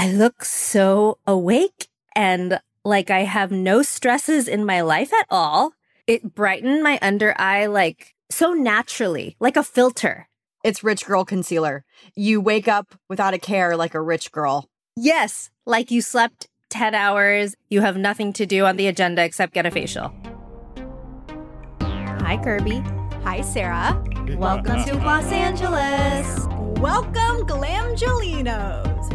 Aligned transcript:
I 0.00 0.12
look 0.12 0.44
so 0.44 1.18
awake 1.26 1.88
and 2.14 2.60
like 2.84 3.10
I 3.10 3.24
have 3.24 3.50
no 3.50 3.82
stresses 3.82 4.46
in 4.46 4.64
my 4.64 4.80
life 4.80 5.12
at 5.12 5.26
all. 5.28 5.72
It 6.06 6.36
brightened 6.36 6.84
my 6.84 7.00
under 7.02 7.34
eye 7.36 7.66
like 7.66 8.14
so 8.30 8.52
naturally, 8.52 9.36
like 9.40 9.56
a 9.56 9.64
filter. 9.64 10.28
It's 10.62 10.84
rich 10.84 11.04
girl 11.04 11.24
concealer. 11.24 11.84
You 12.14 12.40
wake 12.40 12.68
up 12.68 12.94
without 13.08 13.34
a 13.34 13.40
care 13.40 13.76
like 13.76 13.92
a 13.92 14.00
rich 14.00 14.30
girl. 14.30 14.68
Yes, 14.94 15.50
like 15.66 15.90
you 15.90 16.00
slept 16.00 16.46
10 16.70 16.94
hours, 16.94 17.56
you 17.68 17.80
have 17.80 17.96
nothing 17.96 18.32
to 18.34 18.46
do 18.46 18.66
on 18.66 18.76
the 18.76 18.86
agenda 18.86 19.24
except 19.24 19.52
get 19.52 19.66
a 19.66 19.70
facial. 19.72 20.14
Hi, 21.80 22.36
Kirby. 22.36 22.84
Hi, 23.24 23.40
Sarah. 23.40 24.00
Welcome 24.36 24.84
to 24.84 24.94
Los 24.94 25.32
Angeles. 25.32 26.46
Welcome, 26.80 27.48
Glamgelinos. 27.48 28.97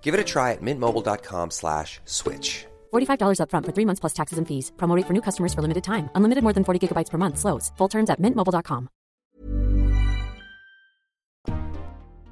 Give 0.00 0.14
it 0.14 0.20
a 0.20 0.24
try 0.24 0.52
at 0.52 0.62
mintmobile.com 0.62 1.50
slash 1.50 2.00
switch. 2.06 2.64
$45 2.94 3.40
upfront 3.42 3.66
for 3.66 3.72
three 3.72 3.84
months 3.84 4.00
plus 4.00 4.14
taxes 4.14 4.38
and 4.38 4.48
fees. 4.48 4.72
Promo 4.78 4.96
rate 4.96 5.06
for 5.06 5.12
new 5.12 5.20
customers 5.20 5.52
for 5.52 5.60
limited 5.60 5.84
time. 5.84 6.08
Unlimited 6.14 6.42
more 6.42 6.54
than 6.54 6.64
40 6.64 6.88
gigabytes 6.88 7.10
per 7.10 7.18
month. 7.18 7.38
Slows. 7.38 7.70
Full 7.76 7.88
terms 7.88 8.08
at 8.08 8.22
mintmobile.com. 8.22 8.88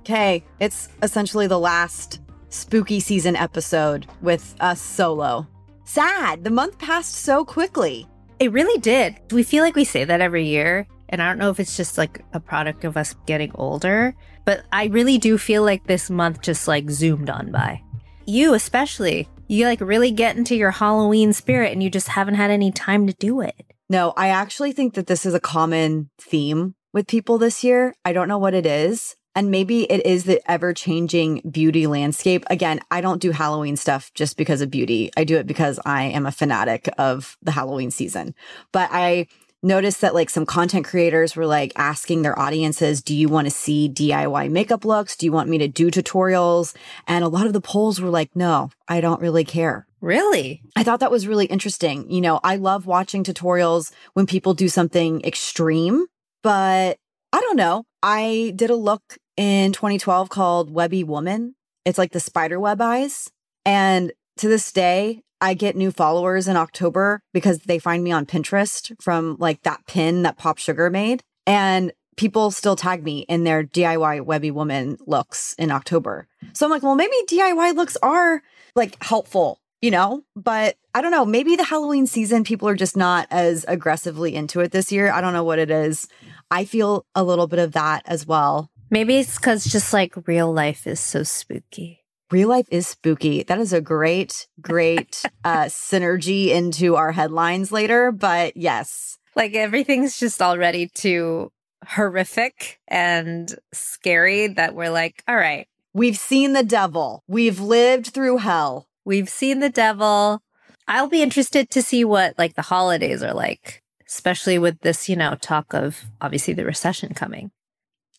Okay, 0.01 0.45
it's 0.61 0.89
essentially 1.03 1.49
the 1.49 1.59
last 1.59 2.21
spooky 2.49 3.01
season 3.01 3.35
episode 3.35 4.07
with 4.23 4.55
us 4.61 4.81
solo. 4.81 5.49
Sad. 5.85 6.45
The 6.45 6.51
month 6.51 6.79
passed 6.79 7.15
so 7.15 7.45
quickly. 7.45 8.07
It 8.39 8.53
really 8.53 8.81
did. 8.81 9.17
Do 9.27 9.35
we 9.35 9.43
feel 9.43 9.65
like 9.65 9.75
we 9.75 9.85
say 9.85 10.05
that 10.05 10.21
every 10.21 10.45
year. 10.45 10.87
And 11.09 11.23
I 11.23 11.29
don't 11.29 11.39
know 11.39 11.51
if 11.51 11.61
it's 11.61 11.77
just 11.77 11.99
like 11.99 12.25
a 12.33 12.41
product 12.41 12.85
of 12.85 12.97
us 12.97 13.15
getting 13.27 13.53
older, 13.55 14.15
but 14.45 14.65
I 14.73 14.87
really 14.87 15.19
do 15.19 15.39
feel 15.39 15.63
like 15.63 15.87
this 15.87 16.11
month 16.11 16.41
just 16.41 16.67
like 16.67 16.91
zoomed 16.91 17.31
on 17.31 17.51
by. 17.51 17.83
You, 18.27 18.55
especially, 18.55 19.29
you 19.49 19.67
like 19.67 19.81
really 19.81 20.11
get 20.11 20.37
into 20.37 20.57
your 20.57 20.73
Halloween 20.73 21.33
spirit 21.33 21.73
and 21.73 21.83
you 21.83 21.91
just 21.91 22.09
haven't 22.09 22.35
had 22.35 22.51
any 22.51 22.73
time 22.73 23.07
to 23.07 23.13
do 23.15 23.41
it. 23.41 23.55
No, 23.89 24.13
I 24.17 24.29
actually 24.29 24.73
think 24.73 24.95
that 24.95 25.07
this 25.07 25.25
is 25.25 25.35
a 25.35 25.41
common 25.41 26.11
theme 26.21 26.75
with 26.93 27.07
people 27.07 27.39
this 27.39 27.63
year. 27.63 27.95
I 28.05 28.13
don't 28.13 28.29
know 28.29 28.39
what 28.39 28.55
it 28.55 28.67
is. 28.67 29.17
And 29.37 29.51
maybe 29.51 29.83
it 29.93 30.07
is 30.07 30.25
the 30.25 30.41
ever 30.51 30.73
changing 30.73 31.43
beauty 31.51 31.87
landscape. 31.87 32.45
Again, 32.49 32.81
I 32.91 33.03
don't 33.03 33.21
do 33.21 33.33
Halloween 33.33 33.77
stuff 33.77 34.11
just 34.15 34.39
because 34.39 34.63
of 34.63 34.71
beauty. 34.71 35.11
I 35.15 35.25
do 35.25 35.37
it 35.37 35.47
because 35.47 35.79
I 35.85 36.05
am 36.05 36.25
a 36.25 36.33
fanatic 36.33 36.89
of 36.97 37.37
the 37.43 37.51
Halloween 37.51 37.91
season. 37.91 38.35
But 38.73 38.89
I 38.91 39.27
noticed 39.63 40.01
that 40.01 40.15
like 40.15 40.31
some 40.31 40.47
content 40.47 40.87
creators 40.87 41.35
were 41.35 41.47
like 41.47 41.73
asking 41.77 42.23
their 42.23 42.39
audiences, 42.39 43.03
do 43.03 43.15
you 43.15 43.29
want 43.29 43.47
to 43.47 43.51
see 43.51 43.89
DIY 43.89 44.51
makeup 44.51 44.85
looks? 44.85 45.17
Do 45.17 45.27
you 45.27 45.33
want 45.33 45.49
me 45.49 45.59
to 45.59 45.69
do 45.69 45.91
tutorials? 45.91 46.75
And 47.07 47.25
a 47.25 47.29
lot 47.29 47.47
of 47.47 47.53
the 47.53 47.61
polls 47.61 48.01
were 48.01 48.11
like, 48.11 48.35
no, 48.35 48.71
I 48.89 49.01
don't 49.01 49.21
really 49.21 49.45
care. 49.45 49.87
Really? 50.01 50.63
I 50.77 50.83
thought 50.83 51.01
that 51.01 51.11
was 51.11 51.27
really 51.27 51.47
interesting. 51.47 52.11
You 52.11 52.21
know, 52.21 52.41
I 52.45 52.57
love 52.57 52.87
watching 52.87 53.25
tutorials 53.25 53.93
when 54.13 54.27
people 54.27 54.55
do 54.55 54.69
something 54.69 55.23
extreme, 55.25 56.07
but 56.43 56.99
I 57.33 57.41
don't 57.41 57.57
know. 57.57 57.85
I 58.03 58.53
did 58.55 58.71
a 58.71 58.77
look 58.77 59.19
in 59.37 59.73
2012 59.73 60.29
called 60.29 60.71
Webby 60.73 61.03
Woman. 61.03 61.55
It's 61.85 61.99
like 61.99 62.13
the 62.13 62.21
spider 62.21 62.61
web 62.61 62.81
eyes. 62.81 63.31
And 63.65 64.13
to 64.39 64.49
this 64.49 64.71
day, 64.71 65.23
I 65.41 65.55
get 65.55 65.77
new 65.77 65.91
followers 65.91 66.49
in 66.49 66.57
October 66.57 67.21
because 67.33 67.61
they 67.61 67.79
find 67.79 68.03
me 68.03 68.13
on 68.13 68.27
Pinterest 68.27 68.93
from 69.01 69.37
like 69.39 69.63
that 69.63 69.87
pin 69.87 70.23
that 70.23 70.39
Pop 70.39 70.59
Sugar 70.59 70.91
made. 70.91 71.23
And 71.47 71.93
people 72.17 72.51
still 72.51 72.77
tag 72.77 73.05
me 73.05 73.21
in 73.29 73.45
their 73.45 73.63
DIY 73.63 74.23
Webby 74.23 74.51
Woman 74.51 74.97
looks 75.07 75.55
in 75.59 75.71
October. 75.71 76.27
So 76.55 76.67
I'm 76.67 76.71
like, 76.71 76.83
well, 76.83 76.95
maybe 76.95 77.15
DIY 77.29 77.75
looks 77.75 77.97
are 78.03 78.43
like 78.75 79.03
helpful, 79.03 79.61
you 79.81 79.91
know? 79.91 80.25
But 80.35 80.77
I 80.95 81.03
don't 81.03 81.11
know. 81.11 81.27
Maybe 81.27 81.57
the 81.57 81.65
Halloween 81.65 82.07
season, 82.07 82.43
people 82.43 82.69
are 82.69 82.75
just 82.75 82.97
not 82.97 83.27
as 83.31 83.65
aggressively 83.69 84.35
into 84.35 84.61
it 84.61 84.73
this 84.73 84.91
year. 84.91 85.13
I 85.13 85.21
don't 85.21 85.35
know 85.35 85.45
what 85.45 85.59
it 85.59 85.71
is. 85.71 86.09
I 86.51 86.65
feel 86.65 87.05
a 87.15 87.23
little 87.23 87.47
bit 87.47 87.59
of 87.59 87.73
that 87.73 88.03
as 88.07 88.27
well. 88.27 88.71
Maybe 88.91 89.19
it's 89.19 89.37
because 89.37 89.65
just 89.65 89.93
like 89.93 90.27
real 90.27 90.53
life 90.53 90.87
is 90.87 91.01
so 91.01 91.23
spooky. 91.23 92.06
Real 92.31 92.49
life 92.49 92.67
is 92.71 92.89
spooky. 92.89 93.43
That 93.45 93.59
is 93.59 93.73
a 93.73 93.81
great, 93.81 94.49
great 94.61 95.23
uh, 95.45 95.65
synergy 95.67 96.49
into 96.49 96.97
our 96.97 97.13
headlines 97.13 97.71
later. 97.71 98.11
But 98.13 98.57
yes, 98.57 99.19
Like 99.35 99.55
everything's 99.55 100.19
just 100.19 100.43
already 100.43 100.89
too 100.89 101.53
horrific 101.87 102.81
and 102.89 103.55
scary 103.73 104.49
that 104.49 104.75
we're 104.75 104.91
like, 104.91 105.23
all 105.29 105.37
right, 105.37 105.69
we've 105.95 106.19
seen 106.19 106.53
the 106.53 106.65
devil. 106.65 107.23
We've 107.29 107.61
lived 107.61 108.09
through 108.09 108.39
hell. 108.39 108.89
we've 109.05 109.29
seen 109.29 109.61
the 109.61 109.71
devil. 109.71 110.43
I'll 110.89 111.09
be 111.09 111.23
interested 111.23 111.71
to 111.71 111.83
see 111.83 112.05
what 112.05 112.35
like 112.39 112.55
the 112.55 112.63
holidays 112.63 113.23
are 113.23 113.35
like, 113.35 113.83
especially 114.09 114.59
with 114.59 114.81
this, 114.81 115.09
you 115.09 115.15
know, 115.17 115.37
talk 115.41 115.75
of 115.75 116.05
obviously 116.21 116.55
the 116.55 116.65
recession 116.65 117.15
coming. 117.15 117.51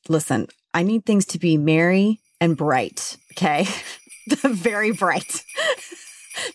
Listen, 0.08 0.48
I 0.74 0.84
need 0.84 1.06
things 1.06 1.26
to 1.28 1.40
be 1.40 1.58
merry 1.58 2.20
and 2.40 2.56
bright. 2.56 3.18
Okay. 3.38 3.68
Very 4.44 4.92
bright. 4.92 5.46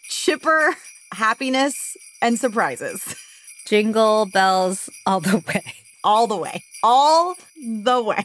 Chipper, 0.09 0.75
happiness, 1.13 1.97
and 2.21 2.39
surprises 2.39 3.15
Jingle 3.67 4.27
bells 4.27 4.91
all 5.07 5.21
the 5.21 5.39
way. 5.47 5.63
all 6.03 6.27
the 6.27 6.37
way. 6.37 6.65
All 6.83 7.37
the 7.57 8.03
way. 8.03 8.25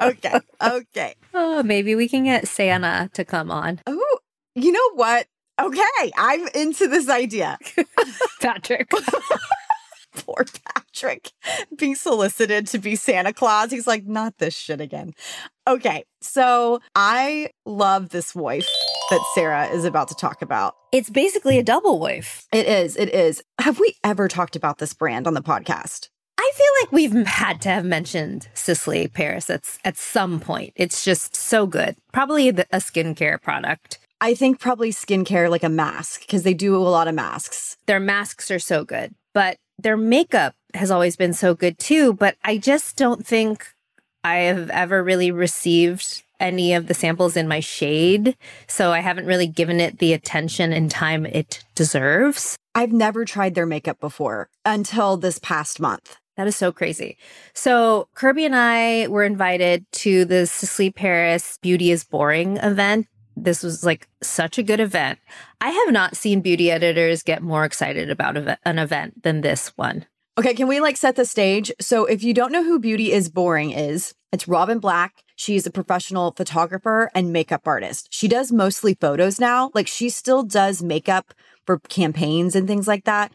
Okay. 0.00 0.40
Okay. 0.62 1.14
Oh, 1.34 1.62
maybe 1.62 1.94
we 1.94 2.08
can 2.08 2.24
get 2.24 2.46
Santa 2.48 3.10
to 3.14 3.24
come 3.24 3.50
on. 3.50 3.80
Oh, 3.86 4.18
you 4.54 4.72
know 4.72 4.90
what? 4.94 5.26
Okay. 5.60 6.12
I'm 6.16 6.46
into 6.54 6.86
this 6.88 7.08
idea. 7.10 7.58
Patrick. 8.40 8.90
Poor 10.26 10.44
Patrick 10.64 11.32
being 11.76 11.94
solicited 11.94 12.66
to 12.68 12.78
be 12.78 12.96
Santa 12.96 13.32
Claus. 13.32 13.70
He's 13.70 13.86
like, 13.86 14.06
not 14.06 14.38
this 14.38 14.54
shit 14.54 14.80
again. 14.80 15.12
Okay. 15.66 16.04
So 16.20 16.80
I 16.94 17.50
love 17.66 18.10
this 18.10 18.34
wife 18.34 18.66
that 19.10 19.24
Sarah 19.34 19.66
is 19.66 19.84
about 19.84 20.08
to 20.08 20.14
talk 20.14 20.40
about. 20.40 20.74
it's 20.92 21.10
basically 21.10 21.58
a 21.58 21.62
double 21.62 21.98
wife. 21.98 22.46
It 22.52 22.66
is. 22.66 22.96
It 22.96 23.12
is. 23.14 23.42
Have 23.60 23.78
we 23.78 23.94
ever 24.02 24.28
talked 24.28 24.56
about 24.56 24.78
this 24.78 24.94
brand 24.94 25.26
on 25.26 25.34
the 25.34 25.42
podcast? 25.42 26.08
I 26.38 26.50
feel 26.54 26.66
like 26.82 26.92
we've 26.92 27.26
had 27.26 27.60
to 27.62 27.68
have 27.70 27.84
mentioned 27.84 28.48
Sisley 28.54 29.08
Paris 29.08 29.50
at, 29.50 29.78
at 29.84 29.96
some 29.96 30.40
point. 30.40 30.72
It's 30.76 31.04
just 31.04 31.34
so 31.34 31.66
good. 31.66 31.96
Probably 32.12 32.50
the, 32.50 32.66
a 32.72 32.78
skincare 32.78 33.40
product. 33.40 33.98
I 34.20 34.34
think 34.34 34.58
probably 34.60 34.90
skincare 34.90 35.50
like 35.50 35.64
a 35.64 35.68
mask 35.68 36.20
because 36.20 36.42
they 36.42 36.54
do 36.54 36.76
a 36.76 36.78
lot 36.78 37.08
of 37.08 37.14
masks. 37.14 37.76
Their 37.86 38.00
masks 38.00 38.50
are 38.50 38.58
so 38.58 38.84
good, 38.84 39.14
but 39.32 39.58
their 39.78 39.96
makeup 39.96 40.54
has 40.74 40.90
always 40.90 41.16
been 41.16 41.32
so 41.32 41.54
good 41.54 41.78
too. 41.78 42.12
But 42.14 42.36
I 42.44 42.58
just 42.58 42.96
don't 42.96 43.26
think 43.26 43.66
I 44.22 44.36
have 44.36 44.70
ever 44.70 45.02
really 45.02 45.30
received 45.30 46.22
any 46.40 46.74
of 46.74 46.86
the 46.86 46.94
samples 46.94 47.36
in 47.36 47.48
my 47.48 47.60
shade. 47.60 48.36
So 48.66 48.92
I 48.92 49.00
haven't 49.00 49.26
really 49.26 49.46
given 49.46 49.80
it 49.80 49.98
the 49.98 50.12
attention 50.12 50.72
and 50.72 50.90
time 50.90 51.26
it 51.26 51.62
deserves. 51.74 52.56
I've 52.74 52.92
never 52.92 53.24
tried 53.24 53.54
their 53.54 53.66
makeup 53.66 54.00
before 54.00 54.48
until 54.64 55.16
this 55.16 55.38
past 55.38 55.78
month. 55.78 56.16
That 56.36 56.48
is 56.48 56.56
so 56.56 56.72
crazy. 56.72 57.16
So 57.52 58.08
Kirby 58.14 58.44
and 58.44 58.56
I 58.56 59.06
were 59.06 59.22
invited 59.22 59.86
to 59.92 60.24
the 60.24 60.46
Sisley 60.46 60.90
Paris 60.90 61.58
Beauty 61.62 61.92
is 61.92 62.02
Boring 62.02 62.56
event. 62.56 63.06
This 63.36 63.62
was 63.62 63.84
like 63.84 64.08
such 64.22 64.58
a 64.58 64.62
good 64.62 64.80
event. 64.80 65.18
I 65.60 65.70
have 65.70 65.92
not 65.92 66.16
seen 66.16 66.40
beauty 66.40 66.70
editors 66.70 67.22
get 67.22 67.42
more 67.42 67.64
excited 67.64 68.10
about 68.10 68.36
an 68.36 68.78
event 68.78 69.22
than 69.22 69.40
this 69.40 69.68
one. 69.76 70.06
Okay, 70.36 70.54
can 70.54 70.66
we 70.66 70.80
like 70.80 70.96
set 70.96 71.14
the 71.14 71.24
stage? 71.24 71.70
So, 71.80 72.06
if 72.06 72.24
you 72.24 72.34
don't 72.34 72.50
know 72.50 72.64
who 72.64 72.80
Beauty 72.80 73.12
is 73.12 73.28
Boring 73.28 73.70
is, 73.70 74.14
it's 74.32 74.48
Robin 74.48 74.80
Black. 74.80 75.22
She's 75.36 75.64
a 75.64 75.70
professional 75.70 76.32
photographer 76.32 77.08
and 77.14 77.32
makeup 77.32 77.68
artist. 77.68 78.08
She 78.10 78.26
does 78.26 78.50
mostly 78.50 78.94
photos 78.94 79.38
now. 79.38 79.70
Like, 79.74 79.86
she 79.86 80.10
still 80.10 80.42
does 80.42 80.82
makeup 80.82 81.34
for 81.64 81.78
campaigns 81.78 82.56
and 82.56 82.66
things 82.66 82.88
like 82.88 83.04
that. 83.04 83.32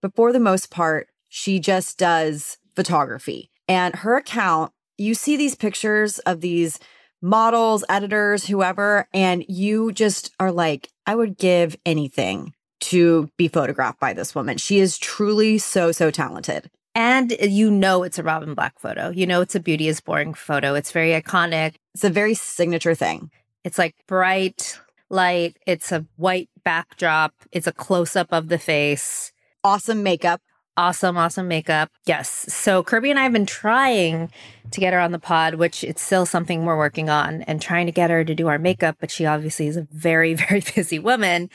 But 0.00 0.14
for 0.16 0.32
the 0.32 0.40
most 0.40 0.70
part, 0.70 1.08
she 1.28 1.60
just 1.60 1.98
does 1.98 2.56
photography. 2.74 3.50
And 3.68 3.96
her 3.96 4.16
account, 4.16 4.72
you 4.96 5.14
see 5.14 5.36
these 5.36 5.54
pictures 5.54 6.20
of 6.20 6.40
these 6.40 6.78
models, 7.22 7.84
editors, 7.88 8.46
whoever, 8.46 9.08
and 9.12 9.44
you 9.48 9.92
just 9.92 10.32
are 10.40 10.52
like, 10.52 10.88
I 11.06 11.14
would 11.14 11.36
give 11.36 11.76
anything 11.84 12.54
to 12.80 13.28
be 13.36 13.48
photographed 13.48 14.00
by 14.00 14.12
this 14.12 14.34
woman. 14.34 14.56
She 14.56 14.78
is 14.78 14.98
truly 14.98 15.58
so, 15.58 15.92
so 15.92 16.10
talented. 16.10 16.70
And 16.94 17.36
you 17.40 17.70
know 17.70 18.02
it's 18.02 18.18
a 18.18 18.22
Robin 18.22 18.54
Black 18.54 18.78
photo. 18.80 19.10
You 19.10 19.26
know 19.26 19.40
it's 19.40 19.54
a 19.54 19.60
Beauty 19.60 19.88
is 19.88 20.00
Boring 20.00 20.34
photo. 20.34 20.74
It's 20.74 20.90
very 20.90 21.10
iconic. 21.10 21.76
It's 21.94 22.04
a 22.04 22.10
very 22.10 22.34
signature 22.34 22.94
thing. 22.94 23.30
It's 23.64 23.78
like 23.78 23.94
bright 24.06 24.80
light. 25.08 25.56
It's 25.66 25.92
a 25.92 26.06
white 26.16 26.48
backdrop. 26.64 27.34
It's 27.52 27.66
a 27.66 27.72
close 27.72 28.16
up 28.16 28.28
of 28.32 28.48
the 28.48 28.58
face. 28.58 29.32
Awesome 29.62 30.02
makeup. 30.02 30.40
Awesome, 30.76 31.16
awesome 31.16 31.48
makeup. 31.48 31.90
Yes. 32.06 32.30
So 32.52 32.82
Kirby 32.82 33.10
and 33.10 33.18
I 33.18 33.24
have 33.24 33.32
been 33.32 33.46
trying 33.46 34.30
to 34.70 34.80
get 34.80 34.92
her 34.92 35.00
on 35.00 35.12
the 35.12 35.18
pod, 35.18 35.56
which 35.56 35.84
it's 35.84 36.00
still 36.00 36.24
something 36.24 36.64
we're 36.64 36.78
working 36.78 37.10
on 37.10 37.42
and 37.42 37.60
trying 37.60 37.86
to 37.86 37.92
get 37.92 38.08
her 38.08 38.24
to 38.24 38.34
do 38.34 38.48
our 38.48 38.58
makeup, 38.58 38.96
but 39.00 39.10
she 39.10 39.26
obviously 39.26 39.66
is 39.66 39.76
a 39.76 39.86
very, 39.90 40.34
very 40.48 40.62
busy 40.74 40.98
woman. 40.98 41.50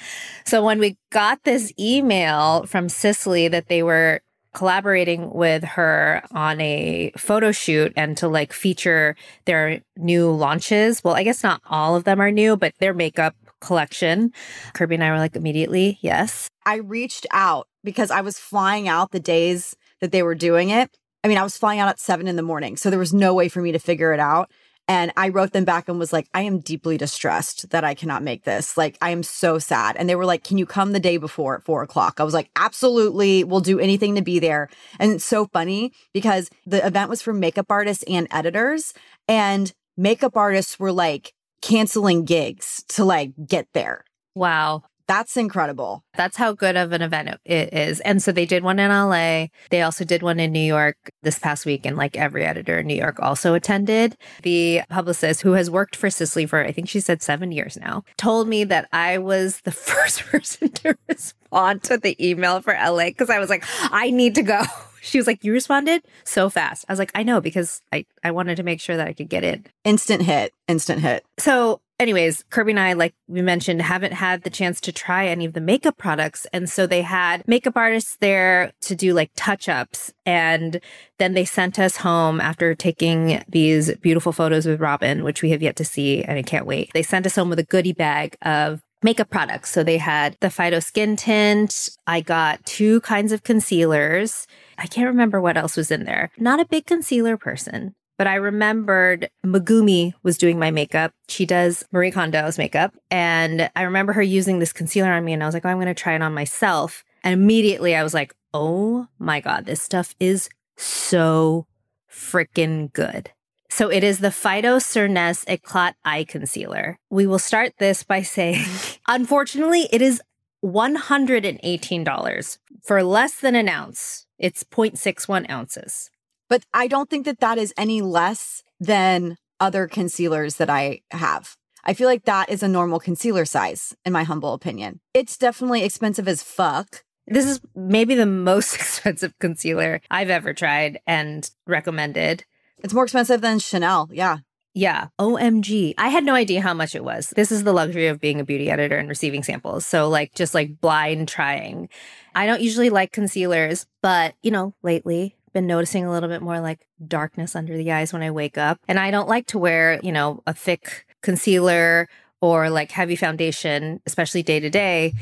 So 0.45 0.63
when 0.63 0.79
we 0.79 0.97
got 1.11 1.43
this 1.43 1.73
email 1.79 2.65
from 2.65 2.89
Sisley 2.89 3.47
that 3.47 3.67
they 3.67 3.83
were 3.83 4.21
collaborating 4.55 5.31
with 5.31 5.63
her 5.63 6.23
on 6.31 6.59
a 6.61 7.11
photo 7.17 7.51
shoot 7.51 7.93
and 7.95 8.17
to 8.17 8.27
like 8.27 8.53
feature 8.53 9.15
their 9.43 9.81
new 9.97 10.31
launches. 10.31 11.03
Well, 11.03 11.13
I 11.13 11.23
guess 11.23 11.43
not 11.43 11.61
all 11.65 11.95
of 11.95 12.05
them 12.05 12.21
are 12.21 12.31
new, 12.31 12.55
but 12.55 12.73
their 12.79 12.93
makeup 12.93 13.35
collection. 13.59 14.31
Kirby 14.73 14.95
and 14.95 15.03
I 15.03 15.11
were 15.11 15.17
like 15.17 15.35
immediately, 15.35 15.99
yes. 16.01 16.49
I 16.65 16.75
reached 16.77 17.27
out 17.31 17.67
because 17.85 18.11
I 18.11 18.21
was 18.21 18.37
flying 18.37 18.87
out 18.89 19.11
the 19.11 19.19
days 19.19 19.75
that 20.01 20.11
they 20.11 20.23
were 20.23 20.35
doing 20.35 20.69
it. 20.69 20.97
I 21.23 21.27
mean, 21.27 21.37
I 21.37 21.43
was 21.43 21.57
flying 21.57 21.79
out 21.79 21.87
at 21.87 21.99
seven 21.99 22.27
in 22.27 22.35
the 22.35 22.41
morning, 22.41 22.75
so 22.75 22.89
there 22.89 22.99
was 22.99 23.13
no 23.13 23.33
way 23.33 23.47
for 23.47 23.61
me 23.61 23.71
to 23.71 23.79
figure 23.79 24.13
it 24.13 24.19
out. 24.19 24.51
And 24.87 25.11
I 25.17 25.29
wrote 25.29 25.51
them 25.51 25.65
back 25.65 25.89
and 25.89 25.97
was 25.97 26.13
like, 26.13 26.29
I 26.33 26.41
am 26.41 26.59
deeply 26.59 26.97
distressed 26.97 27.71
that 27.71 27.83
I 27.83 27.95
cannot 27.95 28.21
make 28.21 28.43
this. 28.43 28.77
Like, 28.77 28.97
I 29.01 29.09
am 29.09 29.23
so 29.23 29.57
sad. 29.57 29.95
And 29.95 30.07
they 30.07 30.15
were 30.15 30.25
like, 30.25 30.43
Can 30.43 30.59
you 30.59 30.67
come 30.67 30.91
the 30.91 30.99
day 30.99 31.17
before 31.17 31.55
at 31.55 31.63
four 31.63 31.81
o'clock? 31.81 32.19
I 32.19 32.23
was 32.23 32.35
like, 32.35 32.51
Absolutely. 32.55 33.43
We'll 33.43 33.61
do 33.61 33.79
anything 33.79 34.13
to 34.15 34.21
be 34.21 34.37
there. 34.37 34.69
And 34.99 35.11
it's 35.11 35.25
so 35.25 35.47
funny 35.47 35.91
because 36.13 36.51
the 36.67 36.85
event 36.85 37.09
was 37.09 37.21
for 37.23 37.33
makeup 37.33 37.67
artists 37.69 38.03
and 38.07 38.27
editors. 38.29 38.93
And 39.27 39.73
makeup 39.97 40.37
artists 40.37 40.79
were 40.79 40.91
like 40.91 41.33
canceling 41.61 42.25
gigs 42.25 42.83
to 42.89 43.03
like 43.03 43.31
get 43.47 43.67
there. 43.73 44.05
Wow. 44.35 44.83
That's 45.07 45.37
incredible. 45.37 46.03
That's 46.15 46.37
how 46.37 46.53
good 46.53 46.75
of 46.75 46.91
an 46.91 47.01
event 47.01 47.37
it 47.45 47.73
is. 47.73 47.99
And 48.01 48.21
so 48.23 48.31
they 48.31 48.45
did 48.45 48.63
one 48.63 48.79
in 48.79 48.89
LA. 48.89 49.47
They 49.69 49.81
also 49.81 50.03
did 50.03 50.23
one 50.23 50.39
in 50.39 50.51
New 50.51 50.59
York 50.59 50.97
this 51.21 51.37
past 51.37 51.65
week. 51.65 51.85
And 51.85 51.95
like 51.95 52.17
every 52.17 52.43
editor 52.43 52.79
in 52.79 52.87
New 52.87 52.95
York 52.95 53.19
also 53.19 53.53
attended. 53.53 54.17
The 54.41 54.81
publicist 54.89 55.41
who 55.41 55.51
has 55.53 55.69
worked 55.69 55.95
for 55.95 56.09
Sisley 56.09 56.45
for, 56.45 56.63
I 56.63 56.71
think 56.71 56.89
she 56.89 56.99
said 56.99 57.21
seven 57.21 57.51
years 57.51 57.77
now, 57.77 58.03
told 58.17 58.47
me 58.47 58.63
that 58.63 58.87
I 58.91 59.19
was 59.19 59.61
the 59.61 59.71
first 59.71 60.23
person 60.23 60.69
to 60.69 60.97
respond 61.07 61.83
to 61.83 61.97
the 61.97 62.15
email 62.25 62.61
for 62.61 62.73
LA 62.73 63.05
because 63.05 63.29
I 63.29 63.39
was 63.39 63.49
like, 63.49 63.63
I 63.91 64.11
need 64.11 64.35
to 64.35 64.43
go. 64.43 64.61
She 65.05 65.19
was 65.19 65.27
like, 65.27 65.43
You 65.43 65.53
responded 65.53 66.03
so 66.23 66.49
fast. 66.49 66.83
I 66.89 66.91
was 66.91 66.97
like, 66.97 67.11
I 67.13 67.21
know 67.21 67.39
because 67.39 67.79
I, 67.91 68.07
I 68.23 68.31
wanted 68.31 68.55
to 68.55 68.63
make 68.63 68.81
sure 68.81 68.97
that 68.97 69.07
I 69.07 69.13
could 69.13 69.29
get 69.29 69.43
in. 69.43 69.67
Instant 69.83 70.23
hit, 70.23 70.51
instant 70.67 71.01
hit. 71.01 71.23
So 71.37 71.79
anyways, 71.99 72.43
Kirby 72.49 72.71
and 72.71 72.79
I, 72.79 72.93
like 72.93 73.13
we 73.27 73.41
mentioned, 73.41 73.81
haven't 73.81 74.13
had 74.13 74.43
the 74.43 74.49
chance 74.49 74.81
to 74.81 74.91
try 74.91 75.27
any 75.27 75.45
of 75.45 75.53
the 75.53 75.61
makeup 75.61 75.97
products. 75.97 76.45
And 76.53 76.69
so 76.69 76.87
they 76.87 77.01
had 77.01 77.47
makeup 77.47 77.75
artists 77.75 78.17
there 78.19 78.73
to 78.81 78.95
do 78.95 79.13
like 79.13 79.31
touch 79.35 79.69
ups. 79.69 80.13
And 80.25 80.79
then 81.17 81.33
they 81.33 81.45
sent 81.45 81.79
us 81.79 81.97
home 81.97 82.41
after 82.41 82.75
taking 82.75 83.43
these 83.47 83.95
beautiful 83.97 84.31
photos 84.31 84.65
with 84.65 84.81
Robin, 84.81 85.23
which 85.23 85.41
we 85.41 85.51
have 85.51 85.61
yet 85.61 85.75
to 85.77 85.85
see. 85.85 86.23
And 86.23 86.37
I 86.37 86.43
can't 86.43 86.65
wait. 86.65 86.91
They 86.93 87.03
sent 87.03 87.25
us 87.25 87.35
home 87.35 87.49
with 87.49 87.59
a 87.59 87.63
goodie 87.63 87.93
bag 87.93 88.37
of 88.41 88.81
makeup 89.03 89.29
products. 89.29 89.69
So 89.69 89.83
they 89.83 89.97
had 89.97 90.35
the 90.41 90.47
Phyto 90.47 90.83
Skin 90.83 91.15
Tint. 91.15 91.89
I 92.07 92.21
got 92.21 92.65
two 92.65 93.01
kinds 93.01 93.31
of 93.31 93.43
concealers. 93.43 94.47
I 94.77 94.87
can't 94.87 95.07
remember 95.07 95.39
what 95.39 95.57
else 95.57 95.77
was 95.77 95.91
in 95.91 96.05
there. 96.05 96.31
Not 96.37 96.59
a 96.59 96.65
big 96.65 96.85
concealer 96.85 97.37
person, 97.37 97.95
but 98.17 98.27
I 98.27 98.35
remembered 98.35 99.29
Megumi 99.45 100.13
was 100.23 100.37
doing 100.37 100.57
my 100.57 100.71
makeup. 100.71 101.13
She 101.27 101.45
does 101.45 101.83
Marie 101.91 102.11
Kondo's 102.11 102.57
makeup. 102.57 102.93
And 103.11 103.69
I 103.75 103.83
remember 103.83 104.13
her 104.13 104.21
using 104.21 104.59
this 104.59 104.73
concealer 104.73 105.11
on 105.11 105.25
me. 105.25 105.33
And 105.33 105.43
I 105.43 105.45
was 105.45 105.53
like, 105.53 105.65
oh, 105.65 105.69
I'm 105.69 105.77
going 105.77 105.87
to 105.87 105.93
try 105.93 106.15
it 106.15 106.21
on 106.21 106.33
myself. 106.33 107.03
And 107.23 107.33
immediately 107.33 107.95
I 107.95 108.03
was 108.03 108.13
like, 108.13 108.33
oh 108.53 109.07
my 109.19 109.39
God, 109.41 109.65
this 109.65 109.81
stuff 109.81 110.15
is 110.19 110.49
so 110.77 111.67
freaking 112.09 112.91
good. 112.93 113.31
So 113.69 113.91
it 113.91 114.03
is 114.03 114.19
the 114.19 114.29
Phyto 114.29 114.79
Cernes 114.79 115.43
Eclat 115.47 115.95
Eye 116.05 116.23
Concealer. 116.23 116.97
We 117.09 117.27
will 117.27 117.39
start 117.39 117.73
this 117.77 118.03
by 118.03 118.21
saying, 118.21 118.63
unfortunately, 119.07 119.89
it 119.91 120.01
is 120.01 120.21
$118 120.63 122.57
for 122.83 123.03
less 123.03 123.35
than 123.35 123.55
an 123.55 123.67
ounce. 123.67 124.27
It's 124.37 124.63
0.61 124.63 125.49
ounces. 125.49 126.09
But 126.49 126.63
I 126.73 126.87
don't 126.87 127.09
think 127.09 127.25
that 127.25 127.39
that 127.39 127.57
is 127.57 127.73
any 127.77 128.01
less 128.01 128.63
than 128.79 129.37
other 129.59 129.87
concealers 129.87 130.55
that 130.55 130.69
I 130.69 131.01
have. 131.11 131.55
I 131.83 131.93
feel 131.93 132.07
like 132.07 132.25
that 132.25 132.49
is 132.49 132.63
a 132.63 132.67
normal 132.67 132.99
concealer 132.99 133.45
size, 133.45 133.95
in 134.05 134.11
my 134.11 134.23
humble 134.23 134.53
opinion. 134.53 134.99
It's 135.13 135.37
definitely 135.37 135.83
expensive 135.83 136.27
as 136.27 136.41
fuck. 136.41 137.03
This 137.27 137.45
is 137.45 137.61
maybe 137.75 138.15
the 138.15 138.25
most 138.25 138.75
expensive 138.75 139.33
concealer 139.39 140.01
I've 140.09 140.29
ever 140.29 140.53
tried 140.53 140.99
and 141.05 141.49
recommended. 141.67 142.45
It's 142.79 142.93
more 142.93 143.03
expensive 143.03 143.41
than 143.41 143.59
Chanel. 143.59 144.09
Yeah. 144.11 144.39
Yeah. 144.73 145.07
OMG. 145.21 145.93
I 145.97 146.09
had 146.09 146.25
no 146.25 146.35
idea 146.35 146.61
how 146.61 146.73
much 146.73 146.95
it 146.95 147.03
was. 147.03 147.29
This 147.29 147.51
is 147.51 147.63
the 147.63 147.71
luxury 147.71 148.07
of 148.07 148.19
being 148.19 148.41
a 148.41 148.45
beauty 148.45 148.69
editor 148.69 148.97
and 148.97 149.07
receiving 149.07 149.41
samples. 149.41 149.85
So, 149.85 150.09
like, 150.09 150.35
just 150.35 150.53
like 150.53 150.81
blind 150.81 151.29
trying. 151.29 151.87
I 152.35 152.45
don't 152.45 152.61
usually 152.61 152.89
like 152.89 153.13
concealers, 153.13 153.85
but, 154.01 154.35
you 154.43 154.51
know, 154.51 154.73
lately, 154.83 155.37
been 155.55 155.65
noticing 155.65 156.05
a 156.05 156.11
little 156.11 156.27
bit 156.27 156.41
more 156.41 156.59
like 156.59 156.85
darkness 157.07 157.55
under 157.55 157.77
the 157.77 157.89
eyes 157.89 158.11
when 158.11 158.21
I 158.21 158.29
wake 158.29 158.57
up. 158.57 158.77
And 158.89 158.99
I 158.99 159.09
don't 159.09 159.29
like 159.29 159.47
to 159.47 159.57
wear, 159.57 160.01
you 160.03 160.11
know, 160.11 160.43
a 160.45 160.53
thick 160.53 161.07
concealer 161.23 162.09
or 162.41 162.69
like 162.69 162.91
heavy 162.91 163.15
foundation, 163.15 164.01
especially 164.05 164.43
day 164.43 164.59
to 164.59 164.69
day. 164.69 165.13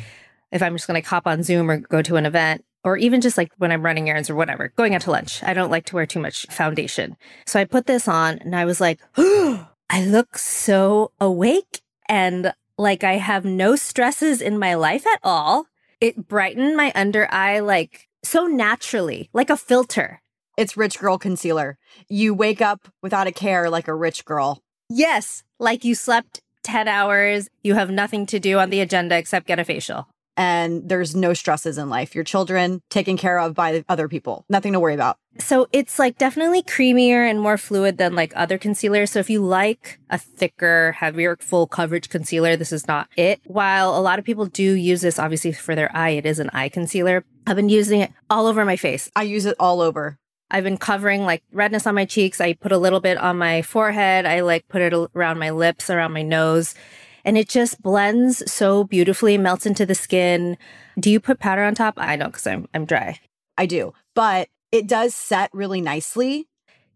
If 0.52 0.64
I'm 0.64 0.76
just 0.76 0.88
going 0.88 1.02
to 1.02 1.08
hop 1.08 1.28
on 1.28 1.44
Zoom 1.44 1.70
or 1.70 1.78
go 1.78 2.02
to 2.02 2.16
an 2.16 2.26
event, 2.26 2.66
or 2.84 2.98
even 2.98 3.22
just 3.22 3.38
like 3.38 3.52
when 3.60 3.72
I'm 3.72 3.86
running 3.86 4.10
errands 4.10 4.30
or 4.30 4.36
whatever, 4.36 4.74
going 4.76 4.96
out 4.96 5.02
to 5.02 5.12
lunch, 5.12 5.42
I 5.44 5.54
don't 5.54 5.70
like 5.70 5.86
to 5.86 5.96
wear 5.96 6.08
too 6.08 6.20
much 6.20 6.48
foundation. 6.50 7.16
So 7.46 7.60
I 7.60 7.66
put 7.66 7.86
this 7.86 8.08
on 8.08 8.40
and 8.40 8.56
I 8.56 8.66
was 8.66 8.82
like, 8.82 9.00
oh, 9.16 9.70
I 9.90 10.04
look 10.04 10.40
so 10.40 11.12
awake 11.22 11.82
and 12.10 12.54
like 12.80 13.04
I 13.04 13.14
have 13.14 13.46
no 13.46 13.76
stresses 13.76 14.42
in 14.42 14.58
my 14.58 14.74
life 14.74 15.06
at 15.06 15.20
all. 15.22 15.68
It 16.02 16.28
brightened 16.28 16.76
my 16.76 16.92
under 16.96 17.32
eye 17.32 17.60
like 17.60 18.10
so 18.24 18.48
naturally, 18.48 19.30
like 19.32 19.52
a 19.52 19.58
filter. 19.58 20.23
It's 20.56 20.78
rich 20.78 21.00
girl 21.00 21.18
concealer. 21.18 21.78
You 22.10 22.34
wake 22.34 22.62
up 22.62 22.88
without 23.02 23.28
a 23.28 23.32
care 23.32 23.70
like 23.70 23.88
a 23.88 23.96
rich 23.96 24.24
girl. 24.24 24.62
Yes, 24.88 25.44
like 25.60 25.84
you 25.84 25.96
slept 25.96 26.42
10 26.64 26.88
hours, 26.88 27.50
you 27.64 27.74
have 27.74 27.90
nothing 27.90 28.26
to 28.28 28.40
do 28.40 28.60
on 28.60 28.70
the 28.70 28.80
agenda 28.80 29.18
except 29.18 29.48
get 29.48 29.60
a 29.60 29.66
facial. 29.66 30.08
And 30.38 30.88
there's 30.88 31.16
no 31.16 31.34
stresses 31.34 31.78
in 31.78 31.90
life. 31.90 32.16
Your 32.16 32.24
children 32.24 32.82
taken 32.90 33.18
care 33.18 33.40
of 33.40 33.54
by 33.54 33.84
other 33.88 34.08
people. 34.08 34.46
Nothing 34.50 34.74
to 34.74 34.80
worry 34.80 34.94
about. 34.96 35.18
So 35.40 35.68
it's 35.72 36.00
like 36.00 36.18
definitely 36.18 36.62
creamier 36.64 37.30
and 37.30 37.40
more 37.40 37.58
fluid 37.58 37.98
than 37.98 38.16
like 38.16 38.34
other 38.36 38.58
concealers. 38.58 39.12
So 39.12 39.20
if 39.20 39.30
you 39.30 39.44
like 39.44 40.00
a 40.10 40.18
thicker, 40.18 40.94
heavier, 40.94 41.38
full 41.40 41.68
coverage 41.68 42.10
concealer, 42.10 42.56
this 42.56 42.72
is 42.72 42.88
not 42.88 43.10
it. 43.16 43.42
While 43.46 43.98
a 43.98 44.02
lot 44.02 44.20
of 44.20 44.26
people 44.26 44.46
do 44.46 44.64
use 44.64 45.02
this 45.02 45.20
obviously 45.20 45.52
for 45.52 45.76
their 45.76 45.96
eye, 45.96 46.10
it 46.10 46.26
is 46.26 46.40
an 46.40 46.50
eye 46.52 46.70
concealer. 46.70 47.26
I've 47.46 47.56
been 47.56 47.70
using 47.70 48.02
it 48.02 48.12
all 48.30 48.48
over 48.48 48.66
my 48.66 48.76
face. 48.76 49.10
I 49.16 49.24
use 49.24 49.46
it 49.46 49.56
all 49.60 49.82
over. 49.82 50.18
I've 50.54 50.64
been 50.64 50.78
covering 50.78 51.24
like 51.24 51.44
redness 51.52 51.88
on 51.88 51.96
my 51.96 52.06
cheeks. 52.06 52.40
I 52.40 52.54
put 52.54 52.72
a 52.72 52.78
little 52.78 53.00
bit 53.00 53.18
on 53.18 53.38
my 53.38 53.64
forehead. 53.64 54.28
I 54.28 54.42
like 54.42 54.68
put 54.68 54.84
it 54.84 54.94
around 55.16 55.40
my 55.40 55.50
lips, 55.50 55.90
around 55.90 56.14
my 56.14 56.22
nose. 56.22 56.76
And 57.26 57.40
it 57.40 57.50
just 57.50 57.82
blends 57.82 58.50
so 58.52 58.84
beautifully, 58.84 59.38
melts 59.40 59.66
into 59.66 59.86
the 59.86 59.96
skin. 59.96 60.58
Do 61.00 61.10
you 61.10 61.20
put 61.20 61.40
powder 61.40 61.64
on 61.64 61.74
top? 61.74 61.96
I 61.98 62.16
don't 62.16 62.30
because 62.30 62.46
I'm 62.46 62.68
I'm 62.74 62.86
dry. 62.86 63.20
I 63.58 63.66
do. 63.66 63.94
But 64.14 64.50
it 64.72 64.88
does 64.88 65.16
set 65.16 65.50
really 65.54 65.82
nicely. 65.82 66.48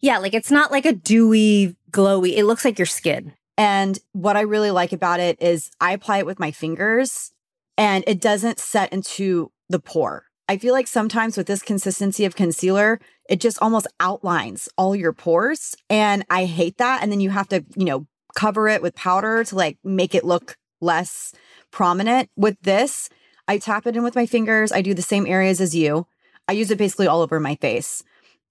Yeah, 0.01 0.19
like 0.19 0.35
it's 0.35 0.51
not 0.51 0.71
like 0.71 0.85
a 0.85 0.93
dewy, 0.93 1.75
glowy. 1.89 2.37
It 2.37 2.45
looks 2.45 2.63
like 2.63 2.77
your 2.77 2.85
skin. 2.85 3.33
And 3.57 3.97
what 4.11 4.37
I 4.37 4.41
really 4.41 4.69
like 4.69 4.93
about 4.93 5.19
it 5.19 5.41
is 5.41 5.71
I 5.81 5.93
apply 5.93 6.19
it 6.19 6.27
with 6.27 6.39
my 6.39 6.51
fingers 6.51 7.31
and 7.75 8.03
it 8.05 8.21
doesn't 8.21 8.59
set 8.59 8.93
into 8.93 9.51
the 9.67 9.79
pore. 9.79 10.25
I 10.49 10.57
feel 10.57 10.73
like 10.73 10.87
sometimes 10.87 11.35
with 11.35 11.47
this 11.47 11.61
consistency 11.61 12.23
of 12.23 12.35
concealer, 12.35 12.99
it 13.29 13.39
just 13.39 13.61
almost 13.61 13.87
outlines 13.99 14.69
all 14.77 14.95
your 14.95 15.13
pores. 15.13 15.75
And 15.89 16.25
I 16.29 16.45
hate 16.45 16.77
that. 16.77 17.03
And 17.03 17.11
then 17.11 17.19
you 17.19 17.29
have 17.29 17.47
to, 17.49 17.63
you 17.75 17.85
know, 17.85 18.07
cover 18.35 18.67
it 18.67 18.81
with 18.81 18.95
powder 18.95 19.43
to 19.43 19.55
like 19.55 19.77
make 19.83 20.13
it 20.15 20.23
look 20.23 20.57
less 20.79 21.33
prominent. 21.71 22.29
With 22.35 22.57
this, 22.61 23.09
I 23.47 23.57
tap 23.57 23.87
it 23.87 23.95
in 23.95 24.03
with 24.03 24.15
my 24.15 24.25
fingers. 24.25 24.71
I 24.71 24.81
do 24.81 24.93
the 24.93 25.01
same 25.01 25.25
areas 25.25 25.59
as 25.61 25.75
you. 25.75 26.07
I 26.47 26.53
use 26.53 26.71
it 26.71 26.77
basically 26.77 27.07
all 27.07 27.21
over 27.21 27.39
my 27.39 27.55
face. 27.55 28.03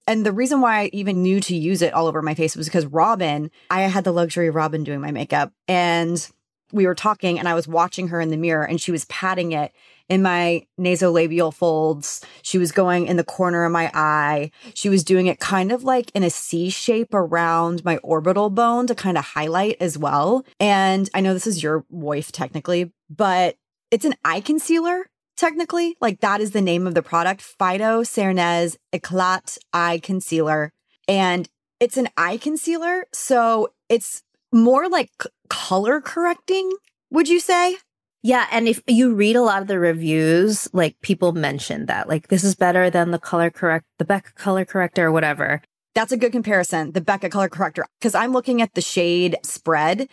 And 0.07 0.25
the 0.25 0.31
reason 0.31 0.61
why 0.61 0.81
I 0.81 0.89
even 0.93 1.21
knew 1.21 1.39
to 1.41 1.55
use 1.55 1.81
it 1.81 1.93
all 1.93 2.07
over 2.07 2.21
my 2.21 2.33
face 2.33 2.55
was 2.55 2.67
because 2.67 2.85
Robin, 2.85 3.51
I 3.69 3.81
had 3.81 4.05
the 4.05 4.13
luxury 4.13 4.47
of 4.47 4.55
Robin 4.55 4.83
doing 4.83 5.01
my 5.01 5.11
makeup. 5.11 5.51
And 5.67 6.25
we 6.71 6.85
were 6.85 6.95
talking 6.95 7.39
and 7.39 7.47
I 7.47 7.53
was 7.53 7.67
watching 7.67 8.09
her 8.09 8.21
in 8.21 8.29
the 8.29 8.37
mirror 8.37 8.63
and 8.63 8.79
she 8.79 8.91
was 8.91 9.05
patting 9.05 9.51
it 9.51 9.73
in 10.09 10.21
my 10.21 10.65
nasolabial 10.79 11.53
folds. 11.53 12.21
She 12.41 12.57
was 12.57 12.71
going 12.71 13.07
in 13.07 13.17
the 13.17 13.23
corner 13.23 13.65
of 13.65 13.71
my 13.71 13.91
eye. 13.93 14.51
She 14.73 14.89
was 14.89 15.03
doing 15.03 15.27
it 15.27 15.39
kind 15.39 15.71
of 15.71 15.83
like 15.83 16.11
in 16.13 16.23
a 16.23 16.29
C 16.29 16.69
shape 16.69 17.13
around 17.13 17.83
my 17.83 17.97
orbital 17.97 18.49
bone 18.49 18.87
to 18.87 18.95
kind 18.95 19.17
of 19.17 19.25
highlight 19.25 19.77
as 19.79 19.97
well. 19.97 20.45
And 20.59 21.09
I 21.13 21.21
know 21.21 21.33
this 21.33 21.47
is 21.47 21.61
your 21.61 21.85
wife 21.89 22.31
technically, 22.31 22.91
but 23.09 23.57
it's 23.91 24.05
an 24.05 24.15
eye 24.23 24.41
concealer 24.41 25.09
technically. 25.35 25.95
Like 26.01 26.19
that 26.21 26.41
is 26.41 26.51
the 26.51 26.61
name 26.61 26.87
of 26.87 26.93
the 26.93 27.03
product, 27.03 27.41
Phyto 27.41 28.01
Cernes 28.01 28.77
Eclat 28.91 29.57
Eye 29.73 29.99
Concealer. 30.01 30.73
And 31.07 31.47
it's 31.79 31.97
an 31.97 32.09
eye 32.17 32.37
concealer. 32.37 33.05
So 33.13 33.73
it's 33.87 34.23
more 34.51 34.89
like 34.89 35.11
c- 35.21 35.29
color 35.49 36.01
correcting, 36.01 36.71
would 37.11 37.29
you 37.29 37.39
say? 37.39 37.77
Yeah, 38.23 38.47
and 38.51 38.67
if 38.67 38.81
you 38.87 39.13
read 39.13 39.35
a 39.35 39.41
lot 39.41 39.61
of 39.61 39.67
the 39.67 39.79
reviews, 39.79 40.67
like 40.73 40.99
people 41.01 41.33
mention 41.33 41.85
that, 41.85 42.09
like 42.09 42.27
this 42.27 42.43
is 42.43 42.55
better 42.55 42.89
than 42.89 43.11
the 43.11 43.19
color 43.19 43.49
correct, 43.49 43.85
the 43.99 44.05
Becca 44.05 44.33
color 44.33 44.65
corrector 44.65 45.07
or 45.07 45.11
whatever. 45.11 45.61
That's 45.93 46.11
a 46.11 46.17
good 46.17 46.31
comparison, 46.31 46.91
the 46.91 47.01
Becca 47.01 47.29
color 47.29 47.49
corrector, 47.49 47.85
because 47.99 48.15
I'm 48.15 48.33
looking 48.33 48.61
at 48.61 48.73
the 48.73 48.81
shade 48.81 49.37
spread. 49.43 50.09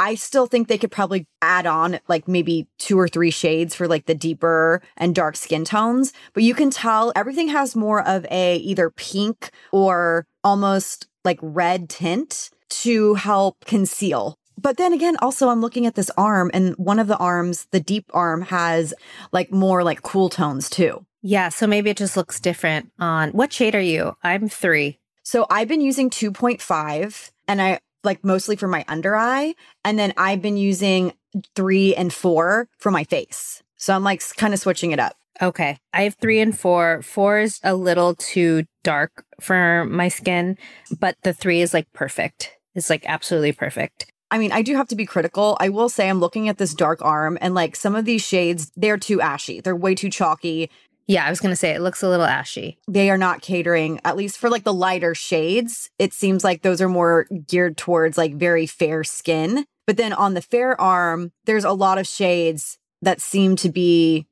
I 0.00 0.14
still 0.14 0.46
think 0.46 0.68
they 0.68 0.78
could 0.78 0.92
probably 0.92 1.26
add 1.42 1.66
on 1.66 1.98
like 2.08 2.28
maybe 2.28 2.68
two 2.78 2.98
or 2.98 3.08
three 3.08 3.32
shades 3.32 3.74
for 3.74 3.88
like 3.88 4.06
the 4.06 4.14
deeper 4.14 4.80
and 4.96 5.14
dark 5.14 5.36
skin 5.36 5.64
tones, 5.64 6.12
but 6.34 6.44
you 6.44 6.54
can 6.54 6.70
tell 6.70 7.12
everything 7.16 7.48
has 7.48 7.74
more 7.74 8.06
of 8.06 8.24
a 8.30 8.56
either 8.56 8.90
pink 8.90 9.50
or 9.72 10.26
almost 10.44 11.08
like 11.24 11.38
red 11.42 11.88
tint 11.88 12.50
to 12.70 13.14
help 13.14 13.64
conceal. 13.64 14.38
But 14.60 14.76
then 14.76 14.92
again, 14.92 15.16
also 15.22 15.48
I'm 15.48 15.60
looking 15.60 15.86
at 15.86 15.94
this 15.94 16.10
arm 16.16 16.50
and 16.52 16.74
one 16.74 16.98
of 16.98 17.06
the 17.06 17.16
arms, 17.16 17.68
the 17.70 17.80
deep 17.80 18.10
arm 18.12 18.42
has 18.42 18.92
like 19.32 19.52
more 19.52 19.84
like 19.84 20.02
cool 20.02 20.28
tones 20.28 20.68
too. 20.68 21.06
Yeah, 21.22 21.48
so 21.48 21.66
maybe 21.66 21.90
it 21.90 21.96
just 21.96 22.16
looks 22.16 22.40
different 22.40 22.90
on 22.98 23.30
what 23.30 23.52
shade 23.52 23.74
are 23.74 23.80
you? 23.80 24.14
I'm 24.22 24.48
three. 24.48 24.98
So 25.22 25.46
I've 25.48 25.68
been 25.68 25.80
using 25.80 26.10
2.5 26.10 27.30
and 27.46 27.62
I 27.62 27.78
like 28.02 28.24
mostly 28.24 28.56
for 28.56 28.66
my 28.66 28.84
under 28.88 29.16
eye. 29.16 29.54
And 29.84 29.98
then 29.98 30.12
I've 30.16 30.42
been 30.42 30.56
using 30.56 31.12
three 31.54 31.94
and 31.94 32.12
four 32.12 32.68
for 32.78 32.90
my 32.90 33.04
face. 33.04 33.62
So 33.76 33.94
I'm 33.94 34.04
like 34.04 34.22
kind 34.36 34.54
of 34.54 34.60
switching 34.60 34.90
it 34.90 34.98
up. 34.98 35.16
Okay. 35.40 35.78
I 35.92 36.02
have 36.02 36.16
three 36.16 36.40
and 36.40 36.58
four. 36.58 37.02
Four 37.02 37.38
is 37.38 37.60
a 37.62 37.74
little 37.76 38.16
too 38.16 38.64
dark 38.82 39.24
for 39.40 39.84
my 39.84 40.08
skin, 40.08 40.58
but 40.98 41.16
the 41.22 41.32
three 41.32 41.60
is 41.60 41.72
like 41.72 41.92
perfect. 41.92 42.56
It's 42.74 42.90
like 42.90 43.04
absolutely 43.06 43.52
perfect. 43.52 44.12
I 44.30 44.38
mean, 44.38 44.52
I 44.52 44.62
do 44.62 44.76
have 44.76 44.88
to 44.88 44.96
be 44.96 45.06
critical. 45.06 45.56
I 45.60 45.68
will 45.68 45.88
say 45.88 46.08
I'm 46.08 46.20
looking 46.20 46.48
at 46.48 46.58
this 46.58 46.74
dark 46.74 47.02
arm 47.02 47.38
and 47.40 47.54
like 47.54 47.76
some 47.76 47.96
of 47.96 48.04
these 48.04 48.22
shades, 48.22 48.70
they're 48.76 48.98
too 48.98 49.20
ashy. 49.20 49.60
They're 49.60 49.76
way 49.76 49.94
too 49.94 50.10
chalky. 50.10 50.70
Yeah, 51.06 51.24
I 51.24 51.30
was 51.30 51.40
going 51.40 51.52
to 51.52 51.56
say 51.56 51.70
it 51.70 51.80
looks 51.80 52.02
a 52.02 52.08
little 52.08 52.26
ashy. 52.26 52.78
They 52.86 53.08
are 53.08 53.16
not 53.16 53.40
catering, 53.40 53.98
at 54.04 54.16
least 54.16 54.36
for 54.36 54.50
like 54.50 54.64
the 54.64 54.74
lighter 54.74 55.14
shades. 55.14 55.88
It 55.98 56.12
seems 56.12 56.44
like 56.44 56.60
those 56.60 56.82
are 56.82 56.88
more 56.88 57.26
geared 57.46 57.78
towards 57.78 58.18
like 58.18 58.34
very 58.34 58.66
fair 58.66 59.02
skin. 59.04 59.64
But 59.86 59.96
then 59.96 60.12
on 60.12 60.34
the 60.34 60.42
fair 60.42 60.78
arm, 60.78 61.32
there's 61.46 61.64
a 61.64 61.72
lot 61.72 61.96
of 61.96 62.06
shades 62.06 62.76
that 63.00 63.22
seem 63.22 63.56
to 63.56 63.70
be 63.70 64.26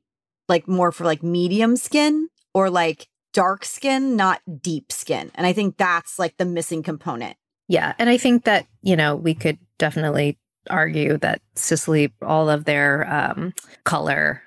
like 0.47 0.67
more 0.67 0.91
for 0.91 1.03
like 1.03 1.23
medium 1.23 1.75
skin 1.75 2.29
or 2.53 2.69
like 2.69 3.07
dark 3.33 3.65
skin, 3.65 4.15
not 4.15 4.41
deep 4.61 4.91
skin. 4.91 5.31
And 5.33 5.47
I 5.47 5.53
think 5.53 5.77
that's 5.77 6.19
like 6.19 6.37
the 6.37 6.45
missing 6.45 6.83
component. 6.83 7.37
Yeah. 7.67 7.93
And 7.99 8.09
I 8.09 8.17
think 8.17 8.45
that, 8.45 8.65
you 8.81 8.95
know, 8.95 9.15
we 9.15 9.33
could 9.33 9.57
definitely 9.77 10.37
argue 10.69 11.17
that 11.17 11.41
Sisley, 11.55 12.13
all 12.21 12.49
of 12.49 12.65
their 12.65 13.11
um, 13.11 13.53
color, 13.83 14.41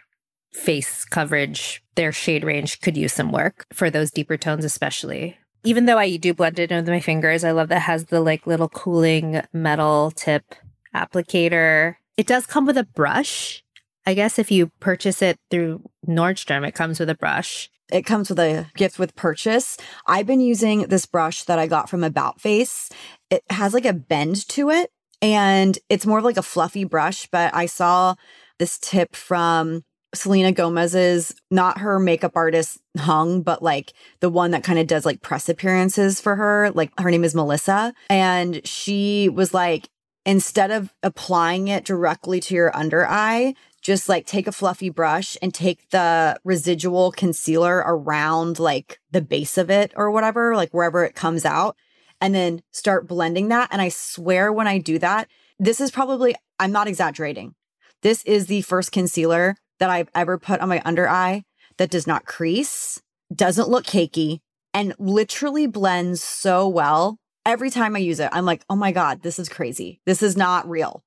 face 0.52 1.04
coverage, 1.04 1.82
their 1.94 2.12
shade 2.12 2.44
range 2.44 2.80
could 2.80 2.96
use 2.96 3.12
some 3.12 3.32
work 3.32 3.66
for 3.72 3.90
those 3.90 4.10
deeper 4.10 4.36
tones, 4.36 4.64
especially. 4.64 5.38
Even 5.64 5.84
though 5.84 5.98
I 5.98 6.16
do 6.16 6.32
blend 6.32 6.58
it 6.58 6.70
with 6.70 6.88
my 6.88 7.00
fingers, 7.00 7.44
I 7.44 7.50
love 7.50 7.68
that 7.68 7.80
has 7.80 8.06
the 8.06 8.20
like 8.20 8.46
little 8.46 8.68
cooling 8.68 9.42
metal 9.52 10.10
tip 10.10 10.54
applicator. 10.94 11.96
It 12.16 12.26
does 12.26 12.46
come 12.46 12.66
with 12.66 12.78
a 12.78 12.84
brush. 12.84 13.62
I 14.06 14.14
guess 14.14 14.38
if 14.38 14.50
you 14.50 14.68
purchase 14.80 15.20
it 15.20 15.38
through 15.50 15.82
Nordstrom, 16.08 16.66
it 16.66 16.74
comes 16.74 16.98
with 16.98 17.10
a 17.10 17.14
brush. 17.14 17.70
It 17.92 18.06
comes 18.06 18.28
with 18.28 18.38
a 18.38 18.66
gift 18.76 18.98
with 18.98 19.16
purchase. 19.16 19.76
I've 20.06 20.26
been 20.26 20.40
using 20.40 20.82
this 20.82 21.06
brush 21.06 21.44
that 21.44 21.58
I 21.58 21.66
got 21.66 21.88
from 21.88 22.04
About 22.04 22.40
Face. 22.40 22.90
It 23.30 23.42
has 23.50 23.74
like 23.74 23.84
a 23.84 23.92
bend 23.92 24.48
to 24.48 24.70
it 24.70 24.90
and 25.22 25.78
it's 25.88 26.06
more 26.06 26.18
of 26.18 26.24
like 26.24 26.36
a 26.36 26.42
fluffy 26.42 26.84
brush, 26.84 27.28
but 27.30 27.54
I 27.54 27.66
saw 27.66 28.14
this 28.58 28.78
tip 28.78 29.14
from 29.14 29.82
Selena 30.14 30.52
Gomez's, 30.52 31.34
not 31.50 31.78
her 31.78 31.98
makeup 31.98 32.32
artist 32.34 32.78
Hung, 32.98 33.42
but 33.42 33.62
like 33.62 33.92
the 34.20 34.30
one 34.30 34.50
that 34.50 34.64
kind 34.64 34.78
of 34.78 34.86
does 34.86 35.06
like 35.06 35.22
press 35.22 35.48
appearances 35.48 36.20
for 36.20 36.36
her. 36.36 36.72
Like 36.74 36.90
her 36.98 37.10
name 37.10 37.24
is 37.24 37.34
Melissa. 37.34 37.94
And 38.08 38.66
she 38.66 39.28
was 39.28 39.54
like, 39.54 39.88
instead 40.26 40.70
of 40.70 40.92
applying 41.02 41.68
it 41.68 41.84
directly 41.84 42.40
to 42.40 42.54
your 42.54 42.76
under 42.76 43.06
eye, 43.06 43.54
just 43.80 44.08
like 44.08 44.26
take 44.26 44.46
a 44.46 44.52
fluffy 44.52 44.90
brush 44.90 45.36
and 45.40 45.54
take 45.54 45.88
the 45.90 46.38
residual 46.44 47.12
concealer 47.12 47.78
around 47.78 48.58
like 48.58 49.00
the 49.10 49.22
base 49.22 49.56
of 49.56 49.70
it 49.70 49.92
or 49.96 50.10
whatever, 50.10 50.54
like 50.54 50.70
wherever 50.72 51.04
it 51.04 51.14
comes 51.14 51.44
out, 51.44 51.76
and 52.20 52.34
then 52.34 52.62
start 52.70 53.08
blending 53.08 53.48
that. 53.48 53.68
And 53.70 53.80
I 53.80 53.88
swear 53.88 54.52
when 54.52 54.66
I 54.66 54.78
do 54.78 54.98
that, 54.98 55.28
this 55.58 55.80
is 55.80 55.90
probably, 55.90 56.34
I'm 56.58 56.72
not 56.72 56.88
exaggerating. 56.88 57.54
This 58.02 58.22
is 58.24 58.46
the 58.46 58.62
first 58.62 58.92
concealer 58.92 59.56
that 59.78 59.90
I've 59.90 60.10
ever 60.14 60.38
put 60.38 60.60
on 60.60 60.68
my 60.68 60.82
under 60.84 61.08
eye 61.08 61.44
that 61.78 61.90
does 61.90 62.06
not 62.06 62.26
crease, 62.26 63.00
doesn't 63.34 63.68
look 63.68 63.84
cakey, 63.84 64.40
and 64.74 64.94
literally 64.98 65.66
blends 65.66 66.22
so 66.22 66.68
well. 66.68 67.18
Every 67.46 67.70
time 67.70 67.96
I 67.96 68.00
use 68.00 68.20
it, 68.20 68.28
I'm 68.32 68.44
like, 68.44 68.62
oh 68.68 68.76
my 68.76 68.92
God, 68.92 69.22
this 69.22 69.38
is 69.38 69.48
crazy. 69.48 70.00
This 70.04 70.22
is 70.22 70.36
not 70.36 70.68
real. 70.68 71.02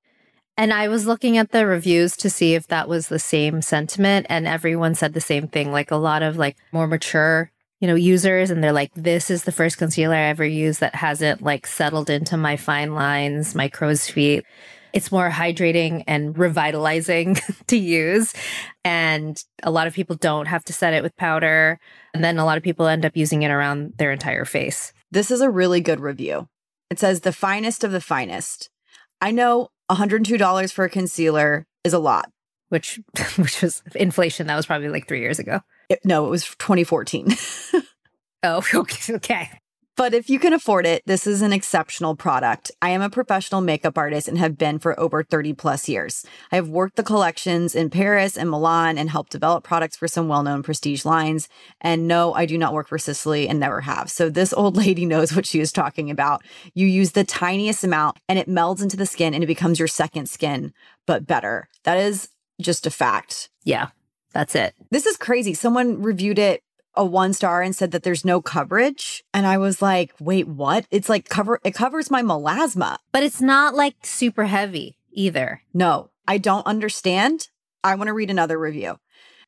And 0.56 0.72
I 0.72 0.88
was 0.88 1.08
looking 1.08 1.38
at 1.38 1.52
the 1.52 1.66
reviews 1.66 2.16
to 2.18 2.30
see 2.30 2.54
if 2.54 2.68
that 2.68 2.88
was 2.88 3.08
the 3.08 3.20
same 3.20 3.62
sentiment 3.62 4.28
and 4.30 4.48
everyone 4.48 4.94
said 4.94 5.14
the 5.14 5.22
same 5.22 5.48
thing 5.48 5.72
like 5.72 5.90
a 5.90 5.96
lot 5.96 6.22
of 6.22 6.38
like 6.38 6.58
more 6.72 6.86
mature, 6.86 7.52
you 7.80 7.88
know, 7.88 7.96
users 7.96 8.52
and 8.52 8.64
they're 8.64 8.72
like 8.72 8.94
this 8.94 9.32
is 9.32 9.46
the 9.46 9.52
first 9.52 9.80
concealer 9.80 10.16
I 10.16 10.26
ever 10.26 10.46
used 10.46 10.80
that 10.80 10.96
hasn't 10.96 11.42
like 11.42 11.66
settled 11.66 12.10
into 12.10 12.38
my 12.38 12.56
fine 12.56 12.94
lines, 12.94 13.56
my 13.56 13.68
crow's 13.68 14.08
feet. 14.08 14.46
It's 14.94 15.12
more 15.12 15.32
hydrating 15.32 16.04
and 16.06 16.38
revitalizing 16.38 17.38
to 17.68 17.76
use. 17.76 18.32
And 18.86 19.44
a 19.64 19.72
lot 19.72 19.88
of 19.88 19.94
people 19.94 20.16
don't 20.16 20.46
have 20.46 20.64
to 20.66 20.74
set 20.74 20.94
it 20.94 21.02
with 21.02 21.18
powder. 21.18 21.80
And 22.14 22.24
then 22.24 22.38
a 22.38 22.46
lot 22.46 22.58
of 22.58 22.64
people 22.64 22.86
end 22.86 23.04
up 23.04 23.18
using 23.18 23.42
it 23.42 23.50
around 23.50 23.94
their 23.98 24.12
entire 24.12 24.46
face. 24.46 24.94
This 25.10 25.32
is 25.32 25.42
a 25.42 25.50
really 25.50 25.82
good 25.82 26.00
review. 26.00 26.48
It 26.92 27.00
says 27.00 27.22
the 27.22 27.34
finest 27.34 27.84
of 27.84 27.92
the 27.92 28.02
finest. 28.02 28.70
I 29.20 29.32
know 29.32 29.70
$102 29.90 30.74
for 30.74 30.86
a 30.86 30.90
concealer 30.90 31.66
is 31.84 31.94
a 31.94 32.00
lot. 32.00 32.30
Which 32.70 33.00
which 33.38 33.62
was 33.62 33.84
inflation. 33.96 34.48
That 34.48 34.56
was 34.56 34.66
probably 34.66 34.90
like 34.90 35.08
three 35.08 35.20
years 35.20 35.40
ago. 35.40 35.62
It, 35.90 36.00
no, 36.04 36.26
it 36.26 36.30
was 36.30 36.46
2014. 36.58 37.36
oh, 38.44 38.64
okay. 39.10 39.50
But 39.96 40.16
if 40.16 40.28
you 40.28 40.40
can 40.40 40.54
afford 40.54 40.88
it, 40.88 41.04
this 41.06 41.28
is 41.28 41.44
an 41.44 41.54
exceptional 41.54 42.16
product. 42.16 42.72
I 42.82 42.90
am 42.90 43.04
a 43.04 43.12
professional 43.12 43.62
makeup 43.62 43.96
artist 43.96 44.28
and 44.28 44.40
have 44.40 44.58
been 44.58 44.80
for 44.80 45.00
over 45.00 45.24
30 45.24 45.54
plus 45.54 45.88
years. 45.88 46.26
I 46.52 46.56
have 46.56 46.68
worked 46.68 46.96
the 46.96 47.04
collections 47.04 47.76
in 47.76 47.92
Paris 47.92 48.36
and 48.36 48.50
Milan 48.50 48.98
and 48.98 49.12
helped 49.12 49.32
develop 49.32 49.64
products 49.64 49.96
for 49.96 50.08
some 50.08 50.28
well 50.28 50.42
known 50.42 50.64
prestige 50.64 51.06
lines. 51.06 51.48
And 51.80 52.08
no, 52.08 52.34
I 52.34 52.48
do 52.48 52.58
not 52.58 52.74
work 52.74 52.88
for 52.88 52.98
Sisley 52.98 53.48
and 53.48 53.60
never 53.60 53.82
have. 53.82 54.10
So 54.10 54.30
this 54.30 54.52
old 54.52 54.76
lady 54.86 55.06
knows 55.06 55.36
what 55.36 55.46
she 55.46 55.60
is 55.60 55.72
talking 55.72 56.10
about. 56.10 56.44
You 56.74 56.88
use 56.88 57.12
the 57.12 57.24
tiniest 57.24 57.84
amount 57.84 58.18
and 58.28 58.40
it 58.40 58.50
melds 58.50 58.82
into 58.82 58.98
the 58.98 59.06
skin 59.06 59.36
and 59.36 59.44
it 59.44 59.48
becomes 59.48 59.78
your 59.78 59.88
second 59.88 60.28
skin, 60.28 60.74
but 61.06 61.28
better. 61.28 61.70
That 61.84 62.00
is 62.00 62.30
just 62.60 62.88
a 62.88 62.92
fact. 62.92 63.50
Yeah, 63.64 63.90
that's 64.34 64.56
it. 64.56 64.74
This 64.90 65.06
is 65.06 65.18
crazy. 65.18 65.54
Someone 65.54 66.02
reviewed 66.02 66.40
it 66.40 66.64
a 66.96 67.06
one 67.06 67.34
star 67.34 67.62
and 67.62 67.76
said 67.76 67.92
that 67.92 68.04
there's 68.04 68.26
no 68.26 68.42
coverage. 68.42 69.24
And 69.34 69.46
I 69.46 69.58
was 69.58 69.82
like, 69.82 70.14
wait, 70.20 70.48
what? 70.48 70.86
It's 70.92 71.10
like 71.10 71.30
cover, 71.30 71.60
it 71.64 71.74
covers 71.74 72.12
my 72.12 72.22
melasma. 72.22 72.98
But 73.12 73.24
it's 73.24 73.42
not 73.42 73.76
like 73.76 73.96
super 74.04 74.46
heavy 74.46 74.98
either. 75.12 75.62
No, 75.74 76.10
I 76.28 76.38
don't 76.38 76.66
understand. 76.68 77.50
I 77.84 77.96
want 77.96 78.08
to 78.08 78.14
read 78.14 78.30
another 78.30 78.58
review. 78.58 78.98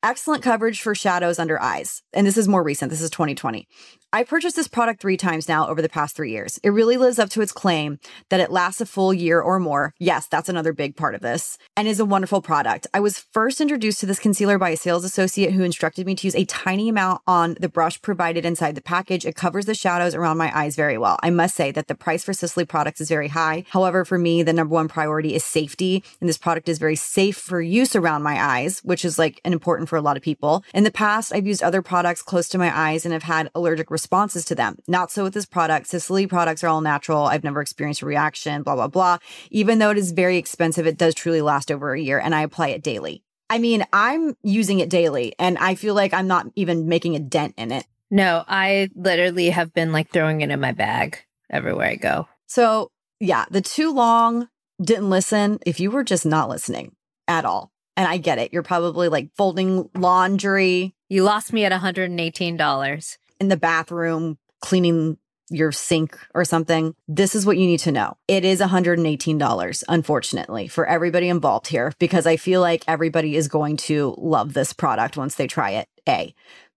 Excellent 0.02 0.42
coverage 0.42 0.80
for 0.80 0.94
shadows 0.94 1.38
under 1.38 1.60
eyes. 1.60 2.02
And 2.12 2.26
this 2.26 2.36
is 2.36 2.48
more 2.48 2.62
recent. 2.62 2.90
This 2.90 3.00
is 3.00 3.10
2020. 3.10 3.66
I 4.16 4.24
purchased 4.24 4.56
this 4.56 4.66
product 4.66 5.02
three 5.02 5.18
times 5.18 5.46
now 5.46 5.68
over 5.68 5.82
the 5.82 5.90
past 5.90 6.16
three 6.16 6.30
years. 6.30 6.58
It 6.64 6.70
really 6.70 6.96
lives 6.96 7.18
up 7.18 7.28
to 7.28 7.42
its 7.42 7.52
claim 7.52 7.98
that 8.30 8.40
it 8.40 8.50
lasts 8.50 8.80
a 8.80 8.86
full 8.86 9.12
year 9.12 9.42
or 9.42 9.60
more. 9.60 9.92
Yes, 9.98 10.26
that's 10.26 10.48
another 10.48 10.72
big 10.72 10.96
part 10.96 11.14
of 11.14 11.20
this 11.20 11.58
and 11.76 11.86
is 11.86 12.00
a 12.00 12.04
wonderful 12.06 12.40
product. 12.40 12.86
I 12.94 13.00
was 13.00 13.18
first 13.18 13.60
introduced 13.60 14.00
to 14.00 14.06
this 14.06 14.18
concealer 14.18 14.56
by 14.56 14.70
a 14.70 14.76
sales 14.78 15.04
associate 15.04 15.52
who 15.52 15.62
instructed 15.64 16.06
me 16.06 16.14
to 16.14 16.26
use 16.26 16.34
a 16.34 16.46
tiny 16.46 16.88
amount 16.88 17.20
on 17.26 17.58
the 17.60 17.68
brush 17.68 18.00
provided 18.00 18.46
inside 18.46 18.74
the 18.74 18.80
package. 18.80 19.26
It 19.26 19.36
covers 19.36 19.66
the 19.66 19.74
shadows 19.74 20.14
around 20.14 20.38
my 20.38 20.50
eyes 20.58 20.76
very 20.76 20.96
well. 20.96 21.18
I 21.22 21.28
must 21.28 21.54
say 21.54 21.70
that 21.72 21.86
the 21.86 21.94
price 21.94 22.24
for 22.24 22.32
Sisley 22.32 22.64
products 22.64 23.02
is 23.02 23.10
very 23.10 23.28
high. 23.28 23.66
However, 23.68 24.02
for 24.06 24.16
me, 24.16 24.42
the 24.42 24.54
number 24.54 24.72
one 24.72 24.88
priority 24.88 25.34
is 25.34 25.44
safety. 25.44 26.02
And 26.22 26.28
this 26.30 26.38
product 26.38 26.70
is 26.70 26.78
very 26.78 26.96
safe 26.96 27.36
for 27.36 27.60
use 27.60 27.94
around 27.94 28.22
my 28.22 28.42
eyes, 28.42 28.80
which 28.82 29.04
is 29.04 29.18
like 29.18 29.42
an 29.44 29.52
important 29.52 29.90
for 29.90 29.96
a 29.96 30.00
lot 30.00 30.16
of 30.16 30.22
people. 30.22 30.64
In 30.72 30.84
the 30.84 30.90
past, 30.90 31.34
I've 31.34 31.46
used 31.46 31.62
other 31.62 31.82
products 31.82 32.22
close 32.22 32.48
to 32.48 32.56
my 32.56 32.74
eyes 32.74 33.04
and 33.04 33.12
have 33.12 33.22
had 33.22 33.50
allergic 33.54 33.90
responses 33.90 34.05
to 34.08 34.54
them. 34.54 34.78
Not 34.88 35.10
so 35.10 35.24
with 35.24 35.34
this 35.34 35.46
product. 35.46 35.86
Sisley 35.86 36.26
products 36.26 36.62
are 36.64 36.68
all 36.68 36.80
natural. 36.80 37.24
I've 37.24 37.44
never 37.44 37.60
experienced 37.60 38.02
a 38.02 38.06
reaction, 38.06 38.62
blah, 38.62 38.74
blah, 38.74 38.88
blah. 38.88 39.18
Even 39.50 39.78
though 39.78 39.90
it 39.90 39.98
is 39.98 40.12
very 40.12 40.36
expensive, 40.36 40.86
it 40.86 40.98
does 40.98 41.14
truly 41.14 41.42
last 41.42 41.70
over 41.70 41.92
a 41.92 42.00
year 42.00 42.18
and 42.18 42.34
I 42.34 42.42
apply 42.42 42.68
it 42.68 42.82
daily. 42.82 43.22
I 43.48 43.58
mean, 43.58 43.84
I'm 43.92 44.36
using 44.42 44.80
it 44.80 44.90
daily 44.90 45.34
and 45.38 45.56
I 45.58 45.74
feel 45.74 45.94
like 45.94 46.12
I'm 46.12 46.26
not 46.26 46.46
even 46.56 46.88
making 46.88 47.14
a 47.14 47.20
dent 47.20 47.54
in 47.56 47.70
it. 47.72 47.86
No, 48.10 48.44
I 48.46 48.90
literally 48.94 49.50
have 49.50 49.72
been 49.72 49.92
like 49.92 50.10
throwing 50.10 50.40
it 50.40 50.50
in 50.50 50.60
my 50.60 50.72
bag 50.72 51.18
everywhere 51.50 51.88
I 51.88 51.96
go. 51.96 52.28
So, 52.46 52.90
yeah, 53.20 53.46
the 53.50 53.60
too 53.60 53.92
long 53.92 54.48
didn't 54.80 55.10
listen. 55.10 55.58
If 55.66 55.80
you 55.80 55.90
were 55.90 56.04
just 56.04 56.26
not 56.26 56.48
listening 56.48 56.94
at 57.26 57.44
all, 57.44 57.72
and 57.96 58.06
I 58.06 58.18
get 58.18 58.38
it, 58.38 58.52
you're 58.52 58.62
probably 58.62 59.08
like 59.08 59.30
folding 59.36 59.88
laundry 59.94 60.94
You 61.08 61.22
lost 61.22 61.52
me 61.52 61.64
at 61.64 61.72
$118. 61.72 63.16
In 63.40 63.48
the 63.48 63.56
bathroom, 63.56 64.38
cleaning 64.60 65.18
your 65.48 65.70
sink 65.72 66.18
or 66.34 66.44
something. 66.44 66.94
This 67.06 67.34
is 67.34 67.46
what 67.46 67.56
you 67.56 67.66
need 67.66 67.80
to 67.80 67.92
know. 67.92 68.16
It 68.26 68.44
is 68.44 68.60
$118, 68.60 69.84
unfortunately, 69.88 70.68
for 70.68 70.86
everybody 70.86 71.28
involved 71.28 71.68
here, 71.68 71.92
because 71.98 72.26
I 72.26 72.36
feel 72.36 72.60
like 72.60 72.84
everybody 72.88 73.36
is 73.36 73.48
going 73.48 73.76
to 73.78 74.14
love 74.18 74.54
this 74.54 74.72
product 74.72 75.16
once 75.16 75.36
they 75.36 75.46
try 75.46 75.70
it. 75.70 75.88
A. 76.08 76.34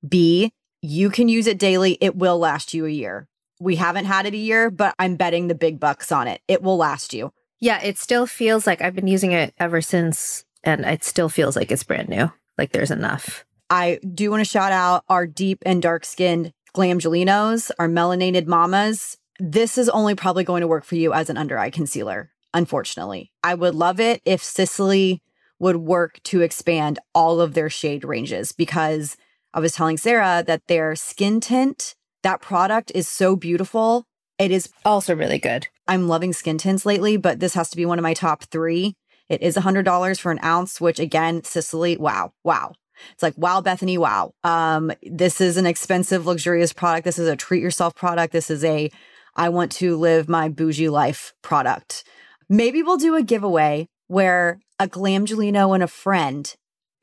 B. 0.08 0.52
You 0.82 1.10
can 1.10 1.28
use 1.28 1.48
it 1.48 1.60
daily. 1.60 1.98
It 2.00 2.16
will 2.16 2.38
last 2.38 2.74
you 2.74 2.86
a 2.86 2.90
year. 2.90 3.28
We 3.60 3.76
haven't 3.76 4.06
had 4.06 4.26
it 4.26 4.34
a 4.34 4.38
year, 4.38 4.70
but 4.70 4.96
I'm 4.98 5.16
betting 5.16 5.48
the 5.48 5.56
big 5.56 5.80
bucks 5.80 6.12
on 6.12 6.28
it. 6.28 6.42
It 6.48 6.62
will 6.62 6.78
last 6.78 7.14
you. 7.14 7.34
Yeah, 7.60 7.82
it 7.84 7.98
still 7.98 8.26
feels 8.26 8.66
like 8.66 8.82
I've 8.82 8.96
been 8.96 9.08
using 9.08 9.34
it 9.34 9.54
ever 9.60 9.82
since, 9.82 10.46
and 10.64 10.86
it 10.86 11.04
still 11.04 11.28
feels 11.28 11.58
like 11.58 11.72
it's 11.72 11.84
brand 11.84 12.08
new. 12.08 12.32
Like 12.58 12.72
there's 12.72 12.92
enough. 12.92 13.46
I 13.70 14.00
do 14.14 14.32
want 14.32 14.42
to 14.42 14.50
shout 14.50 14.72
out 14.72 15.04
our 15.10 15.28
deep 15.28 15.60
and 15.66 15.82
dark 15.82 16.06
skinned 16.06 16.54
glamgelinos, 16.76 17.72
our 17.80 17.88
melanated 17.88 18.48
mamas. 18.48 19.18
This 19.40 19.78
is 19.78 19.90
only 19.90 20.16
probably 20.16 20.44
going 20.44 20.62
to 20.62 20.68
work 20.68 20.84
for 20.84 20.96
you 20.96 21.14
as 21.14 21.30
an 21.30 21.38
under 21.38 21.58
eye 21.58 21.70
concealer, 21.70 22.32
unfortunately. 22.54 23.32
I 23.44 23.56
would 23.56 23.76
love 23.76 24.00
it 24.00 24.22
if 24.26 24.44
Sisley 24.44 25.22
would 25.60 25.78
work 25.78 26.20
to 26.24 26.42
expand 26.42 27.00
all 27.14 27.42
of 27.42 27.54
their 27.54 27.70
shade 27.70 28.04
ranges 28.04 28.52
because 28.52 29.18
I 29.54 29.60
was 29.60 29.74
telling 29.74 29.98
Sarah 29.98 30.44
that 30.46 30.68
their 30.68 30.96
skin 30.96 31.40
tint, 31.40 31.96
that 32.24 32.42
product 32.42 32.92
is 32.96 33.08
so 33.08 33.36
beautiful. 33.36 34.06
It 34.38 34.52
is, 34.52 34.70
Also, 34.86 35.16
really 35.16 35.40
good. 35.40 35.68
I'm 35.88 36.08
loving 36.08 36.34
skin 36.34 36.58
tints 36.58 36.86
lately, 36.86 37.18
but 37.18 37.40
this 37.40 37.56
has 37.56 37.70
to 37.72 37.78
be 37.78 37.86
one 37.86 38.00
of 38.00 38.04
my 38.04 38.14
top 38.14 38.44
three. 38.44 38.96
It 39.28 39.42
is 39.42 39.58
$100 39.58 40.20
for 40.20 40.32
an 40.32 40.40
ounce, 40.44 40.80
which 40.80 41.00
again, 41.00 41.44
Sisley, 41.44 41.98
wow, 41.98 42.34
wow. 42.44 42.74
It's 43.14 43.24
like, 43.24 43.38
wow, 43.38 43.62
Bethany, 43.62 43.98
wow. 43.98 44.34
Um, 44.44 44.92
this 45.04 45.42
is 45.42 45.58
an 45.58 45.66
expensive, 45.66 46.26
luxurious 46.26 46.74
product. 46.74 47.06
This 47.06 47.20
is 47.20 47.28
a 47.28 47.36
treat 47.36 47.62
yourself 47.62 47.96
product. 47.96 48.34
This 48.34 48.50
is 48.50 48.64
a, 48.64 48.92
I 49.36 49.50
want 49.50 49.72
to 49.74 49.98
live 49.98 50.30
my 50.30 50.50
bougie 50.50 50.90
life 50.90 51.34
product. 51.42 52.04
Maybe 52.50 52.82
we'll 52.82 52.98
do 52.98 53.16
a 53.16 53.24
giveaway 53.24 53.88
where 54.08 54.60
a 54.80 54.88
Glamgelino 54.88 55.74
and 55.74 55.84
a 55.84 55.88
friend, 55.88 56.54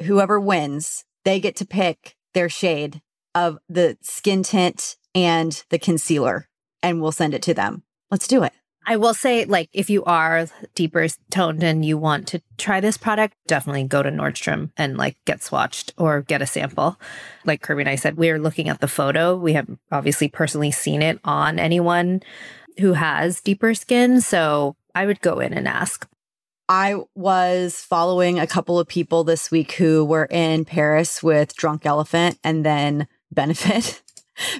whoever 0.02 0.40
wins, 0.40 1.04
they 1.24 1.40
get 1.40 1.56
to 1.56 1.66
pick 1.66 2.16
their 2.34 2.48
shade 2.48 3.00
of 3.34 3.58
the 3.68 3.96
skin 4.02 4.42
tint 4.42 4.96
and 5.14 5.64
the 5.70 5.78
concealer, 5.78 6.48
and 6.82 7.00
we'll 7.00 7.12
send 7.12 7.34
it 7.34 7.42
to 7.42 7.54
them. 7.54 7.82
Let's 8.10 8.26
do 8.26 8.42
it. 8.42 8.52
I 8.88 8.96
will 8.96 9.14
say, 9.14 9.44
like, 9.44 9.68
if 9.72 9.90
you 9.90 10.04
are 10.04 10.46
deeper 10.76 11.08
toned 11.30 11.64
and 11.64 11.84
you 11.84 11.98
want 11.98 12.28
to 12.28 12.42
try 12.56 12.80
this 12.80 12.96
product, 12.96 13.34
definitely 13.48 13.82
go 13.84 14.00
to 14.00 14.10
Nordstrom 14.10 14.70
and 14.76 14.96
like 14.96 15.16
get 15.24 15.40
swatched 15.40 15.90
or 15.98 16.22
get 16.22 16.40
a 16.40 16.46
sample. 16.46 16.98
Like 17.44 17.62
Kirby 17.62 17.82
and 17.82 17.90
I 17.90 17.96
said, 17.96 18.16
we're 18.16 18.38
looking 18.38 18.68
at 18.68 18.80
the 18.80 18.86
photo. 18.86 19.34
We 19.36 19.54
have 19.54 19.68
obviously 19.90 20.28
personally 20.28 20.70
seen 20.70 21.02
it 21.02 21.18
on 21.24 21.58
anyone 21.58 22.22
who 22.78 22.92
has 22.92 23.40
deeper 23.40 23.74
skin. 23.74 24.20
So 24.20 24.76
I 24.94 25.06
would 25.06 25.20
go 25.20 25.40
in 25.40 25.52
and 25.52 25.66
ask. 25.66 26.08
I 26.68 26.96
was 27.14 27.80
following 27.80 28.38
a 28.38 28.46
couple 28.46 28.78
of 28.78 28.88
people 28.88 29.24
this 29.24 29.50
week 29.50 29.72
who 29.72 30.04
were 30.04 30.26
in 30.30 30.64
Paris 30.64 31.22
with 31.22 31.56
Drunk 31.56 31.86
Elephant 31.86 32.38
and 32.44 32.64
then 32.64 33.08
Benefit. 33.32 34.02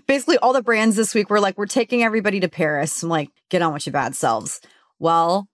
Basically, 0.06 0.38
all 0.38 0.52
the 0.52 0.62
brands 0.62 0.96
this 0.96 1.14
week 1.14 1.30
were 1.30 1.40
like, 1.40 1.58
we're 1.58 1.66
taking 1.66 2.02
everybody 2.02 2.40
to 2.40 2.48
Paris. 2.48 3.02
I'm 3.02 3.08
like, 3.08 3.30
get 3.50 3.62
on 3.62 3.72
with 3.72 3.86
your 3.86 3.92
bad 3.92 4.14
selves. 4.14 4.60
Well, 4.98 5.48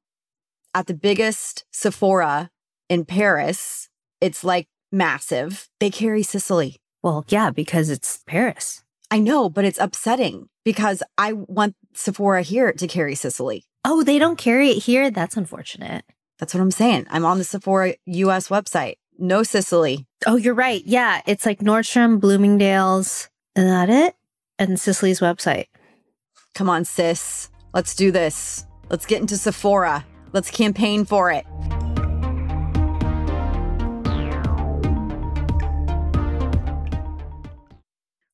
at 0.74 0.86
the 0.86 0.94
biggest 0.94 1.64
Sephora 1.72 2.50
in 2.88 3.04
Paris, 3.04 3.88
it's 4.20 4.44
like 4.44 4.68
massive. 4.90 5.68
They 5.80 5.90
carry 5.90 6.22
Sisley. 6.22 6.76
Well, 7.02 7.24
yeah, 7.28 7.50
because 7.50 7.90
it's 7.90 8.22
Paris. 8.26 8.82
I 9.10 9.18
know, 9.18 9.50
but 9.50 9.64
it's 9.64 9.78
upsetting 9.78 10.48
because 10.64 11.02
I 11.18 11.32
want 11.32 11.74
Sephora 11.94 12.42
here 12.42 12.72
to 12.72 12.86
carry 12.86 13.14
Sisley. 13.14 13.64
Oh, 13.84 14.02
they 14.02 14.18
don't 14.18 14.38
carry 14.38 14.70
it 14.70 14.84
here? 14.84 15.10
That's 15.10 15.36
unfortunate. 15.36 16.04
That's 16.38 16.54
what 16.54 16.60
I'm 16.60 16.70
saying. 16.70 17.06
I'm 17.10 17.24
on 17.24 17.38
the 17.38 17.44
Sephora 17.44 17.94
US 18.06 18.48
website. 18.48 18.94
No 19.18 19.42
Sisley. 19.42 20.06
Oh, 20.26 20.36
you're 20.36 20.54
right. 20.54 20.82
Yeah, 20.86 21.20
it's 21.26 21.44
like 21.44 21.58
Nordstrom, 21.58 22.20
Bloomingdale's. 22.20 23.28
Is 23.54 23.64
that 23.64 23.90
it? 23.90 24.16
And 24.58 24.80
Sisley's 24.80 25.20
website. 25.20 25.66
Come 26.54 26.70
on, 26.70 26.86
sis. 26.86 27.50
Let's 27.74 27.94
do 27.94 28.10
this. 28.10 28.64
Let's 28.88 29.04
get 29.04 29.20
into 29.20 29.36
Sephora. 29.36 30.06
Let's 30.32 30.50
campaign 30.50 31.04
for 31.04 31.30
it. 31.30 31.44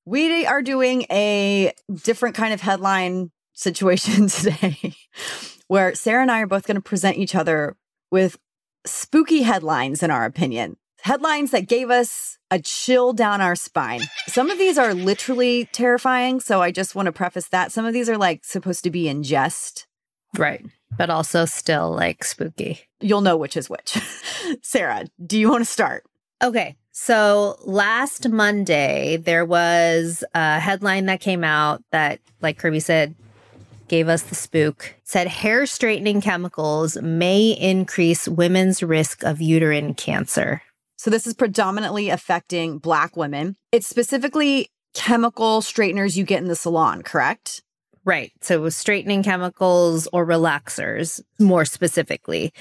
We 0.05 0.47
are 0.47 0.63
doing 0.63 1.03
a 1.11 1.73
different 2.05 2.37
kind 2.37 2.55
of 2.55 2.61
headline 2.61 3.33
situation 3.55 4.27
today 4.29 4.95
where 5.67 5.97
Sarah 5.97 6.23
and 6.23 6.31
I 6.31 6.43
are 6.43 6.47
both 6.47 6.67
going 6.67 6.77
to 6.77 6.81
present 6.81 7.17
each 7.17 7.35
other 7.35 7.77
with 8.13 8.39
spooky 8.87 9.43
headlines, 9.43 10.03
in 10.03 10.13
our 10.13 10.25
opinion. 10.25 10.77
Headlines 11.03 11.51
that 11.53 11.69
gave 11.69 11.91
us 11.91 12.39
a 12.51 12.59
chill 12.59 13.13
down 13.13 13.41
our 13.41 13.55
spine. 13.55 14.03
Some 14.27 14.51
of 14.51 14.59
these 14.59 14.79
are 14.79 14.95
literally 14.95 15.69
terrifying. 15.73 16.41
So 16.41 16.63
I 16.63 16.71
just 16.71 16.95
want 16.95 17.07
to 17.07 17.13
preface 17.13 17.49
that. 17.49 17.73
Some 17.73 17.85
of 17.85 17.93
these 17.93 18.09
are 18.09 18.19
like 18.19 18.45
supposed 18.45 18.85
to 18.85 18.91
be 18.91 19.09
in 19.09 19.23
jest. 19.23 19.87
Right. 20.37 20.65
But 20.97 21.11
also 21.11 21.45
still 21.45 21.91
like 21.93 22.25
spooky. 22.25 22.81
You'll 23.01 23.21
know 23.21 23.37
which 23.37 23.57
is 23.57 23.71
which. 23.71 23.99
Sarah, 24.63 25.07
do 25.25 25.39
you 25.39 25.51
want 25.51 25.63
to 25.63 25.71
start? 25.71 26.05
Okay. 26.43 26.77
So 26.93 27.57
last 27.65 28.29
Monday, 28.29 29.19
there 29.19 29.45
was 29.45 30.25
a 30.35 30.59
headline 30.59 31.07
that 31.07 31.21
came 31.21 31.45
out 31.45 31.83
that, 31.93 32.19
like 32.41 32.59
Kirby 32.59 32.81
said, 32.81 33.15
gave 33.87 34.09
us 34.09 34.23
the 34.23 34.35
spook. 34.35 34.95
Said 35.05 35.29
hair 35.29 35.65
straightening 35.67 36.21
chemicals 36.21 36.97
may 37.01 37.51
increase 37.51 38.27
women's 38.29 38.83
risk 38.83 39.23
of 39.23 39.41
uterine 39.41 39.95
cancer. 39.95 40.63
So 40.99 41.11
this 41.11 41.29
is 41.29 41.35
predominantly 41.35 42.11
affecting 42.11 42.79
Black 42.79 43.17
women. 43.17 43.55
It's 43.71 43.87
specifically 43.87 44.69
chemical 44.95 45.61
straighteners 45.61 46.17
you 46.17 46.25
get 46.25 46.43
in 46.43 46.49
the 46.49 46.57
salon, 46.57 47.03
correct? 47.03 47.63
Right. 48.05 48.33
So 48.41 48.69
straightening 48.69 49.23
chemicals 49.23 50.09
or 50.13 50.27
relaxers, 50.27 51.21
more 51.39 51.65
specifically. 51.65 52.53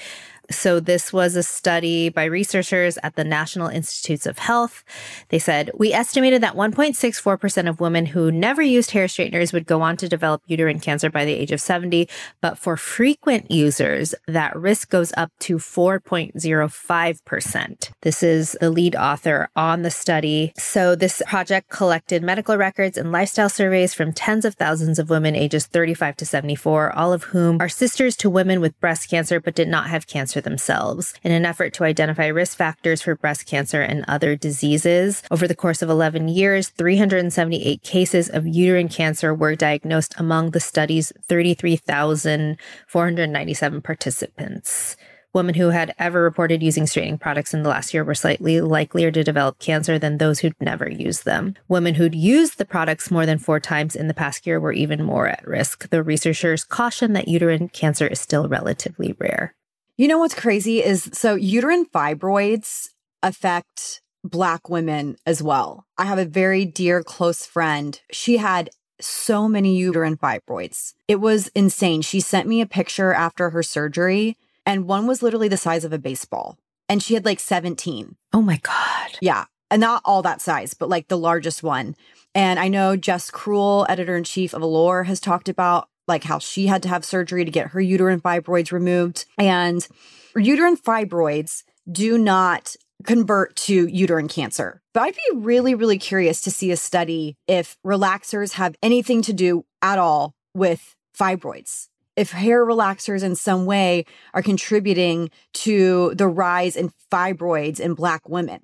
So 0.50 0.80
this 0.80 1.12
was 1.12 1.36
a 1.36 1.42
study 1.42 2.08
by 2.08 2.24
researchers 2.24 2.96
at 3.02 3.16
the 3.16 3.24
National 3.24 3.68
Institutes 3.68 4.24
of 4.24 4.38
Health. 4.38 4.82
They 5.28 5.38
said, 5.38 5.70
we 5.74 5.92
estimated 5.92 6.42
that 6.42 6.54
1.64% 6.54 7.68
of 7.68 7.80
women 7.80 8.06
who 8.06 8.32
never 8.32 8.62
used 8.62 8.92
hair 8.92 9.08
straighteners 9.08 9.52
would 9.52 9.66
go 9.66 9.82
on 9.82 9.98
to 9.98 10.08
develop 10.08 10.40
uterine 10.46 10.80
cancer 10.80 11.10
by 11.10 11.26
the 11.26 11.34
age 11.34 11.52
of 11.52 11.60
70. 11.60 12.08
But 12.40 12.56
for 12.56 12.78
frequent 12.78 13.50
users, 13.50 14.14
that 14.26 14.56
risk 14.56 14.88
goes 14.88 15.12
up 15.18 15.32
to 15.40 15.58
4.05%. 15.58 17.90
This 18.00 18.22
is 18.22 18.56
the 18.58 18.70
lead 18.70 18.96
author 18.96 19.50
on 19.54 19.82
the 19.82 19.90
study. 19.90 20.54
So 20.56 20.94
this 20.94 21.20
project 21.26 21.68
collected 21.68 22.22
medical 22.22 22.56
records 22.56 22.96
and 22.96 23.12
lifestyle 23.12 23.50
surveys 23.50 23.92
from 23.92 24.14
tens 24.14 24.46
of 24.46 24.54
thousands 24.54 24.98
of 24.98 25.10
women 25.10 25.36
ages 25.36 25.66
35 25.66 26.16
to 26.16 26.24
74, 26.24 26.96
all 26.96 27.12
of 27.12 27.24
whom 27.24 27.60
are 27.60 27.68
sisters 27.68 28.16
to 28.16 28.30
women 28.30 28.62
with 28.62 28.80
breast 28.80 29.10
cancer 29.10 29.40
but 29.40 29.54
did 29.54 29.68
not 29.68 29.88
have 29.88 30.06
cancer 30.06 30.37
cancer 30.38 30.48
themselves. 30.48 31.14
In 31.22 31.32
an 31.32 31.44
effort 31.44 31.74
to 31.74 31.84
identify 31.84 32.26
risk 32.26 32.56
factors 32.56 33.02
for 33.02 33.16
breast 33.16 33.46
cancer 33.46 33.82
and 33.82 34.04
other 34.08 34.36
diseases, 34.36 35.22
over 35.30 35.48
the 35.48 35.56
course 35.56 35.82
of 35.82 35.90
11 35.90 36.28
years, 36.28 36.68
378 36.70 37.82
cases 37.82 38.28
of 38.28 38.46
uterine 38.46 38.88
cancer 38.88 39.34
were 39.34 39.56
diagnosed 39.56 40.14
among 40.18 40.50
the 40.50 40.60
study's 40.60 41.12
33,497 41.28 43.82
participants. 43.82 44.96
Women 45.34 45.56
who 45.56 45.70
had 45.70 45.94
ever 45.98 46.22
reported 46.22 46.62
using 46.62 46.86
straightening 46.86 47.18
products 47.18 47.52
in 47.52 47.62
the 47.62 47.68
last 47.68 47.92
year 47.92 48.02
were 48.02 48.14
slightly 48.14 48.62
likelier 48.62 49.10
to 49.10 49.22
develop 49.22 49.58
cancer 49.58 49.98
than 49.98 50.16
those 50.16 50.40
who'd 50.40 50.54
never 50.58 50.88
used 50.88 51.26
them. 51.26 51.54
Women 51.68 51.96
who'd 51.96 52.14
used 52.14 52.56
the 52.56 52.64
products 52.64 53.10
more 53.10 53.26
than 53.26 53.38
four 53.38 53.60
times 53.60 53.94
in 53.94 54.08
the 54.08 54.14
past 54.14 54.46
year 54.46 54.58
were 54.58 54.72
even 54.72 55.04
more 55.04 55.28
at 55.28 55.46
risk. 55.46 55.90
The 55.90 56.02
researchers 56.02 56.64
caution 56.64 57.12
that 57.12 57.28
uterine 57.28 57.68
cancer 57.68 58.06
is 58.06 58.20
still 58.20 58.48
relatively 58.48 59.14
rare. 59.18 59.54
You 59.98 60.06
know 60.06 60.18
what's 60.18 60.32
crazy 60.32 60.80
is 60.80 61.10
so 61.12 61.34
uterine 61.34 61.84
fibroids 61.84 62.90
affect 63.20 64.00
Black 64.22 64.70
women 64.70 65.16
as 65.26 65.42
well. 65.42 65.86
I 65.98 66.04
have 66.04 66.20
a 66.20 66.24
very 66.24 66.64
dear 66.64 67.02
close 67.02 67.44
friend. 67.44 68.00
She 68.12 68.36
had 68.36 68.70
so 69.00 69.48
many 69.48 69.76
uterine 69.76 70.16
fibroids. 70.16 70.94
It 71.08 71.16
was 71.16 71.48
insane. 71.48 72.02
She 72.02 72.20
sent 72.20 72.46
me 72.46 72.60
a 72.60 72.66
picture 72.66 73.12
after 73.12 73.50
her 73.50 73.64
surgery 73.64 74.36
and 74.64 74.86
one 74.86 75.08
was 75.08 75.20
literally 75.20 75.48
the 75.48 75.56
size 75.56 75.84
of 75.84 75.92
a 75.92 75.98
baseball. 75.98 76.58
And 76.88 77.02
she 77.02 77.14
had 77.14 77.24
like 77.24 77.40
17. 77.40 78.14
Oh 78.32 78.40
my 78.40 78.58
God. 78.58 79.18
Yeah. 79.20 79.46
And 79.68 79.80
not 79.80 80.02
all 80.04 80.22
that 80.22 80.40
size, 80.40 80.74
but 80.74 80.88
like 80.88 81.08
the 81.08 81.18
largest 81.18 81.64
one. 81.64 81.96
And 82.36 82.60
I 82.60 82.68
know 82.68 82.94
Jess 82.94 83.32
Cruel, 83.32 83.84
editor 83.88 84.16
in 84.16 84.22
chief 84.22 84.54
of 84.54 84.62
Allure, 84.62 85.02
has 85.04 85.18
talked 85.18 85.48
about 85.48 85.88
like 86.08 86.24
how 86.24 86.38
she 86.38 86.66
had 86.66 86.82
to 86.82 86.88
have 86.88 87.04
surgery 87.04 87.44
to 87.44 87.50
get 87.50 87.68
her 87.68 87.80
uterine 87.80 88.20
fibroids 88.20 88.72
removed. 88.72 89.26
And 89.38 89.86
uterine 90.34 90.76
fibroids 90.76 91.62
do 91.90 92.18
not 92.18 92.74
convert 93.04 93.54
to 93.56 93.86
uterine 93.86 94.28
cancer. 94.28 94.82
But 94.92 95.04
I'd 95.04 95.14
be 95.14 95.36
really, 95.36 95.74
really 95.74 95.98
curious 95.98 96.40
to 96.42 96.50
see 96.50 96.72
a 96.72 96.76
study 96.76 97.36
if 97.46 97.76
relaxers 97.86 98.54
have 98.54 98.74
anything 98.82 99.22
to 99.22 99.32
do 99.32 99.64
at 99.82 99.98
all 99.98 100.34
with 100.54 100.96
fibroids 101.16 101.88
if 102.18 102.32
hair 102.32 102.66
relaxers 102.66 103.22
in 103.22 103.36
some 103.36 103.64
way 103.64 104.04
are 104.34 104.42
contributing 104.42 105.30
to 105.54 106.12
the 106.16 106.26
rise 106.26 106.74
in 106.74 106.90
fibroids 107.12 107.78
in 107.78 107.94
Black 107.94 108.28
women? 108.28 108.60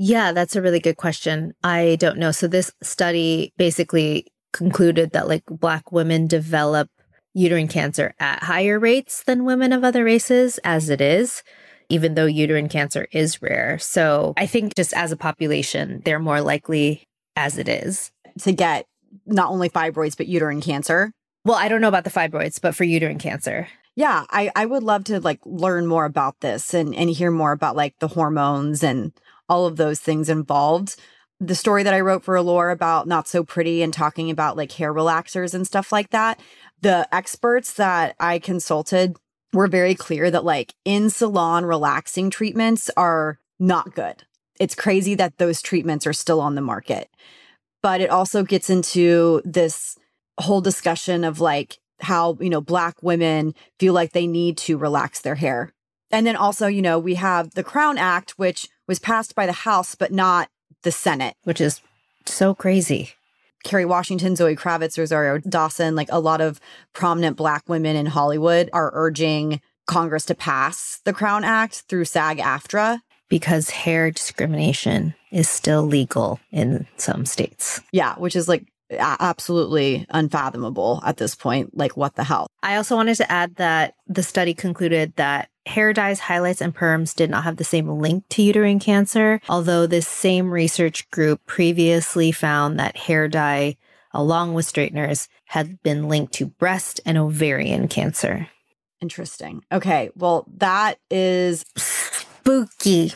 Yeah, 0.00 0.32
that's 0.32 0.56
a 0.56 0.62
really 0.62 0.80
good 0.80 0.96
question. 0.96 1.54
I 1.62 1.96
don't 2.00 2.18
know. 2.18 2.32
So, 2.32 2.48
this 2.48 2.72
study 2.82 3.52
basically 3.56 4.26
concluded 4.52 5.12
that 5.12 5.28
like 5.28 5.44
Black 5.46 5.92
women 5.92 6.26
develop 6.26 6.90
uterine 7.34 7.68
cancer 7.68 8.14
at 8.18 8.42
higher 8.42 8.78
rates 8.78 9.22
than 9.24 9.44
women 9.44 9.72
of 9.72 9.84
other 9.84 10.04
races, 10.04 10.58
as 10.64 10.88
it 10.88 11.00
is, 11.00 11.42
even 11.88 12.14
though 12.14 12.26
uterine 12.26 12.68
cancer 12.68 13.06
is 13.12 13.40
rare. 13.42 13.78
So, 13.78 14.34
I 14.36 14.46
think 14.46 14.74
just 14.74 14.92
as 14.94 15.12
a 15.12 15.16
population, 15.16 16.02
they're 16.04 16.18
more 16.18 16.40
likely 16.40 17.04
as 17.36 17.58
it 17.58 17.68
is 17.68 18.10
to 18.40 18.52
get 18.52 18.86
not 19.26 19.50
only 19.50 19.70
fibroids, 19.70 20.16
but 20.16 20.26
uterine 20.26 20.60
cancer. 20.60 21.12
Well, 21.44 21.56
I 21.56 21.68
don't 21.68 21.80
know 21.80 21.88
about 21.88 22.04
the 22.04 22.10
fibroids, 22.10 22.60
but 22.60 22.74
for 22.74 22.84
uterine 22.84 23.18
cancer. 23.18 23.68
Yeah, 23.96 24.24
I, 24.30 24.50
I 24.54 24.66
would 24.66 24.82
love 24.82 25.04
to 25.04 25.20
like 25.20 25.40
learn 25.44 25.86
more 25.86 26.04
about 26.04 26.40
this 26.40 26.74
and, 26.74 26.94
and 26.94 27.10
hear 27.10 27.30
more 27.30 27.52
about 27.52 27.76
like 27.76 27.98
the 27.98 28.08
hormones 28.08 28.82
and 28.82 29.12
all 29.48 29.66
of 29.66 29.76
those 29.76 29.98
things 29.98 30.28
involved. 30.28 30.96
The 31.40 31.54
story 31.54 31.84
that 31.84 31.94
I 31.94 32.00
wrote 32.00 32.24
for 32.24 32.34
Allure 32.34 32.70
about 32.70 33.06
Not 33.06 33.28
So 33.28 33.44
Pretty 33.44 33.82
and 33.82 33.92
talking 33.92 34.30
about 34.30 34.56
like 34.56 34.72
hair 34.72 34.92
relaxers 34.92 35.54
and 35.54 35.66
stuff 35.66 35.92
like 35.92 36.10
that. 36.10 36.40
The 36.80 37.08
experts 37.14 37.74
that 37.74 38.16
I 38.18 38.38
consulted 38.38 39.16
were 39.52 39.68
very 39.68 39.94
clear 39.94 40.30
that 40.30 40.44
like 40.44 40.74
in 40.84 41.10
salon 41.10 41.64
relaxing 41.64 42.30
treatments 42.30 42.90
are 42.96 43.38
not 43.58 43.94
good. 43.94 44.24
It's 44.58 44.74
crazy 44.74 45.14
that 45.14 45.38
those 45.38 45.62
treatments 45.62 46.06
are 46.06 46.12
still 46.12 46.40
on 46.40 46.54
the 46.54 46.60
market. 46.60 47.08
But 47.82 48.00
it 48.00 48.10
also 48.10 48.42
gets 48.42 48.70
into 48.70 49.40
this 49.44 49.96
whole 50.40 50.60
discussion 50.60 51.24
of 51.24 51.40
like 51.40 51.78
how, 52.00 52.36
you 52.40 52.50
know, 52.50 52.60
black 52.60 53.02
women 53.02 53.54
feel 53.78 53.92
like 53.92 54.12
they 54.12 54.26
need 54.26 54.56
to 54.58 54.76
relax 54.78 55.20
their 55.20 55.36
hair. 55.36 55.72
And 56.10 56.26
then 56.26 56.36
also, 56.36 56.66
you 56.66 56.82
know, 56.82 56.98
we 56.98 57.14
have 57.14 57.50
the 57.54 57.64
Crown 57.64 57.98
Act, 57.98 58.32
which 58.32 58.68
was 58.86 58.98
passed 58.98 59.34
by 59.34 59.46
the 59.46 59.52
House, 59.52 59.94
but 59.94 60.12
not 60.12 60.48
the 60.82 60.92
Senate. 60.92 61.34
Which 61.44 61.60
is 61.60 61.80
so 62.26 62.54
crazy. 62.54 63.10
Kerry 63.64 63.84
Washington, 63.84 64.36
Zoe 64.36 64.56
Kravitz, 64.56 64.98
Rosario 64.98 65.38
Dawson, 65.38 65.96
like 65.96 66.08
a 66.10 66.20
lot 66.20 66.40
of 66.40 66.60
prominent 66.92 67.36
black 67.36 67.68
women 67.68 67.96
in 67.96 68.06
Hollywood 68.06 68.70
are 68.72 68.90
urging 68.94 69.60
Congress 69.86 70.24
to 70.26 70.34
pass 70.34 71.00
the 71.04 71.12
Crown 71.12 71.44
Act 71.44 71.84
through 71.88 72.04
SAG 72.04 72.38
AFTRA. 72.38 73.00
Because 73.28 73.68
hair 73.68 74.10
discrimination 74.10 75.14
is 75.30 75.50
still 75.50 75.82
legal 75.82 76.40
in 76.50 76.86
some 76.96 77.26
states. 77.26 77.82
Yeah, 77.92 78.14
which 78.14 78.34
is 78.34 78.48
like 78.48 78.64
absolutely 78.90 80.06
unfathomable 80.08 81.02
at 81.04 81.18
this 81.18 81.34
point. 81.34 81.76
Like, 81.76 81.94
what 81.94 82.14
the 82.14 82.24
hell? 82.24 82.46
I 82.62 82.76
also 82.76 82.96
wanted 82.96 83.16
to 83.16 83.30
add 83.30 83.56
that 83.56 83.94
the 84.06 84.22
study 84.22 84.54
concluded 84.54 85.12
that 85.16 85.50
hair 85.68 85.92
dyes, 85.92 86.18
highlights, 86.20 86.60
and 86.60 86.74
perms 86.74 87.14
did 87.14 87.30
not 87.30 87.44
have 87.44 87.56
the 87.56 87.64
same 87.64 87.88
link 87.88 88.24
to 88.30 88.42
uterine 88.42 88.80
cancer, 88.80 89.40
although 89.48 89.86
this 89.86 90.08
same 90.08 90.50
research 90.50 91.08
group 91.10 91.44
previously 91.46 92.32
found 92.32 92.78
that 92.78 92.96
hair 92.96 93.28
dye, 93.28 93.76
along 94.12 94.54
with 94.54 94.66
straighteners, 94.66 95.28
had 95.46 95.80
been 95.82 96.08
linked 96.08 96.32
to 96.34 96.46
breast 96.46 97.00
and 97.06 97.16
ovarian 97.16 97.86
cancer. 97.88 98.48
Interesting. 99.00 99.62
Okay. 99.70 100.10
Well, 100.16 100.46
that 100.56 100.98
is 101.10 101.64
spooky. 101.76 103.12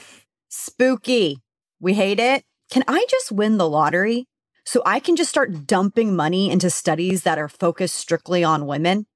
Spooky. 0.48 1.38
We 1.80 1.94
hate 1.94 2.20
it. 2.20 2.44
Can 2.70 2.84
I 2.86 3.04
just 3.10 3.32
win 3.32 3.58
the 3.58 3.68
lottery? 3.68 4.28
So 4.64 4.80
I 4.86 5.00
can 5.00 5.16
just 5.16 5.30
start 5.30 5.66
dumping 5.66 6.14
money 6.14 6.50
into 6.50 6.70
studies 6.70 7.24
that 7.24 7.38
are 7.38 7.48
focused 7.48 7.96
strictly 7.96 8.44
on 8.44 8.66
women. 8.66 9.06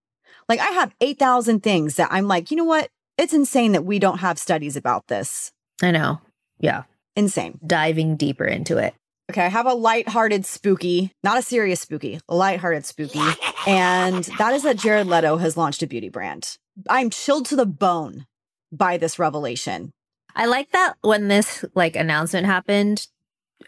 Like 0.49 0.61
I 0.61 0.70
have 0.70 0.94
8,000 1.01 1.62
things 1.62 1.96
that 1.96 2.09
I'm 2.11 2.27
like, 2.27 2.51
you 2.51 2.57
know 2.57 2.64
what? 2.64 2.90
It's 3.18 3.33
insane 3.33 3.72
that 3.72 3.85
we 3.85 3.98
don't 3.98 4.18
have 4.18 4.38
studies 4.38 4.76
about 4.76 5.07
this. 5.09 5.52
I 5.83 5.90
know. 5.90 6.20
Yeah. 6.59 6.85
Insane. 7.14 7.59
Diving 7.66 8.16
deeper 8.16 8.44
into 8.44 8.76
it. 8.79 8.94
Okay, 9.31 9.44
I 9.44 9.48
have 9.48 9.66
a 9.66 9.74
light-hearted 9.74 10.46
spooky, 10.46 11.11
not 11.24 11.38
a 11.38 11.42
serious 11.42 11.81
spooky, 11.81 12.20
a 12.29 12.37
light-hearted 12.37 12.85
spooky. 12.87 13.22
And 13.66 14.22
that 14.38 14.55
is 14.55 14.62
that 14.62 14.76
Jared 14.76 15.09
Leto 15.09 15.38
has 15.38 15.57
launched 15.57 15.83
a 15.83 15.87
beauty 15.87 16.09
brand. 16.09 16.59
I'm 16.88 17.11
chilled 17.11 17.46
to 17.46 17.57
the 17.57 17.66
bone 17.66 18.26
by 18.70 18.98
this 18.98 19.18
revelation. 19.18 19.92
I 20.37 20.46
like 20.46 20.70
that 20.72 20.94
when 21.00 21.29
this 21.29 21.64
like 21.74 21.96
announcement 21.96 22.46
happened, 22.46 23.09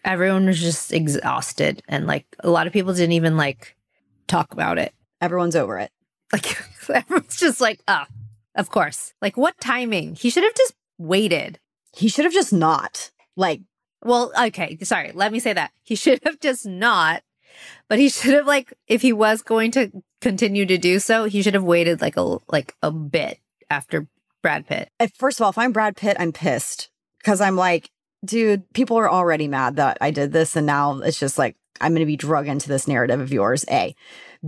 everyone 0.04 0.46
was 0.46 0.60
just 0.60 0.92
exhausted 0.92 1.82
and 1.88 2.06
like 2.06 2.26
a 2.40 2.50
lot 2.50 2.66
of 2.66 2.72
people 2.72 2.92
didn't 2.92 3.12
even 3.12 3.36
like 3.36 3.74
talk 4.26 4.52
about 4.52 4.78
it. 4.78 4.92
Everyone's 5.20 5.56
over 5.56 5.78
it. 5.78 5.90
Like 6.32 6.56
everyone's 6.90 7.36
just 7.36 7.60
like, 7.60 7.80
oh, 7.88 8.04
of 8.58 8.70
course. 8.70 9.14
Like 9.22 9.36
what 9.36 9.58
timing? 9.60 10.14
He 10.14 10.28
should 10.28 10.44
have 10.44 10.54
just 10.54 10.74
waited. 10.98 11.58
He 11.96 12.08
should 12.08 12.24
have 12.24 12.34
just 12.34 12.52
not. 12.52 13.10
Like, 13.36 13.62
well, 14.04 14.32
okay, 14.38 14.76
sorry. 14.82 15.12
Let 15.14 15.32
me 15.32 15.40
say 15.40 15.54
that. 15.54 15.72
He 15.82 15.94
should 15.94 16.20
have 16.24 16.38
just 16.40 16.66
not. 16.66 17.22
But 17.88 17.98
he 17.98 18.10
should 18.10 18.34
have 18.34 18.46
like 18.46 18.74
if 18.86 19.00
he 19.00 19.12
was 19.12 19.40
going 19.40 19.70
to 19.72 19.90
continue 20.20 20.66
to 20.66 20.76
do 20.76 20.98
so, 20.98 21.24
he 21.24 21.40
should 21.40 21.54
have 21.54 21.64
waited 21.64 22.00
like 22.00 22.16
a 22.16 22.38
like 22.48 22.74
a 22.82 22.90
bit 22.90 23.38
after 23.70 24.06
Brad 24.42 24.66
Pitt. 24.66 24.90
First 25.16 25.40
of 25.40 25.44
all, 25.44 25.50
if 25.50 25.58
I'm 25.58 25.72
Brad 25.72 25.96
Pitt, 25.96 26.16
I'm 26.20 26.32
pissed 26.32 26.90
because 27.18 27.40
I'm 27.40 27.56
like, 27.56 27.90
dude, 28.24 28.70
people 28.72 28.96
are 28.96 29.10
already 29.10 29.48
mad 29.48 29.76
that 29.76 29.98
I 30.00 30.10
did 30.10 30.32
this. 30.32 30.56
And 30.56 30.66
now 30.66 30.98
it's 31.00 31.18
just 31.18 31.38
like, 31.38 31.56
I'm 31.80 31.92
going 31.92 32.00
to 32.00 32.06
be 32.06 32.16
drug 32.16 32.48
into 32.48 32.68
this 32.68 32.88
narrative 32.88 33.20
of 33.20 33.32
yours. 33.32 33.64
A. 33.70 33.94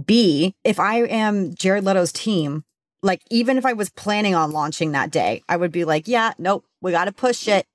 B, 0.04 0.54
if 0.64 0.78
I 0.78 1.04
am 1.04 1.54
Jared 1.54 1.84
Leto's 1.84 2.12
team, 2.12 2.64
like 3.02 3.22
even 3.30 3.58
if 3.58 3.66
I 3.66 3.72
was 3.72 3.90
planning 3.90 4.34
on 4.34 4.52
launching 4.52 4.92
that 4.92 5.10
day, 5.10 5.42
I 5.48 5.56
would 5.56 5.72
be 5.72 5.84
like, 5.84 6.06
yeah, 6.06 6.32
nope, 6.38 6.64
we 6.80 6.92
got 6.92 7.06
to 7.06 7.12
push 7.12 7.48
it. 7.48 7.66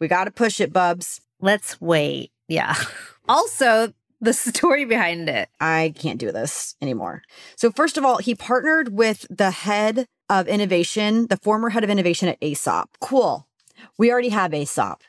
We 0.00 0.08
got 0.08 0.24
to 0.24 0.30
push 0.30 0.60
it, 0.60 0.72
bubs. 0.72 1.20
Let's 1.40 1.80
wait. 1.80 2.30
Yeah. 2.48 2.74
also, 3.28 3.92
the 4.20 4.32
story 4.32 4.84
behind 4.84 5.28
it. 5.28 5.48
I 5.60 5.92
can't 5.96 6.18
do 6.18 6.32
this 6.32 6.76
anymore. 6.80 7.22
So, 7.56 7.70
first 7.70 7.98
of 7.98 8.04
all, 8.04 8.18
he 8.18 8.34
partnered 8.34 8.92
with 8.92 9.26
the 9.28 9.50
head 9.50 10.06
of 10.28 10.48
innovation, 10.48 11.26
the 11.26 11.36
former 11.36 11.70
head 11.70 11.84
of 11.84 11.90
innovation 11.90 12.28
at 12.28 12.38
Aesop. 12.40 12.90
Cool. 13.00 13.46
We 13.98 14.10
already 14.12 14.30
have 14.30 14.54
Aesop. 14.54 15.02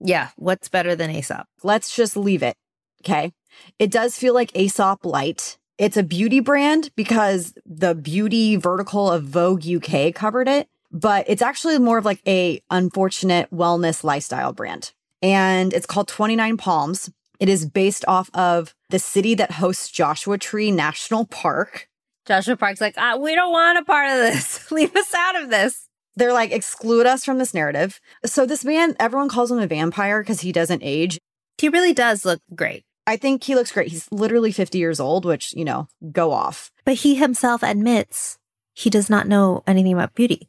Yeah. 0.00 0.30
What's 0.36 0.68
better 0.68 0.96
than 0.96 1.10
Aesop? 1.10 1.46
Let's 1.62 1.94
just 1.94 2.16
leave 2.16 2.42
it. 2.42 2.56
Okay. 3.02 3.32
It 3.78 3.90
does 3.90 4.16
feel 4.16 4.34
like 4.34 4.56
Aesop 4.56 5.04
Light. 5.04 5.58
It's 5.76 5.96
a 5.96 6.02
beauty 6.04 6.40
brand 6.40 6.90
because 6.94 7.54
the 7.66 7.94
beauty 7.94 8.56
vertical 8.56 9.10
of 9.10 9.24
Vogue 9.24 9.66
UK 9.66 10.14
covered 10.14 10.46
it, 10.46 10.68
but 10.92 11.24
it's 11.28 11.42
actually 11.42 11.78
more 11.78 11.98
of 11.98 12.04
like 12.04 12.20
a 12.26 12.60
unfortunate 12.70 13.50
wellness 13.50 14.04
lifestyle 14.04 14.52
brand. 14.52 14.92
And 15.20 15.72
it's 15.72 15.86
called 15.86 16.06
29 16.06 16.56
Palms. 16.58 17.10
It 17.40 17.48
is 17.48 17.66
based 17.66 18.04
off 18.06 18.30
of 18.34 18.74
the 18.90 19.00
city 19.00 19.34
that 19.34 19.52
hosts 19.52 19.90
Joshua 19.90 20.38
Tree 20.38 20.70
National 20.70 21.24
Park. 21.26 21.88
Joshua 22.26 22.56
Park's 22.56 22.80
like, 22.80 22.94
ah, 22.96 23.16
we 23.16 23.34
don't 23.34 23.52
want 23.52 23.78
a 23.78 23.84
part 23.84 24.08
of 24.08 24.18
this. 24.18 24.70
Leave 24.70 24.94
us 24.94 25.12
out 25.12 25.42
of 25.42 25.50
this. 25.50 25.88
They're 26.16 26.32
like, 26.32 26.52
exclude 26.52 27.06
us 27.06 27.24
from 27.24 27.38
this 27.38 27.52
narrative. 27.52 28.00
So 28.24 28.46
this 28.46 28.64
man, 28.64 28.94
everyone 29.00 29.28
calls 29.28 29.50
him 29.50 29.58
a 29.58 29.66
vampire 29.66 30.22
because 30.22 30.42
he 30.42 30.52
doesn't 30.52 30.82
age. 30.84 31.18
He 31.58 31.68
really 31.68 31.92
does 31.92 32.24
look 32.24 32.40
great. 32.54 32.84
I 33.06 33.16
think 33.16 33.44
he 33.44 33.54
looks 33.54 33.72
great. 33.72 33.88
He's 33.88 34.10
literally 34.10 34.52
50 34.52 34.78
years 34.78 34.98
old, 34.98 35.24
which, 35.24 35.52
you 35.54 35.64
know, 35.64 35.88
go 36.10 36.32
off. 36.32 36.70
But 36.84 36.94
he 36.94 37.16
himself 37.16 37.62
admits 37.62 38.38
he 38.72 38.90
does 38.90 39.10
not 39.10 39.28
know 39.28 39.62
anything 39.66 39.92
about 39.92 40.14
beauty. 40.14 40.48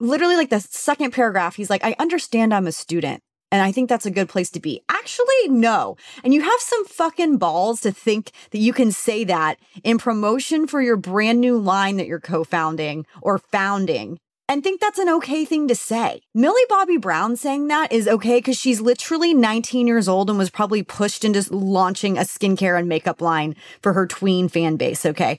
Literally, 0.00 0.36
like 0.36 0.50
the 0.50 0.60
second 0.60 1.12
paragraph, 1.12 1.56
he's 1.56 1.68
like, 1.70 1.84
I 1.84 1.94
understand 1.98 2.54
I'm 2.54 2.66
a 2.66 2.72
student. 2.72 3.22
And 3.52 3.60
I 3.60 3.72
think 3.72 3.88
that's 3.88 4.06
a 4.06 4.12
good 4.12 4.28
place 4.28 4.50
to 4.50 4.60
be. 4.60 4.80
Actually, 4.88 5.48
no. 5.48 5.96
And 6.22 6.32
you 6.32 6.40
have 6.42 6.60
some 6.60 6.84
fucking 6.86 7.38
balls 7.38 7.80
to 7.80 7.90
think 7.90 8.30
that 8.52 8.58
you 8.58 8.72
can 8.72 8.92
say 8.92 9.24
that 9.24 9.58
in 9.82 9.98
promotion 9.98 10.68
for 10.68 10.80
your 10.80 10.96
brand 10.96 11.40
new 11.40 11.58
line 11.58 11.96
that 11.96 12.06
you're 12.06 12.20
co 12.20 12.44
founding 12.44 13.06
or 13.20 13.38
founding 13.38 14.20
and 14.50 14.64
think 14.64 14.80
that's 14.80 14.98
an 14.98 15.08
okay 15.08 15.44
thing 15.44 15.68
to 15.68 15.76
say. 15.76 16.22
Millie 16.34 16.60
Bobby 16.68 16.96
Brown 16.96 17.36
saying 17.36 17.68
that 17.68 17.92
is 17.92 18.08
okay 18.08 18.38
because 18.38 18.58
she's 18.58 18.80
literally 18.80 19.32
19 19.32 19.86
years 19.86 20.08
old 20.08 20.28
and 20.28 20.36
was 20.36 20.50
probably 20.50 20.82
pushed 20.82 21.24
into 21.24 21.54
launching 21.54 22.18
a 22.18 22.22
skincare 22.22 22.76
and 22.76 22.88
makeup 22.88 23.20
line 23.20 23.54
for 23.80 23.92
her 23.92 24.08
tween 24.08 24.48
fan 24.48 24.74
base. 24.74 25.06
Okay. 25.06 25.38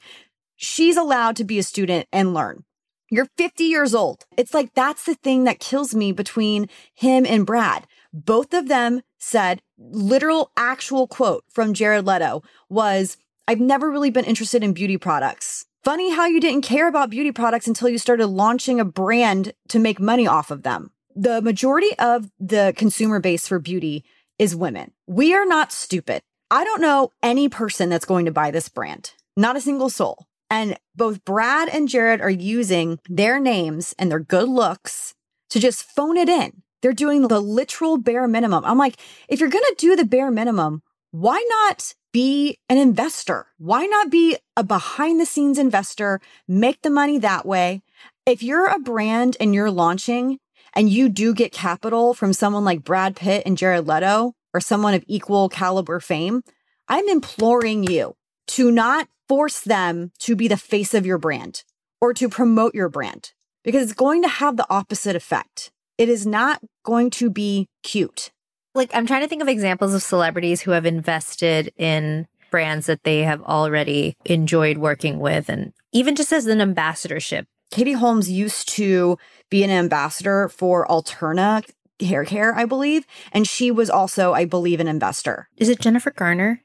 She's 0.56 0.96
allowed 0.96 1.36
to 1.36 1.44
be 1.44 1.60
a 1.60 1.64
student 1.64 2.08
and 2.14 2.34
learn. 2.34 2.64
You're 3.10 3.28
50 3.38 3.66
years 3.66 3.94
old. 3.94 4.24
It's 4.38 4.54
like 4.54 4.74
that's 4.76 5.04
the 5.04 5.16
thing 5.16 5.44
that 5.44 5.60
kills 5.60 5.94
me 5.94 6.14
between 6.14 6.70
him 6.94 7.26
and 7.26 7.46
Brad. 7.46 7.88
Both 8.14 8.54
of 8.54 8.70
them 8.70 9.02
said, 9.20 9.62
literal 9.78 10.52
actual 10.56 11.06
quote 11.06 11.44
from 11.50 11.74
Jared 11.74 12.08
Leto 12.08 12.44
was, 12.70 13.18
I've 13.46 13.60
never 13.60 13.92
really 13.92 14.10
been 14.10 14.24
interested 14.24 14.64
in 14.64 14.72
beauty 14.72 14.98
products. 14.98 15.66
Funny 15.84 16.14
how 16.14 16.28
you 16.28 16.40
didn't 16.40 16.62
care 16.62 16.88
about 16.88 17.10
beauty 17.10 17.32
products 17.32 17.66
until 17.68 17.90
you 17.90 17.98
started 17.98 18.28
launching 18.28 18.80
a 18.80 18.86
brand 18.86 19.54
to 19.70 19.80
make 19.80 20.00
money 20.00 20.28
off 20.28 20.52
of 20.52 20.62
them. 20.62 20.92
The 21.16 21.42
majority 21.42 21.98
of 21.98 22.30
the 22.40 22.72
consumer 22.78 23.20
base 23.20 23.48
for 23.48 23.58
beauty 23.58 24.04
is 24.38 24.56
women. 24.56 24.92
We 25.08 25.34
are 25.34 25.46
not 25.46 25.72
stupid. 25.72 26.22
I 26.52 26.64
don't 26.64 26.82
know 26.82 27.10
any 27.24 27.50
person 27.50 27.90
that's 27.90 28.06
going 28.06 28.26
to 28.26 28.32
buy 28.32 28.52
this 28.52 28.70
brand, 28.70 29.14
not 29.36 29.56
a 29.56 29.62
single 29.62 29.90
soul. 29.90 30.28
And 30.52 30.78
both 30.96 31.26
Brad 31.26 31.68
and 31.68 31.90
Jared 31.90 32.22
are 32.22 32.30
using 32.30 33.00
their 33.10 33.40
names 33.40 33.96
and 33.98 34.12
their 34.12 34.20
good 34.20 34.50
looks 34.50 35.16
to 35.50 35.60
just 35.60 35.84
phone 35.84 36.16
it 36.16 36.30
in. 36.30 36.62
They're 36.84 36.94
doing 36.94 37.28
the 37.28 37.42
literal 37.42 37.98
bare 37.98 38.28
minimum. 38.28 38.66
I'm 38.66 38.78
like, 38.78 38.98
if 39.28 39.40
you're 39.40 39.50
going 39.50 39.66
to 39.68 39.76
do 39.80 39.96
the 39.96 40.06
bare 40.06 40.30
minimum, 40.30 40.84
why 41.12 41.46
not 41.50 41.94
be 42.14 42.58
an 42.70 42.78
investor? 42.78 43.48
Why 43.58 43.86
not 43.86 44.10
be 44.10 44.38
a 44.56 44.64
behind 44.64 45.20
the 45.20 45.26
scenes 45.26 45.58
investor? 45.58 46.22
Make 46.48 46.82
the 46.82 46.90
money 46.90 47.18
that 47.20 47.46
way. 47.46 47.82
If 48.26 48.42
you're 48.42 48.68
a 48.68 48.80
brand 48.80 49.36
and 49.40 49.54
you're 49.54 49.72
launching 49.72 50.40
and 50.74 50.90
you 50.90 51.10
do 51.10 51.34
get 51.34 51.52
capital 51.52 52.14
from 52.14 52.32
someone 52.32 52.64
like 52.64 52.86
Brad 52.86 53.18
Pitt 53.18 53.44
and 53.46 53.58
Jared 53.58 53.88
Leto 53.88 54.34
or 54.54 54.62
someone 54.62 54.94
of 54.94 55.04
equal 55.06 55.50
caliber 55.50 56.00
fame, 56.00 56.44
I'm 56.88 57.10
imploring 57.10 57.84
you 57.84 58.16
to 58.48 58.72
not 58.72 59.10
force 59.28 59.60
them 59.60 60.12
to 60.20 60.36
be 60.36 60.48
the 60.48 60.58
face 60.58 60.94
of 60.94 61.06
your 61.06 61.18
brand 61.18 61.64
or 62.00 62.14
to 62.14 62.30
promote 62.30 62.74
your 62.74 62.90
brand 62.90 63.34
because 63.64 63.84
it's 63.84 63.94
going 63.94 64.22
to 64.22 64.30
have 64.30 64.56
the 64.56 64.68
opposite 64.70 65.16
effect. 65.16 65.72
It 65.98 66.08
is 66.08 66.26
not 66.26 66.62
going 66.84 67.10
to 67.12 67.30
be 67.30 67.68
cute. 67.84 68.32
Like, 68.74 68.92
I'm 68.94 69.06
trying 69.06 69.22
to 69.22 69.28
think 69.28 69.42
of 69.42 69.48
examples 69.48 69.94
of 69.94 70.02
celebrities 70.02 70.62
who 70.62 70.72
have 70.72 70.86
invested 70.86 71.74
in 71.78 72.28
brands 72.50 72.86
that 72.88 73.04
they 73.04 73.20
have 73.24 73.42
already 73.44 74.16
enjoyed 74.26 74.78
working 74.78 75.20
with, 75.20 75.50
and 75.50 75.74
even 75.92 76.16
just 76.16 76.32
as 76.34 76.46
an 76.48 76.62
ambassadorship. 76.62 77.48
Katie 77.72 77.94
Holmes 77.94 78.30
used 78.30 78.68
to 78.70 79.18
be 79.50 79.64
an 79.64 79.70
ambassador 79.70 80.50
for 80.50 80.86
Alterna 80.88 81.64
hair 82.02 82.26
care, 82.26 82.54
I 82.56 82.66
believe. 82.66 83.06
And 83.32 83.48
she 83.48 83.72
was 83.72 83.90
also, 83.90 84.34
I 84.34 84.44
believe, 84.46 84.80
an 84.82 84.88
investor. 84.88 85.48
Is 85.58 85.70
it 85.70 85.80
Jennifer 85.80 86.12
Garner? 86.12 86.62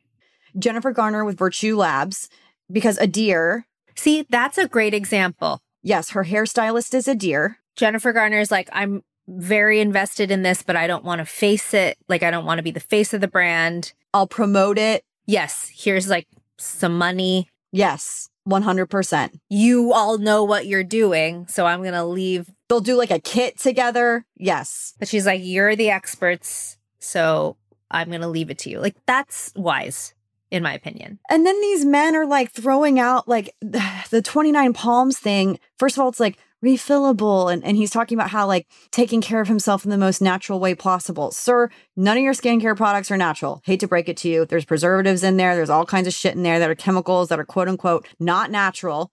Jennifer 0.58 0.90
Garner 0.92 1.24
with 1.24 1.38
Virtue 1.38 1.76
Labs, 1.76 2.28
because 2.72 2.98
Adir, 2.98 3.64
See, 3.94 4.26
that's 4.28 4.58
a 4.58 4.66
great 4.68 4.94
example. 4.94 5.60
yes, 5.82 6.10
her 6.10 6.24
hairstylist 6.24 6.92
is 6.94 7.06
Adir. 7.06 7.56
Jennifer 7.76 8.12
Garner 8.12 8.40
is 8.40 8.50
like, 8.50 8.68
I'm 8.72 9.02
very 9.28 9.80
invested 9.80 10.30
in 10.30 10.42
this, 10.42 10.62
but 10.62 10.76
I 10.76 10.86
don't 10.86 11.04
want 11.04 11.20
to 11.20 11.24
face 11.24 11.74
it. 11.74 11.98
Like, 12.08 12.22
I 12.22 12.30
don't 12.30 12.44
want 12.44 12.58
to 12.58 12.62
be 12.62 12.70
the 12.70 12.80
face 12.80 13.12
of 13.12 13.20
the 13.20 13.28
brand. 13.28 13.92
I'll 14.14 14.26
promote 14.26 14.78
it. 14.78 15.04
Yes, 15.26 15.70
here's 15.74 16.08
like 16.08 16.26
some 16.56 16.96
money. 16.96 17.50
Yes, 17.72 18.30
100%. 18.48 19.40
You 19.48 19.92
all 19.92 20.18
know 20.18 20.44
what 20.44 20.66
you're 20.66 20.84
doing. 20.84 21.46
So 21.48 21.66
I'm 21.66 21.80
going 21.80 21.94
to 21.94 22.04
leave. 22.04 22.50
They'll 22.68 22.80
do 22.80 22.96
like 22.96 23.10
a 23.10 23.20
kit 23.20 23.58
together. 23.58 24.24
Yes. 24.36 24.94
But 24.98 25.08
she's 25.08 25.26
like, 25.26 25.40
You're 25.42 25.76
the 25.76 25.90
experts. 25.90 26.78
So 26.98 27.56
I'm 27.90 28.08
going 28.08 28.20
to 28.20 28.28
leave 28.28 28.50
it 28.50 28.58
to 28.58 28.70
you. 28.70 28.80
Like, 28.80 28.96
that's 29.06 29.52
wise, 29.56 30.14
in 30.50 30.62
my 30.62 30.72
opinion. 30.72 31.18
And 31.28 31.44
then 31.44 31.60
these 31.60 31.84
men 31.84 32.16
are 32.16 32.26
like 32.26 32.52
throwing 32.52 32.98
out 32.98 33.28
like 33.28 33.54
the 33.60 34.22
29 34.24 34.72
Palms 34.72 35.18
thing. 35.18 35.58
First 35.78 35.96
of 35.96 36.02
all, 36.02 36.08
it's 36.08 36.20
like 36.20 36.38
refillable. 36.66 37.52
And, 37.52 37.64
and 37.64 37.76
he's 37.76 37.90
talking 37.90 38.18
about 38.18 38.31
how 38.31 38.46
like 38.46 38.66
taking 38.90 39.20
care 39.20 39.40
of 39.40 39.48
himself 39.48 39.85
in 39.85 39.90
the 39.90 39.98
most 39.98 40.20
natural 40.20 40.59
way 40.59 40.74
possible. 40.74 41.31
Sir, 41.31 41.70
none 41.96 42.16
of 42.16 42.22
your 42.22 42.35
skincare 42.35 42.76
products 42.76 43.11
are 43.11 43.16
natural. 43.16 43.62
Hate 43.64 43.81
to 43.81 43.88
break 43.88 44.09
it 44.09 44.16
to 44.18 44.29
you. 44.29 44.44
There's 44.44 44.64
preservatives 44.64 45.22
in 45.22 45.37
there. 45.37 45.55
There's 45.55 45.70
all 45.70 45.87
kinds 45.87 46.07
of 46.07 46.14
shit 46.14 46.35
in 46.35 46.42
there 46.42 46.59
that 46.59 46.70
are 46.70 46.74
chemicals 46.74 47.29
that 47.29 47.38
are 47.38 47.44
quote 47.44 47.68
unquote 47.68 48.07
not 48.18 48.50
natural. 48.50 49.11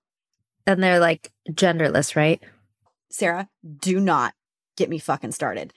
And 0.65 0.81
they're 0.81 0.99
like 0.99 1.31
genderless, 1.51 2.15
right? 2.15 2.41
Sarah, 3.11 3.47
do 3.77 3.99
not 3.99 4.33
get 4.75 4.89
me 4.89 4.97
fucking 4.97 5.33
started. 5.33 5.73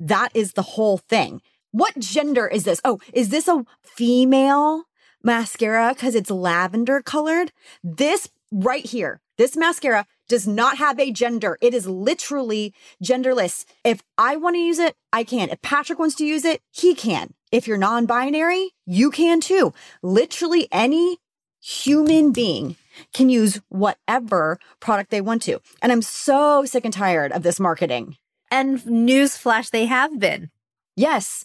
That 0.00 0.30
is 0.34 0.52
the 0.52 0.62
whole 0.62 0.98
thing. 0.98 1.42
What 1.70 1.98
gender 1.98 2.46
is 2.46 2.64
this? 2.64 2.80
Oh, 2.84 2.98
is 3.12 3.28
this 3.28 3.46
a 3.46 3.64
female 3.82 4.84
mascara 5.22 5.92
because 5.94 6.14
it's 6.14 6.30
lavender 6.30 7.02
colored? 7.02 7.52
This 7.82 8.30
right 8.50 8.86
here, 8.86 9.20
this 9.36 9.56
mascara 9.56 10.06
does 10.28 10.46
not 10.46 10.78
have 10.78 10.98
a 11.00 11.10
gender. 11.10 11.58
It 11.60 11.74
is 11.74 11.86
literally 11.86 12.74
genderless. 13.02 13.64
If 13.84 14.02
I 14.16 14.36
want 14.36 14.56
to 14.56 14.60
use 14.60 14.78
it, 14.78 14.96
I 15.12 15.24
can. 15.24 15.50
If 15.50 15.62
Patrick 15.62 15.98
wants 15.98 16.14
to 16.16 16.26
use 16.26 16.44
it, 16.44 16.60
he 16.70 16.94
can. 16.94 17.34
If 17.50 17.66
you're 17.66 17.78
non 17.78 18.06
binary, 18.06 18.70
you 18.84 19.10
can 19.10 19.40
too. 19.40 19.72
Literally 20.02 20.68
any 20.70 21.18
human 21.60 22.32
being 22.32 22.76
can 23.12 23.28
use 23.28 23.60
whatever 23.68 24.58
product 24.80 25.10
they 25.10 25.20
want 25.20 25.42
to. 25.42 25.60
And 25.82 25.90
I'm 25.92 26.02
so 26.02 26.64
sick 26.64 26.84
and 26.84 26.92
tired 26.92 27.32
of 27.32 27.42
this 27.42 27.60
marketing. 27.60 28.16
And 28.50 28.80
newsflash, 28.80 29.70
they 29.70 29.86
have 29.86 30.18
been. 30.18 30.50
Yes. 30.96 31.44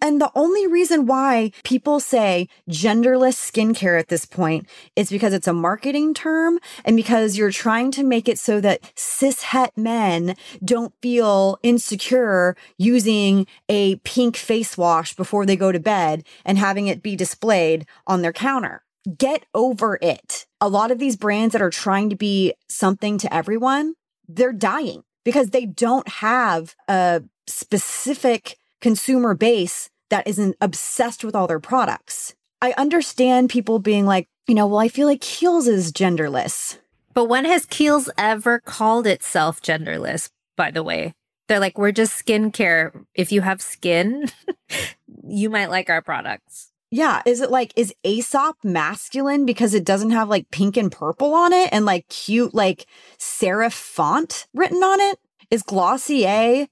And 0.00 0.20
the 0.20 0.30
only 0.34 0.66
reason 0.66 1.06
why 1.06 1.52
people 1.64 2.00
say 2.00 2.48
genderless 2.68 3.34
skincare 3.36 3.98
at 3.98 4.08
this 4.08 4.24
point 4.24 4.66
is 4.96 5.10
because 5.10 5.32
it's 5.32 5.48
a 5.48 5.52
marketing 5.52 6.14
term 6.14 6.58
and 6.84 6.96
because 6.96 7.36
you're 7.36 7.50
trying 7.50 7.90
to 7.92 8.04
make 8.04 8.28
it 8.28 8.38
so 8.38 8.60
that 8.60 8.82
cishet 8.96 9.70
men 9.76 10.36
don't 10.64 10.92
feel 11.02 11.58
insecure 11.62 12.56
using 12.78 13.46
a 13.68 13.96
pink 13.96 14.36
face 14.36 14.76
wash 14.76 15.14
before 15.14 15.46
they 15.46 15.56
go 15.56 15.72
to 15.72 15.80
bed 15.80 16.24
and 16.44 16.58
having 16.58 16.86
it 16.86 17.02
be 17.02 17.16
displayed 17.16 17.86
on 18.06 18.22
their 18.22 18.32
counter. 18.32 18.82
Get 19.16 19.46
over 19.54 19.98
it. 20.02 20.46
A 20.60 20.68
lot 20.68 20.90
of 20.90 20.98
these 20.98 21.16
brands 21.16 21.52
that 21.52 21.62
are 21.62 21.70
trying 21.70 22.10
to 22.10 22.16
be 22.16 22.52
something 22.68 23.16
to 23.18 23.32
everyone, 23.34 23.94
they're 24.28 24.52
dying 24.52 25.02
because 25.24 25.50
they 25.50 25.66
don't 25.66 26.08
have 26.08 26.74
a 26.88 27.22
specific 27.46 28.56
consumer 28.80 29.34
base 29.34 29.90
that 30.10 30.26
isn't 30.26 30.56
obsessed 30.60 31.24
with 31.24 31.34
all 31.34 31.46
their 31.46 31.60
products. 31.60 32.34
I 32.60 32.74
understand 32.76 33.48
people 33.48 33.78
being 33.78 34.04
like, 34.04 34.28
you 34.46 34.54
know, 34.54 34.66
well, 34.66 34.80
I 34.80 34.88
feel 34.88 35.06
like 35.06 35.20
Kiehl's 35.20 35.68
is 35.68 35.92
genderless. 35.92 36.78
But 37.14 37.26
when 37.26 37.44
has 37.44 37.66
Kiehl's 37.66 38.10
ever 38.18 38.60
called 38.60 39.06
itself 39.06 39.62
genderless, 39.62 40.30
by 40.56 40.70
the 40.70 40.82
way? 40.82 41.14
They're 41.48 41.60
like, 41.60 41.78
we're 41.78 41.92
just 41.92 42.24
skincare. 42.24 43.04
If 43.14 43.32
you 43.32 43.40
have 43.40 43.62
skin, 43.62 44.30
you 45.24 45.50
might 45.50 45.70
like 45.70 45.90
our 45.90 46.02
products. 46.02 46.70
Yeah. 46.90 47.22
Is 47.24 47.40
it 47.40 47.50
like, 47.50 47.72
is 47.76 47.94
Aesop 48.04 48.56
masculine 48.62 49.46
because 49.46 49.74
it 49.74 49.84
doesn't 49.84 50.10
have 50.10 50.28
like 50.28 50.50
pink 50.50 50.76
and 50.76 50.90
purple 50.90 51.34
on 51.34 51.52
it 51.52 51.68
and 51.72 51.84
like 51.84 52.08
cute, 52.08 52.54
like 52.54 52.86
serif 53.18 53.72
font 53.72 54.46
written 54.54 54.82
on 54.82 55.00
it? 55.00 55.18
Is 55.50 55.62
Glossier 55.62 56.68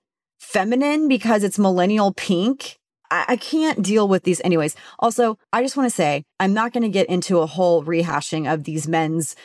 feminine 0.48 1.08
because 1.08 1.44
it's 1.44 1.58
millennial 1.58 2.12
pink? 2.14 2.78
I, 3.11 3.24
I 3.28 3.37
can't 3.37 3.82
deal 3.82 4.08
with 4.08 4.22
these 4.22 4.40
anyways. 4.42 4.76
Also, 4.98 5.38
I 5.52 5.62
just 5.62 5.76
want 5.76 5.88
to 5.88 5.94
say, 5.94 6.24
I'm 6.40 6.54
not 6.54 6.72
going 6.72 6.82
to 6.82 6.88
get 6.88 7.08
into 7.08 7.40
a 7.40 7.46
whole 7.46 7.84
rehashing 7.84 8.50
of 8.50 8.64
these 8.64 8.88
men's 8.88 9.37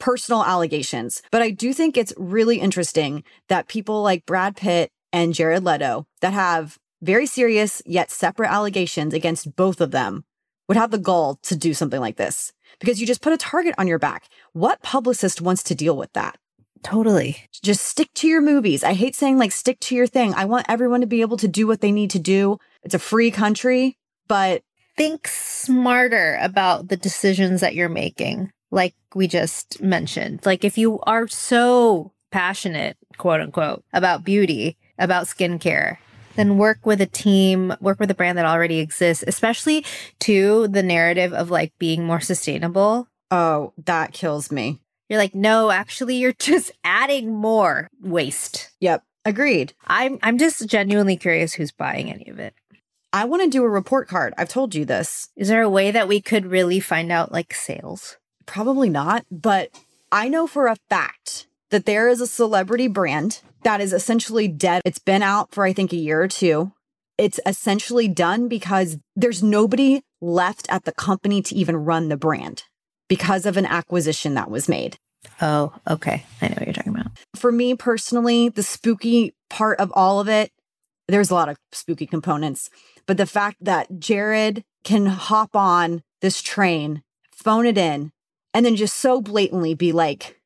personal 0.00 0.44
allegations, 0.44 1.22
but 1.30 1.42
I 1.42 1.50
do 1.50 1.72
think 1.72 1.96
it's 1.96 2.12
really 2.16 2.58
interesting 2.58 3.22
that 3.48 3.68
people 3.68 4.02
like 4.02 4.26
Brad 4.26 4.56
Pitt 4.56 4.90
and 5.12 5.34
Jared 5.34 5.64
Leto 5.64 6.06
that 6.20 6.32
have 6.32 6.76
very 7.02 7.26
serious 7.26 7.80
yet 7.86 8.10
separate 8.10 8.50
allegations 8.50 9.14
against 9.14 9.54
both 9.54 9.80
of 9.80 9.92
them 9.92 10.24
would 10.66 10.76
have 10.76 10.90
the 10.90 10.98
gall 10.98 11.38
to 11.42 11.56
do 11.56 11.72
something 11.72 12.00
like 12.00 12.16
this 12.16 12.52
because 12.80 13.00
you 13.00 13.06
just 13.06 13.22
put 13.22 13.32
a 13.32 13.38
target 13.38 13.74
on 13.78 13.86
your 13.86 13.98
back. 13.98 14.28
What 14.52 14.82
publicist 14.82 15.40
wants 15.40 15.62
to 15.64 15.74
deal 15.74 15.96
with 15.96 16.12
that? 16.12 16.36
Totally. 16.82 17.48
Just 17.62 17.84
stick 17.84 18.08
to 18.14 18.28
your 18.28 18.40
movies. 18.40 18.84
I 18.84 18.94
hate 18.94 19.14
saying 19.14 19.38
like 19.38 19.52
stick 19.52 19.80
to 19.80 19.94
your 19.94 20.06
thing. 20.06 20.34
I 20.34 20.44
want 20.44 20.66
everyone 20.68 21.00
to 21.00 21.06
be 21.06 21.20
able 21.20 21.36
to 21.38 21.48
do 21.48 21.66
what 21.66 21.80
they 21.80 21.92
need 21.92 22.10
to 22.10 22.18
do. 22.18 22.58
It's 22.82 22.94
a 22.94 22.98
free 22.98 23.30
country, 23.30 23.98
but 24.28 24.62
Think 24.98 25.28
smarter 25.28 26.36
about 26.42 26.88
the 26.88 26.96
decisions 26.96 27.60
that 27.60 27.76
you're 27.76 27.88
making, 27.88 28.50
like 28.72 28.96
we 29.14 29.28
just 29.28 29.80
mentioned. 29.80 30.44
Like 30.44 30.64
if 30.64 30.76
you 30.76 30.98
are 31.02 31.28
so 31.28 32.10
passionate, 32.32 32.96
quote 33.16 33.40
unquote, 33.40 33.84
about 33.92 34.24
beauty, 34.24 34.76
about 34.98 35.26
skincare, 35.26 35.98
then 36.34 36.58
work 36.58 36.84
with 36.84 37.00
a 37.00 37.06
team, 37.06 37.76
work 37.80 38.00
with 38.00 38.10
a 38.10 38.14
brand 38.14 38.38
that 38.38 38.44
already 38.44 38.80
exists, 38.80 39.22
especially 39.24 39.84
to 40.18 40.66
the 40.66 40.82
narrative 40.82 41.32
of 41.32 41.48
like 41.48 41.72
being 41.78 42.02
more 42.04 42.20
sustainable. 42.20 43.06
oh, 43.30 43.72
that 43.84 44.12
kills 44.12 44.50
me. 44.50 44.80
You're 45.08 45.18
like, 45.18 45.34
no, 45.34 45.70
actually, 45.70 46.16
you're 46.16 46.32
just 46.38 46.72
adding 46.84 47.34
more 47.34 47.88
waste. 48.00 48.70
Yep. 48.80 49.02
Agreed. 49.24 49.74
I'm 49.86 50.18
I'm 50.22 50.38
just 50.38 50.66
genuinely 50.68 51.16
curious 51.16 51.54
who's 51.54 51.72
buying 51.72 52.10
any 52.10 52.28
of 52.28 52.38
it. 52.38 52.54
I 53.12 53.24
want 53.24 53.42
to 53.42 53.48
do 53.48 53.64
a 53.64 53.68
report 53.68 54.08
card. 54.08 54.34
I've 54.36 54.48
told 54.48 54.74
you 54.74 54.84
this. 54.84 55.28
Is 55.36 55.48
there 55.48 55.62
a 55.62 55.70
way 55.70 55.90
that 55.90 56.08
we 56.08 56.20
could 56.20 56.46
really 56.46 56.80
find 56.80 57.10
out 57.10 57.32
like 57.32 57.54
sales? 57.54 58.16
Probably 58.46 58.88
not, 58.88 59.26
but 59.30 59.70
I 60.12 60.28
know 60.28 60.46
for 60.46 60.66
a 60.66 60.76
fact 60.88 61.46
that 61.70 61.84
there 61.84 62.08
is 62.08 62.20
a 62.20 62.26
celebrity 62.26 62.86
brand 62.86 63.40
that 63.64 63.80
is 63.80 63.92
essentially 63.92 64.48
dead. 64.48 64.82
It's 64.84 64.98
been 64.98 65.22
out 65.22 65.52
for, 65.52 65.64
I 65.64 65.72
think, 65.72 65.92
a 65.92 65.96
year 65.96 66.22
or 66.22 66.28
two. 66.28 66.72
It's 67.18 67.40
essentially 67.44 68.08
done 68.08 68.48
because 68.48 68.96
there's 69.16 69.42
nobody 69.42 70.02
left 70.20 70.66
at 70.70 70.84
the 70.84 70.92
company 70.92 71.42
to 71.42 71.54
even 71.54 71.76
run 71.76 72.08
the 72.08 72.16
brand 72.16 72.64
because 73.08 73.46
of 73.46 73.56
an 73.56 73.66
acquisition 73.66 74.34
that 74.34 74.50
was 74.50 74.68
made. 74.68 74.98
Oh, 75.40 75.72
okay. 75.88 76.24
I 76.40 76.48
know 76.48 76.54
what 76.58 76.66
you're 76.66 76.74
talking 76.74 76.94
about. 76.94 77.12
For 77.36 77.50
me 77.50 77.74
personally, 77.74 78.48
the 78.48 78.62
spooky 78.62 79.34
part 79.50 79.80
of 79.80 79.92
all 79.94 80.20
of 80.20 80.28
it, 80.28 80.52
there's 81.08 81.30
a 81.30 81.34
lot 81.34 81.48
of 81.48 81.56
spooky 81.72 82.06
components, 82.06 82.70
but 83.06 83.16
the 83.16 83.26
fact 83.26 83.56
that 83.62 83.98
Jared 83.98 84.64
can 84.84 85.06
hop 85.06 85.56
on 85.56 86.02
this 86.20 86.42
train, 86.42 87.02
phone 87.32 87.66
it 87.66 87.78
in, 87.78 88.12
and 88.52 88.64
then 88.64 88.76
just 88.76 88.96
so 88.96 89.20
blatantly 89.20 89.74
be 89.74 89.92
like, 89.92 90.40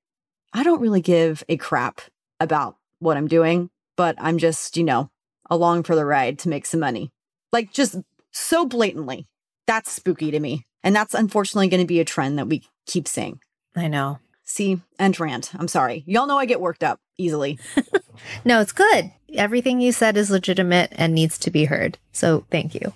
I 0.52 0.62
don't 0.62 0.80
really 0.80 1.00
give 1.00 1.42
a 1.48 1.56
crap 1.56 2.00
about 2.38 2.76
what 2.98 3.16
I'm 3.16 3.28
doing, 3.28 3.70
but 3.96 4.14
I'm 4.18 4.38
just, 4.38 4.76
you 4.76 4.84
know, 4.84 5.10
along 5.50 5.82
for 5.82 5.96
the 5.96 6.04
ride 6.04 6.38
to 6.40 6.48
make 6.48 6.66
some 6.66 6.80
money. 6.80 7.10
Like 7.52 7.72
just 7.72 7.96
so 8.30 8.64
blatantly. 8.64 9.26
That's 9.66 9.90
spooky 9.90 10.30
to 10.30 10.40
me. 10.40 10.64
And 10.84 10.94
that's 10.94 11.14
unfortunately 11.14 11.68
going 11.68 11.80
to 11.80 11.86
be 11.86 12.00
a 12.00 12.04
trend 12.04 12.38
that 12.38 12.48
we 12.48 12.64
keep 12.86 13.06
seeing. 13.06 13.40
I 13.76 13.88
know. 13.88 14.18
See, 14.44 14.80
and 14.98 15.18
rant. 15.18 15.52
I'm 15.54 15.68
sorry. 15.68 16.02
Y'all 16.06 16.26
know 16.26 16.38
I 16.38 16.46
get 16.46 16.60
worked 16.60 16.82
up 16.82 17.00
easily. 17.16 17.58
No, 18.44 18.60
it's 18.60 18.72
good. 18.72 19.10
Everything 19.34 19.80
you 19.80 19.92
said 19.92 20.16
is 20.16 20.30
legitimate 20.30 20.92
and 20.92 21.14
needs 21.14 21.38
to 21.38 21.50
be 21.50 21.64
heard. 21.64 21.98
So 22.12 22.44
thank 22.50 22.74
you. 22.74 22.92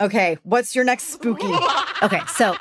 Okay, 0.00 0.38
what's 0.42 0.74
your 0.74 0.84
next 0.84 1.12
spooky? 1.12 1.46
Okay, 2.02 2.20
so 2.28 2.54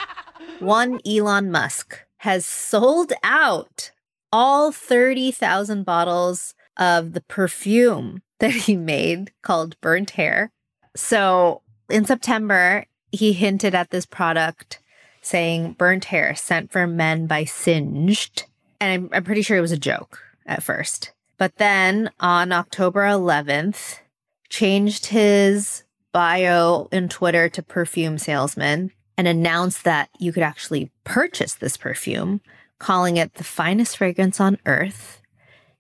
one 0.59 1.01
Elon 1.05 1.51
Musk 1.51 1.99
has 2.19 2.45
sold 2.45 3.11
out 3.21 3.91
all 4.31 4.71
30,000 4.71 5.83
bottles 5.83 6.53
of 6.77 7.11
the 7.11 7.19
perfume 7.19 8.21
that 8.39 8.51
he 8.51 8.77
made 8.77 9.33
called 9.41 9.79
Burnt 9.81 10.11
Hair. 10.11 10.53
So 10.95 11.63
in 11.89 12.05
September, 12.05 12.85
he 13.15 13.33
hinted 13.33 13.73
at 13.73 13.89
this 13.89 14.05
product 14.05 14.79
saying 15.21 15.73
burnt 15.73 16.05
hair 16.05 16.35
sent 16.35 16.71
for 16.71 16.85
men 16.85 17.25
by 17.25 17.43
Singed. 17.43 18.43
And 18.79 18.91
I'm, 18.91 19.09
I'm 19.11 19.23
pretty 19.23 19.41
sure 19.41 19.57
it 19.57 19.61
was 19.61 19.71
a 19.71 19.77
joke 19.77 20.19
at 20.45 20.63
first. 20.63 21.13
But 21.37 21.57
then 21.57 22.11
on 22.19 22.51
October 22.51 23.01
11th, 23.01 23.99
changed 24.49 25.07
his 25.07 25.83
bio 26.13 26.87
in 26.91 27.09
Twitter 27.09 27.49
to 27.49 27.63
perfume 27.63 28.17
salesman 28.17 28.91
and 29.17 29.27
announced 29.27 29.83
that 29.83 30.09
you 30.19 30.31
could 30.31 30.43
actually 30.43 30.91
purchase 31.03 31.55
this 31.55 31.77
perfume, 31.77 32.41
calling 32.79 33.17
it 33.17 33.33
the 33.35 33.43
finest 33.43 33.97
fragrance 33.97 34.39
on 34.39 34.59
earth. 34.65 35.21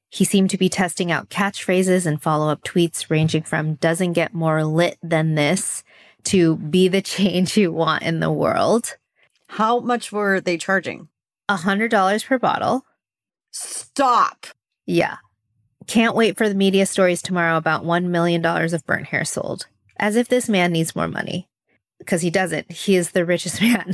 He 0.09 0.25
seemed 0.25 0.49
to 0.51 0.57
be 0.57 0.69
testing 0.69 1.11
out 1.11 1.29
catchphrases 1.29 2.05
and 2.05 2.21
follow 2.21 2.49
up 2.49 2.63
tweets 2.63 3.09
ranging 3.09 3.43
from 3.43 3.75
doesn't 3.75 4.13
get 4.13 4.33
more 4.33 4.63
lit 4.63 4.97
than 5.03 5.35
this 5.35 5.83
to 6.25 6.57
be 6.57 6.87
the 6.87 7.01
change 7.01 7.57
you 7.57 7.71
want 7.71 8.03
in 8.03 8.19
the 8.19 8.31
world. 8.31 8.97
How 9.47 9.79
much 9.79 10.11
were 10.11 10.41
they 10.41 10.57
charging? 10.57 11.07
A 11.47 11.55
$100 11.55 12.25
per 12.25 12.39
bottle. 12.39 12.85
Stop. 13.51 14.47
Yeah. 14.85 15.17
Can't 15.87 16.15
wait 16.15 16.37
for 16.37 16.49
the 16.49 16.55
media 16.55 16.85
stories 16.85 17.21
tomorrow 17.21 17.57
about 17.57 17.85
$1 17.85 18.05
million 18.05 18.45
of 18.45 18.85
burnt 18.85 19.07
hair 19.07 19.23
sold. 19.23 19.67
As 19.97 20.15
if 20.15 20.27
this 20.27 20.49
man 20.49 20.71
needs 20.71 20.95
more 20.95 21.07
money. 21.07 21.47
Because 21.99 22.21
he 22.21 22.29
doesn't. 22.29 22.71
He 22.71 22.95
is 22.95 23.11
the 23.11 23.25
richest 23.25 23.61
man. 23.61 23.93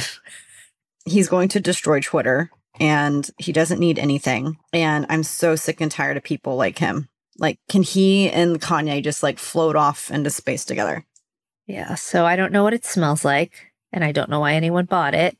He's 1.05 1.27
going 1.27 1.49
to 1.49 1.59
destroy 1.59 1.99
Twitter 1.99 2.49
and 2.79 3.29
he 3.37 3.51
doesn't 3.51 3.79
need 3.79 3.99
anything. 3.99 4.57
And 4.73 5.05
I'm 5.09 5.23
so 5.23 5.55
sick 5.55 5.81
and 5.81 5.91
tired 5.91 6.17
of 6.17 6.23
people 6.23 6.55
like 6.55 6.77
him. 6.77 7.09
Like, 7.37 7.59
can 7.69 7.83
he 7.83 8.29
and 8.29 8.61
Kanye 8.61 9.03
just 9.03 9.23
like 9.23 9.39
float 9.39 9.75
off 9.75 10.11
into 10.11 10.29
space 10.29 10.65
together? 10.65 11.05
Yeah. 11.71 11.95
So 11.95 12.25
I 12.25 12.35
don't 12.35 12.51
know 12.51 12.63
what 12.63 12.73
it 12.73 12.85
smells 12.85 13.23
like. 13.25 13.71
And 13.93 14.03
I 14.03 14.11
don't 14.11 14.29
know 14.29 14.39
why 14.39 14.53
anyone 14.53 14.85
bought 14.85 15.13
it. 15.13 15.37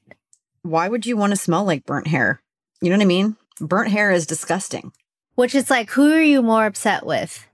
Why 0.64 0.90
would 0.90 1.06
you 1.06 1.18
want 1.18 1.32
to 1.32 1.38
smell 1.38 1.64
like 1.64 1.86
burnt 1.86 2.08
hair? 2.08 2.42
You 2.82 2.90
know 2.90 2.98
what 2.98 3.04
I 3.04 3.06
mean? 3.06 3.38
Burnt 3.60 3.90
hair 3.90 4.12
is 4.12 4.26
disgusting. 4.26 4.92
Which 5.36 5.56
is 5.56 5.70
like, 5.70 5.90
who 5.92 6.12
are 6.12 6.22
you 6.22 6.42
more 6.42 6.66
upset 6.66 7.06
with? 7.06 7.48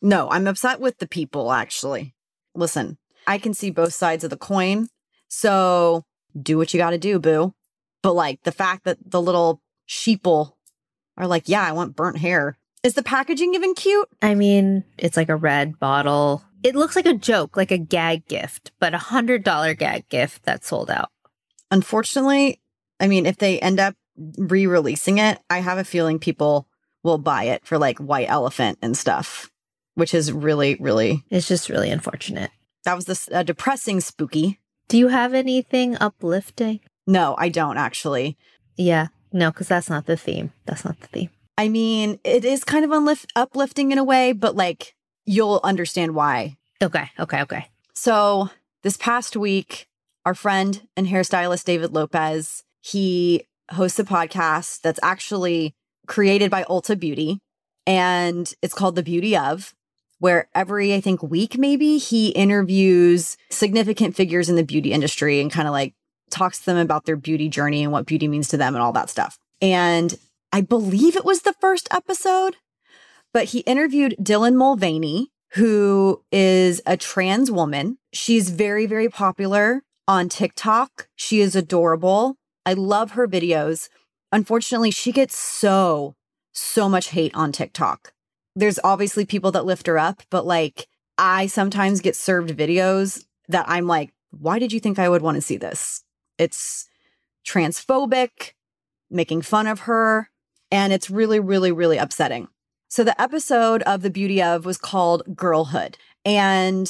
No, 0.00 0.30
I'm 0.30 0.46
upset 0.46 0.80
with 0.80 0.98
the 0.98 1.08
people, 1.08 1.52
actually. 1.52 2.14
Listen, 2.54 2.98
I 3.26 3.38
can 3.38 3.54
see 3.54 3.70
both 3.70 3.94
sides 3.94 4.22
of 4.22 4.30
the 4.30 4.36
coin. 4.36 4.88
So 5.28 6.04
do 6.40 6.56
what 6.56 6.72
you 6.72 6.78
got 6.78 6.90
to 6.90 6.98
do, 6.98 7.18
boo. 7.18 7.54
But 8.02 8.14
like 8.14 8.42
the 8.44 8.52
fact 8.52 8.84
that 8.84 8.98
the 9.04 9.20
little 9.20 9.60
sheeple 9.88 10.52
are 11.16 11.26
like, 11.26 11.48
yeah, 11.48 11.66
I 11.66 11.72
want 11.72 11.96
burnt 11.96 12.18
hair. 12.18 12.58
Is 12.82 12.94
the 12.94 13.02
packaging 13.02 13.54
even 13.54 13.74
cute? 13.74 14.08
I 14.20 14.34
mean, 14.34 14.84
it's 14.98 15.16
like 15.16 15.30
a 15.30 15.36
red 15.36 15.78
bottle. 15.78 16.44
It 16.64 16.74
looks 16.74 16.96
like 16.96 17.06
a 17.06 17.14
joke, 17.14 17.56
like 17.56 17.70
a 17.70 17.78
gag 17.78 18.26
gift, 18.26 18.72
but 18.80 18.94
a 18.94 18.98
hundred 18.98 19.44
dollar 19.44 19.74
gag 19.74 20.08
gift 20.08 20.44
that 20.44 20.64
sold 20.64 20.90
out. 20.90 21.10
Unfortunately, 21.70 22.60
I 22.98 23.06
mean, 23.06 23.26
if 23.26 23.36
they 23.36 23.60
end 23.60 23.78
up 23.78 23.94
re 24.38 24.66
releasing 24.66 25.18
it, 25.18 25.38
I 25.50 25.58
have 25.58 25.76
a 25.78 25.84
feeling 25.84 26.18
people 26.18 26.66
will 27.02 27.18
buy 27.18 27.44
it 27.44 27.66
for 27.66 27.76
like 27.76 27.98
white 27.98 28.30
elephant 28.30 28.78
and 28.80 28.96
stuff, 28.96 29.50
which 29.94 30.14
is 30.14 30.32
really, 30.32 30.76
really, 30.80 31.22
It's 31.30 31.46
just 31.48 31.68
really 31.68 31.90
unfortunate. 31.90 32.50
that 32.84 32.94
was 32.96 33.04
this 33.04 33.28
uh, 33.30 33.42
depressing 33.42 34.00
spooky. 34.00 34.58
Do 34.88 34.96
you 34.96 35.08
have 35.08 35.34
anything 35.34 35.96
uplifting? 36.00 36.80
No, 37.06 37.34
I 37.38 37.50
don't 37.50 37.76
actually. 37.76 38.38
Yeah, 38.76 39.08
no, 39.32 39.50
because 39.50 39.68
that's 39.68 39.90
not 39.90 40.06
the 40.06 40.16
theme. 40.16 40.52
That's 40.64 40.84
not 40.84 40.98
the 41.00 41.08
theme. 41.08 41.30
I 41.58 41.68
mean, 41.68 42.18
it 42.24 42.44
is 42.44 42.64
kind 42.64 42.84
of 42.84 42.90
unlift- 42.90 43.30
uplifting 43.36 43.92
in 43.92 43.98
a 43.98 44.04
way, 44.04 44.32
but 44.32 44.56
like 44.56 44.94
you'll 45.24 45.60
understand 45.62 46.14
why. 46.14 46.56
Okay, 46.82 47.10
okay, 47.18 47.42
okay. 47.42 47.68
So 47.94 48.50
this 48.82 48.96
past 48.96 49.36
week, 49.36 49.86
our 50.24 50.34
friend 50.34 50.86
and 50.96 51.06
hairstylist 51.06 51.64
David 51.64 51.92
Lopez, 51.92 52.64
he 52.80 53.46
hosts 53.70 53.98
a 53.98 54.04
podcast 54.04 54.80
that's 54.82 55.00
actually 55.02 55.74
created 56.06 56.50
by 56.50 56.64
Ulta 56.64 56.98
Beauty 56.98 57.38
and 57.86 58.52
it's 58.62 58.74
called 58.74 58.96
The 58.96 59.02
Beauty 59.02 59.36
of 59.36 59.74
where 60.18 60.48
every 60.54 60.94
I 60.94 61.00
think 61.00 61.22
week 61.22 61.58
maybe 61.58 61.98
he 61.98 62.28
interviews 62.30 63.36
significant 63.50 64.16
figures 64.16 64.48
in 64.48 64.56
the 64.56 64.64
beauty 64.64 64.92
industry 64.92 65.40
and 65.40 65.50
kind 65.50 65.68
of 65.68 65.72
like 65.72 65.92
talks 66.30 66.60
to 66.60 66.64
them 66.66 66.78
about 66.78 67.04
their 67.04 67.16
beauty 67.16 67.48
journey 67.48 67.82
and 67.82 67.92
what 67.92 68.06
beauty 68.06 68.28
means 68.28 68.48
to 68.48 68.56
them 68.56 68.74
and 68.74 68.82
all 68.82 68.92
that 68.92 69.10
stuff. 69.10 69.38
And 69.60 70.14
I 70.52 70.60
believe 70.62 71.16
it 71.16 71.24
was 71.24 71.42
the 71.42 71.52
first 71.60 71.88
episode, 71.92 72.56
but 73.34 73.46
he 73.46 73.58
interviewed 73.60 74.16
Dylan 74.22 74.54
Mulvaney, 74.54 75.30
who 75.54 76.22
is 76.32 76.80
a 76.86 76.96
trans 76.96 77.50
woman. 77.50 77.98
She's 78.12 78.48
very, 78.48 78.86
very 78.86 79.08
popular 79.08 79.82
on 80.08 80.28
TikTok. 80.28 81.08
She 81.16 81.40
is 81.40 81.56
adorable. 81.56 82.36
I 82.64 82.72
love 82.72 83.10
her 83.12 83.28
videos. 83.28 83.88
Unfortunately, 84.32 84.90
she 84.90 85.12
gets 85.12 85.36
so, 85.36 86.14
so 86.52 86.88
much 86.88 87.08
hate 87.08 87.34
on 87.34 87.52
TikTok. 87.52 88.14
There's 88.56 88.78
obviously 88.84 89.26
people 89.26 89.50
that 89.50 89.66
lift 89.66 89.88
her 89.88 89.98
up, 89.98 90.22
but 90.30 90.46
like 90.46 90.86
I 91.18 91.48
sometimes 91.48 92.00
get 92.00 92.16
served 92.16 92.56
videos 92.56 93.24
that 93.48 93.64
I'm 93.68 93.88
like, 93.88 94.12
why 94.30 94.60
did 94.60 94.72
you 94.72 94.78
think 94.78 94.98
I 94.98 95.08
would 95.08 95.22
want 95.22 95.36
to 95.36 95.40
see 95.40 95.56
this? 95.56 96.04
It's 96.38 96.88
transphobic, 97.46 98.52
making 99.10 99.42
fun 99.42 99.66
of 99.66 99.80
her, 99.80 100.30
and 100.70 100.92
it's 100.92 101.10
really, 101.10 101.40
really, 101.40 101.72
really 101.72 101.98
upsetting. 101.98 102.48
So 102.94 103.02
the 103.02 103.20
episode 103.20 103.82
of 103.82 104.02
The 104.02 104.08
Beauty 104.08 104.40
of 104.40 104.64
was 104.64 104.78
called 104.78 105.24
Girlhood. 105.34 105.98
And 106.24 106.88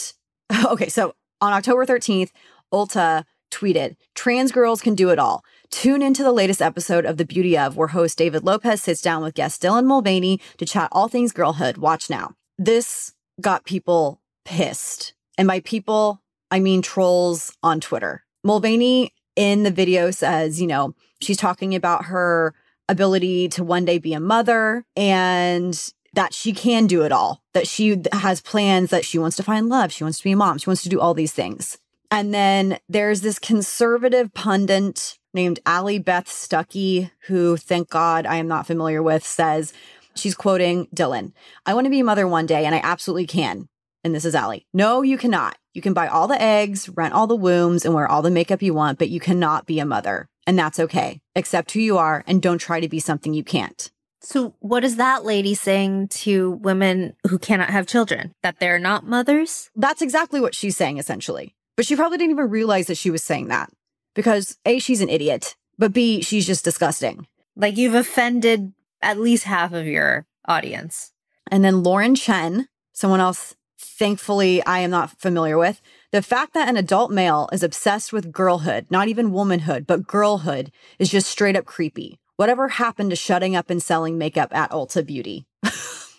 okay, 0.66 0.90
so 0.90 1.14
on 1.40 1.54
October 1.54 1.86
13th, 1.86 2.30
Ulta 2.70 3.24
tweeted, 3.50 3.96
trans 4.14 4.52
girls 4.52 4.82
can 4.82 4.94
do 4.94 5.08
it 5.08 5.18
all. 5.18 5.42
Tune 5.70 6.02
into 6.02 6.22
the 6.22 6.30
latest 6.30 6.60
episode 6.60 7.06
of 7.06 7.16
The 7.16 7.24
Beauty 7.24 7.56
of, 7.56 7.78
where 7.78 7.88
host 7.88 8.18
David 8.18 8.44
Lopez 8.44 8.82
sits 8.82 9.00
down 9.00 9.22
with 9.22 9.32
guest 9.32 9.62
Dylan 9.62 9.86
Mulvaney 9.86 10.42
to 10.58 10.66
chat 10.66 10.90
all 10.92 11.08
things 11.08 11.32
girlhood. 11.32 11.78
Watch 11.78 12.10
now. 12.10 12.34
This 12.58 13.14
got 13.40 13.64
people 13.64 14.20
pissed. 14.44 15.14
And 15.38 15.48
by 15.48 15.60
people, 15.60 16.20
I 16.50 16.60
mean 16.60 16.82
trolls 16.82 17.56
on 17.62 17.80
Twitter. 17.80 18.24
Mulvaney 18.44 19.14
in 19.36 19.62
the 19.62 19.70
video 19.70 20.10
says, 20.10 20.60
you 20.60 20.66
know, 20.66 20.94
she's 21.22 21.38
talking 21.38 21.74
about 21.74 22.04
her 22.04 22.54
ability 22.88 23.48
to 23.48 23.64
one 23.64 23.84
day 23.84 23.98
be 23.98 24.12
a 24.12 24.20
mother 24.20 24.84
and 24.96 25.92
that 26.14 26.32
she 26.32 26.52
can 26.52 26.86
do 26.86 27.02
it 27.02 27.12
all, 27.12 27.42
that 27.52 27.66
she 27.66 28.00
has 28.12 28.40
plans, 28.40 28.90
that 28.90 29.04
she 29.04 29.18
wants 29.18 29.36
to 29.36 29.42
find 29.42 29.68
love, 29.68 29.92
she 29.92 30.04
wants 30.04 30.18
to 30.18 30.24
be 30.24 30.32
a 30.32 30.36
mom, 30.36 30.58
she 30.58 30.70
wants 30.70 30.82
to 30.82 30.88
do 30.88 31.00
all 31.00 31.14
these 31.14 31.32
things. 31.32 31.78
And 32.10 32.32
then 32.32 32.78
there's 32.88 33.22
this 33.22 33.38
conservative 33.38 34.32
pundit 34.34 35.18
named 35.32 35.58
Allie 35.66 35.98
Beth 35.98 36.26
Stuckey, 36.26 37.10
who, 37.26 37.56
thank 37.56 37.90
God, 37.90 38.26
I 38.26 38.36
am 38.36 38.46
not 38.46 38.66
familiar 38.66 39.02
with, 39.02 39.24
says, 39.24 39.72
she's 40.14 40.34
quoting 40.34 40.86
Dylan, 40.94 41.32
I 41.66 41.74
want 41.74 41.86
to 41.86 41.90
be 41.90 42.00
a 42.00 42.04
mother 42.04 42.28
one 42.28 42.46
day, 42.46 42.64
and 42.64 42.74
I 42.74 42.80
absolutely 42.84 43.26
can. 43.26 43.68
And 44.04 44.14
this 44.14 44.24
is 44.24 44.34
Allie. 44.34 44.66
No, 44.72 45.02
you 45.02 45.18
cannot. 45.18 45.56
You 45.72 45.82
can 45.82 45.94
buy 45.94 46.06
all 46.06 46.28
the 46.28 46.40
eggs, 46.40 46.88
rent 46.90 47.14
all 47.14 47.26
the 47.26 47.34
wombs, 47.34 47.84
and 47.84 47.94
wear 47.94 48.06
all 48.06 48.22
the 48.22 48.30
makeup 48.30 48.62
you 48.62 48.74
want, 48.74 48.98
but 48.98 49.08
you 49.08 49.18
cannot 49.18 49.66
be 49.66 49.80
a 49.80 49.86
mother. 49.86 50.28
And 50.46 50.58
that's 50.58 50.78
okay. 50.78 51.20
Accept 51.36 51.72
who 51.72 51.80
you 51.80 51.98
are 51.98 52.24
and 52.26 52.42
don't 52.42 52.58
try 52.58 52.80
to 52.80 52.88
be 52.88 53.00
something 53.00 53.34
you 53.34 53.44
can't. 53.44 53.90
So, 54.20 54.54
what 54.60 54.84
is 54.84 54.96
that 54.96 55.24
lady 55.24 55.54
saying 55.54 56.08
to 56.08 56.52
women 56.52 57.14
who 57.28 57.38
cannot 57.38 57.68
have 57.68 57.86
children? 57.86 58.32
That 58.42 58.58
they're 58.58 58.78
not 58.78 59.06
mothers? 59.06 59.70
That's 59.76 60.00
exactly 60.00 60.40
what 60.40 60.54
she's 60.54 60.78
saying, 60.78 60.96
essentially. 60.96 61.54
But 61.76 61.84
she 61.84 61.94
probably 61.94 62.16
didn't 62.16 62.30
even 62.30 62.48
realize 62.48 62.86
that 62.86 62.96
she 62.96 63.10
was 63.10 63.22
saying 63.22 63.48
that 63.48 63.70
because 64.14 64.56
A, 64.64 64.78
she's 64.78 65.02
an 65.02 65.10
idiot, 65.10 65.56
but 65.76 65.92
B, 65.92 66.22
she's 66.22 66.46
just 66.46 66.64
disgusting. 66.64 67.26
Like, 67.54 67.76
you've 67.76 67.94
offended 67.94 68.72
at 69.02 69.20
least 69.20 69.44
half 69.44 69.74
of 69.74 69.86
your 69.86 70.26
audience. 70.46 71.12
And 71.50 71.62
then 71.62 71.82
Lauren 71.82 72.14
Chen, 72.14 72.68
someone 72.94 73.20
else, 73.20 73.54
thankfully, 73.78 74.64
I 74.64 74.78
am 74.78 74.90
not 74.90 75.20
familiar 75.20 75.58
with. 75.58 75.82
The 76.14 76.22
fact 76.22 76.54
that 76.54 76.68
an 76.68 76.76
adult 76.76 77.10
male 77.10 77.48
is 77.50 77.64
obsessed 77.64 78.12
with 78.12 78.30
girlhood, 78.30 78.86
not 78.88 79.08
even 79.08 79.32
womanhood, 79.32 79.84
but 79.84 80.06
girlhood, 80.06 80.70
is 80.96 81.10
just 81.10 81.28
straight 81.28 81.56
up 81.56 81.64
creepy. 81.64 82.20
Whatever 82.36 82.68
happened 82.68 83.10
to 83.10 83.16
shutting 83.16 83.56
up 83.56 83.68
and 83.68 83.82
selling 83.82 84.16
makeup 84.16 84.54
at 84.54 84.70
Ulta 84.70 85.04
Beauty? 85.04 85.44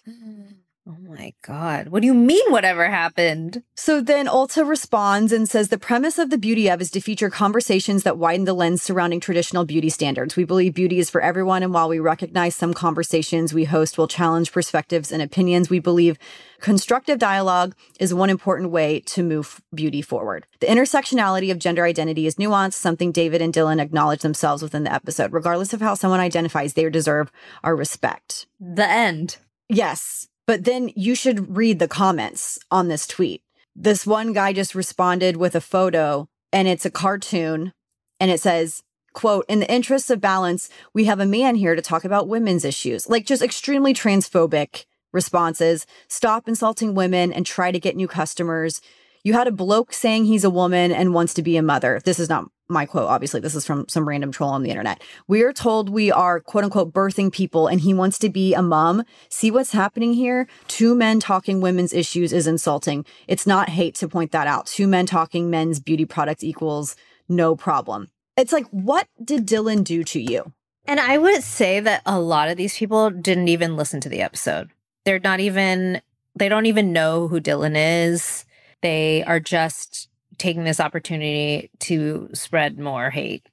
Mm-hmm. 0.08 0.55
Oh 0.88 0.98
my 1.02 1.34
God. 1.42 1.88
What 1.88 2.02
do 2.02 2.06
you 2.06 2.14
mean, 2.14 2.52
whatever 2.52 2.88
happened? 2.88 3.64
So 3.76 4.02
then 4.02 4.28
Ulta 4.28 4.68
responds 4.68 5.32
and 5.32 5.50
says 5.50 5.70
the 5.70 5.80
premise 5.80 6.20
of 6.20 6.30
the 6.30 6.38
Beauty 6.38 6.70
of 6.70 6.80
is 6.80 6.92
to 6.92 7.02
feature 7.02 7.32
conversations 7.32 8.04
that 8.04 8.20
widen 8.20 8.46
the 8.46 8.54
lens 8.54 8.84
surrounding 8.84 9.20
traditional 9.20 9.66
beauty 9.66 9.90
standards. 9.90 10.36
We 10.36 10.44
believe 10.44 10.76
beauty 10.76 11.00
is 11.00 11.10
for 11.10 11.22
everyone. 11.22 11.64
And 11.64 11.74
while 11.74 11.90
we 11.90 11.98
recognize 11.98 12.56
some 12.56 12.72
conversations 12.72 13.52
we 13.52 13.64
host 13.64 13.98
will 13.98 14.08
challenge 14.08 14.52
perspectives 14.52 15.12
and 15.12 15.24
opinions, 15.24 15.72
we 15.72 15.80
believe 15.80 16.20
constructive 16.60 17.18
dialogue 17.18 17.76
is 18.00 18.14
one 18.14 18.30
important 18.30 18.70
way 18.70 19.00
to 19.08 19.24
move 19.24 19.64
beauty 19.74 20.04
forward. 20.04 20.46
The 20.60 20.68
intersectionality 20.68 21.52
of 21.52 21.58
gender 21.58 21.84
identity 21.84 22.28
is 22.28 22.36
nuanced, 22.36 22.74
something 22.74 23.12
David 23.12 23.42
and 23.42 23.52
Dylan 23.52 23.82
acknowledge 23.82 24.22
themselves 24.22 24.62
within 24.62 24.84
the 24.84 24.94
episode. 24.94 25.34
Regardless 25.34 25.74
of 25.74 25.82
how 25.82 25.96
someone 25.96 26.20
identifies, 26.20 26.76
they 26.76 26.88
deserve 26.92 27.32
our 27.64 27.76
respect. 27.76 28.46
The 28.60 28.88
end. 28.88 29.38
Yes. 29.68 30.28
But 30.48 30.64
then 30.64 30.92
you 30.96 31.16
should 31.16 31.56
read 31.56 31.80
the 31.80 31.88
comments 31.88 32.60
on 32.70 32.88
this 32.88 33.08
tweet. 33.08 33.42
This 33.76 34.06
one 34.06 34.34
guy 34.34 34.54
just 34.54 34.76
responded 34.76 35.38
with 35.38 35.56
a 35.56 35.62
photo 35.62 36.28
and 36.54 36.68
it's 36.68 36.86
a 36.86 36.92
cartoon 36.92 37.74
and 38.20 38.32
it 38.32 38.40
says, 38.40 38.84
quote, 39.14 39.46
in 39.50 39.60
the 39.60 39.72
interests 39.72 40.10
of 40.10 40.22
balance, 40.22 40.70
we 40.94 41.06
have 41.06 41.20
a 41.20 41.26
man 41.26 41.56
here 41.56 41.76
to 41.76 41.82
talk 41.82 42.06
about 42.06 42.28
women's 42.28 42.64
issues. 42.64 43.10
Like 43.10 43.26
just 43.26 43.42
extremely 43.42 43.94
transphobic 43.94 44.86
responses. 45.12 45.86
Stop 46.08 46.48
insulting 46.48 46.94
women 46.94 47.34
and 47.34 47.46
try 47.46 47.72
to 47.72 47.80
get 47.80 47.96
new 47.96 48.08
customers. 48.08 48.82
You 49.24 49.34
had 49.34 49.48
a 49.48 49.52
bloke 49.52 49.92
saying 49.92 50.26
he's 50.26 50.44
a 50.44 50.50
woman 50.50 50.92
and 50.92 51.14
wants 51.14 51.34
to 51.34 51.42
be 51.42 51.58
a 51.58 51.64
mother. 51.64 52.00
This 52.06 52.20
is 52.20 52.30
not 52.30 52.52
my 52.68 52.86
quote, 52.86 53.08
obviously. 53.08 53.40
This 53.40 53.56
is 53.56 53.66
from 53.66 53.88
some 53.88 54.08
random 54.08 54.32
troll 54.32 54.50
on 54.50 54.64
the 54.64 54.70
internet. 54.70 55.02
We 55.28 55.44
are 55.44 55.54
told 55.54 55.90
we 55.90 56.12
are 56.12 56.40
quote 56.40 56.64
unquote 56.64 56.94
birthing 56.94 57.32
people 57.32 57.68
and 57.68 57.80
he 57.80 57.94
wants 57.94 58.18
to 58.20 58.30
be 58.30 58.54
a 58.54 58.62
mom. 58.62 59.04
See 59.30 59.52
what's 59.52 59.72
happening 59.72 60.14
here? 60.14 60.48
Two 60.68 60.96
men 60.96 61.20
talking 61.20 61.62
women's 61.62 61.94
issues 61.94 62.34
is 62.34 62.48
insulting. 62.48 63.06
It's 63.28 63.46
not 63.46 63.70
hate 63.70 63.96
to 63.96 64.08
point 64.08 64.32
that 64.32 64.48
out. 64.48 64.68
Two 64.68 64.88
men 64.88 65.06
talking 65.06 65.50
men's 65.50 65.80
beauty 65.80 66.06
products 66.06 66.44
equals 66.44 66.96
no 67.30 67.56
problem. 67.56 68.10
It's 68.38 68.52
like, 68.52 68.68
what 68.70 69.08
did 69.24 69.48
Dylan 69.48 69.84
do 69.84 70.04
to 70.04 70.20
you? 70.20 70.52
And 70.88 71.00
I 71.00 71.18
would 71.18 71.42
say 71.42 71.80
that 71.80 72.02
a 72.06 72.20
lot 72.20 72.50
of 72.50 72.58
these 72.58 72.78
people 72.78 73.10
didn't 73.10 73.48
even 73.48 73.76
listen 73.76 74.02
to 74.02 74.10
the 74.10 74.22
episode. 74.22 74.70
They're 75.04 75.20
not 75.20 75.40
even, 75.40 76.02
they 76.36 76.50
don't 76.50 76.66
even 76.66 76.94
know 76.94 77.28
who 77.28 77.40
Dylan 77.40 77.76
is. 77.76 78.46
They 78.82 79.24
are 79.24 79.40
just 79.40 80.10
taking 80.38 80.64
this 80.64 80.80
opportunity 80.80 81.70
to 81.80 82.30
spread 82.34 82.80
more 82.80 83.10
hate. 83.10 83.48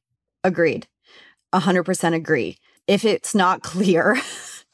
Agreed. 0.44 0.88
100% 1.54 2.14
agree. 2.14 2.58
If 2.86 3.04
it's 3.04 3.34
not 3.34 3.62
clear, 3.62 4.16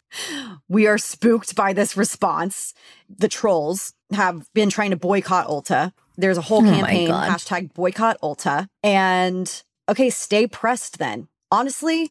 we 0.69 0.87
are 0.87 0.99
spooked 0.99 1.55
by 1.55 1.73
this 1.73 1.97
response. 1.97 2.75
The 3.09 3.29
trolls 3.29 3.95
have 4.13 4.49
been 4.55 4.71
trying 4.71 4.91
to 4.91 4.97
boycott 4.97 5.49
Ulta. 5.49 5.93
There's 6.17 6.39
a 6.39 6.43
whole 6.43 6.67
Oh 6.67 6.71
campaign, 6.71 7.09
God. 7.09 7.29
hashtag 7.31 7.75
boycott 7.75 8.19
Ulta. 8.23 8.69
And 8.83 9.63
okay, 9.89 10.11
stay 10.11 10.47
pressed 10.47 10.99
then. 10.99 11.29
Honestly, 11.51 12.11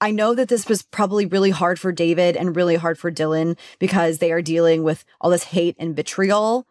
I 0.00 0.10
know 0.10 0.34
that 0.34 0.48
this 0.48 0.68
was 0.68 0.82
probably 0.82 1.26
really 1.26 1.50
hard 1.50 1.78
for 1.78 1.92
David 1.92 2.36
and 2.36 2.56
really 2.56 2.76
hard 2.76 2.98
for 2.98 3.10
Dylan 3.12 3.56
because 3.78 4.18
they 4.18 4.32
are 4.32 4.42
dealing 4.42 4.82
with 4.82 5.04
all 5.20 5.30
this 5.30 5.44
hate 5.44 5.76
and 5.78 5.94
vitriol. 5.94 6.66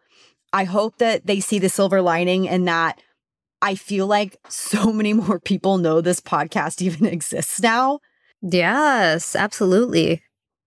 I 0.52 0.64
hope 0.64 0.98
that 0.98 1.26
they 1.26 1.40
see 1.40 1.58
the 1.58 1.68
silver 1.68 2.02
lining 2.02 2.48
and 2.48 2.68
that 2.68 3.00
I 3.60 3.74
feel 3.74 4.06
like 4.06 4.36
so 4.48 4.92
many 4.92 5.12
more 5.12 5.38
people 5.40 5.78
know 5.78 6.00
this 6.00 6.20
podcast 6.20 6.82
even 6.82 7.06
exists 7.12 7.60
now. 7.60 8.00
Yes, 8.42 9.36
absolutely. 9.36 10.22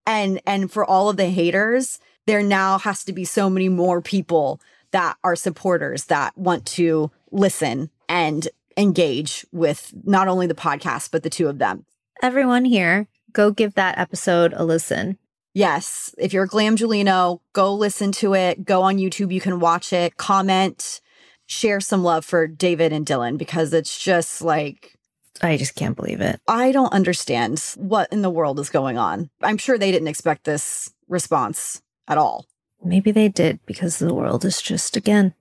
And 0.08 0.40
and 0.46 0.72
for 0.72 0.86
all 0.86 1.10
of 1.10 1.18
the 1.18 1.30
haters, 1.30 2.00
there 2.26 2.42
now 2.42 2.78
has 2.80 3.04
to 3.04 3.14
be 3.14 3.26
so 3.26 3.50
many 3.50 3.70
more 3.70 4.02
people 4.02 4.62
that 4.92 5.18
are 5.24 5.36
supporters 5.36 6.06
that 6.06 6.38
want 6.38 6.66
to 6.66 7.12
listen 7.32 7.90
and 8.08 8.48
engage 8.78 9.46
with 9.52 9.94
not 10.04 10.28
only 10.28 10.48
the 10.48 10.54
podcast 10.54 11.12
but 11.12 11.24
the 11.24 11.30
two 11.30 11.48
of 11.48 11.58
them. 11.58 11.86
Everyone 12.22 12.66
here, 12.66 13.08
go 13.34 13.52
give 13.52 13.74
that 13.76 13.98
episode 13.98 14.54
a 14.56 14.64
listen. 14.64 15.18
Yes, 15.56 16.14
if 16.18 16.34
you're 16.34 16.44
a 16.44 16.48
Glam 16.48 16.76
Julino, 16.76 17.40
go 17.54 17.74
listen 17.74 18.12
to 18.12 18.36
it. 18.36 18.66
Go 18.66 18.82
on 18.82 18.98
YouTube, 18.98 19.34
you 19.34 19.40
can 19.40 19.62
watch 19.62 19.94
it, 19.94 20.18
comment, 20.18 21.00
share 21.46 21.80
some 21.80 22.04
love 22.04 22.26
for 22.26 22.46
David 22.46 22.92
and 22.92 23.06
Dylan 23.06 23.38
because 23.38 23.72
it's 23.74 23.98
just 23.98 24.42
like 24.42 24.96
I 25.42 25.56
just 25.56 25.76
can't 25.76 25.96
believe 25.96 26.20
it. 26.20 26.42
I 26.46 26.74
don't 26.74 26.92
understand 26.92 27.64
what 27.78 28.12
in 28.12 28.22
the 28.22 28.30
world 28.30 28.60
is 28.60 28.70
going 28.70 28.98
on. 28.98 29.30
I'm 29.42 29.58
sure 29.58 29.78
they 29.78 29.92
didn't 29.92 30.10
expect 30.10 30.44
this 30.44 30.94
response 31.08 31.82
at 32.08 32.18
all. 32.18 32.46
Maybe 32.84 33.12
they 33.12 33.30
did 33.30 33.60
because 33.66 34.00
the 34.00 34.14
world 34.14 34.44
is 34.44 34.62
just, 34.62 34.98
again, 34.98 35.34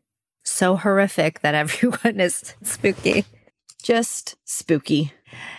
so 0.45 0.77
horrific 0.77 1.41
that 1.41 1.55
everyone 1.57 2.21
is 2.21 2.55
spooky. 2.63 3.25
Just 3.83 4.37
spooky. 4.45 5.13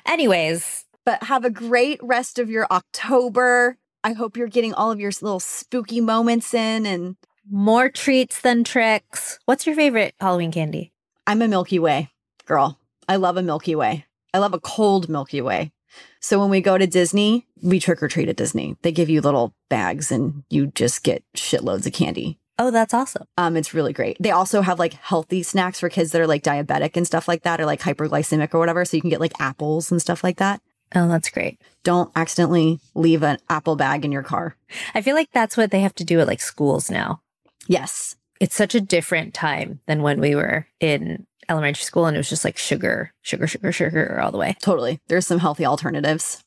Anyways, 0.06 0.86
But 1.06 1.24
have 1.24 1.46
a 1.46 1.50
great 1.50 2.00
rest 2.02 2.40
of 2.40 2.50
your 2.50 2.68
October. 2.72 3.78
I 4.06 4.14
hope 4.14 4.38
you're 4.38 4.48
getting 4.48 4.76
all 4.76 4.92
of 4.92 5.00
your 5.00 5.12
little 5.20 5.40
spooky 5.40 6.00
moments 6.00 6.54
in. 6.54 6.86
And 6.86 7.16
more 7.50 7.90
treats 7.90 8.40
than 8.40 8.64
tricks. 8.64 9.40
What's 9.46 9.66
your 9.66 9.76
favorite 9.76 10.14
Halloween 10.20 10.52
candy? 10.52 10.94
I'm 11.26 11.42
a 11.42 11.48
Milky 11.48 11.80
Way 11.80 12.12
girl. 12.46 12.80
I 13.10 13.16
love 13.16 13.36
a 13.36 13.42
Milky 13.42 13.74
Way. 13.74 14.06
I 14.32 14.38
love 14.38 14.54
a 14.54 14.60
cold 14.60 15.10
Milky 15.10 15.42
Way. 15.42 15.72
So 16.20 16.40
when 16.40 16.52
we 16.52 16.62
go 16.62 16.78
to 16.78 16.86
Disney, 16.86 17.48
we 17.64 17.80
trick 17.80 18.04
or 18.04 18.08
treat 18.08 18.30
at 18.30 18.36
Disney. 18.36 18.78
They 18.84 18.92
give 18.92 19.10
you 19.10 19.22
little 19.22 19.56
bags 19.70 20.12
and 20.12 20.44
you 20.52 20.68
just 20.68 21.04
get 21.04 21.24
shitloads 21.36 21.88
of 21.88 21.94
candy. 21.94 22.38
Oh, 22.60 22.70
that's 22.72 22.94
awesome. 22.94 23.26
Um, 23.38 23.58
it's 23.58 23.74
really 23.74 23.92
great. 23.92 24.18
They 24.20 24.32
also 24.32 24.62
have 24.62 24.78
like 24.78 24.94
healthy 24.94 25.42
snacks 25.42 25.80
for 25.80 25.90
kids 25.90 26.12
that 26.12 26.22
are 26.22 26.28
like 26.28 26.44
diabetic 26.44 26.96
and 26.96 27.08
stuff 27.08 27.28
like 27.28 27.42
that, 27.44 27.60
or 27.60 27.66
like 27.66 27.82
hyperglycemic 27.82 28.54
or 28.54 28.60
whatever. 28.60 28.86
So 28.86 28.98
you 28.98 29.02
can 29.02 29.10
get 29.10 29.20
like 29.20 29.40
apples 29.42 29.92
and 29.92 30.02
stuff 30.02 30.24
like 30.24 30.38
that. 30.38 30.62
Oh, 30.94 31.08
that's 31.08 31.30
great. 31.30 31.60
Don't 31.84 32.12
accidentally 32.16 32.80
leave 32.94 33.24
an 33.24 33.38
apple 33.50 33.76
bag 33.76 34.06
in 34.06 34.12
your 34.12 34.24
car. 34.24 34.56
I 34.94 35.02
feel 35.02 35.16
like 35.16 35.32
that's 35.32 35.58
what 35.58 35.72
they 35.72 35.82
have 35.82 35.96
to 35.96 36.04
do 36.04 36.20
at 36.20 36.28
like 36.28 36.42
schools 36.42 36.92
now. 36.92 37.22
Yes. 37.68 38.16
It's 38.40 38.56
such 38.56 38.76
a 38.76 38.82
different 38.82 39.34
time 39.34 39.80
than 39.88 40.02
when 40.02 40.20
we 40.20 40.36
were 40.36 40.68
in 40.80 41.26
elementary 41.50 41.84
school 41.84 42.06
and 42.06 42.16
it 42.16 42.20
was 42.20 42.30
just 42.30 42.46
like 42.46 42.58
sugar, 42.58 43.14
sugar, 43.22 43.48
sugar, 43.48 43.72
sugar 43.72 44.20
all 44.20 44.32
the 44.32 44.38
way. 44.38 44.56
Totally. 44.62 45.00
There's 45.08 45.28
some 45.28 45.40
healthy 45.40 45.66
alternatives. 45.66 46.44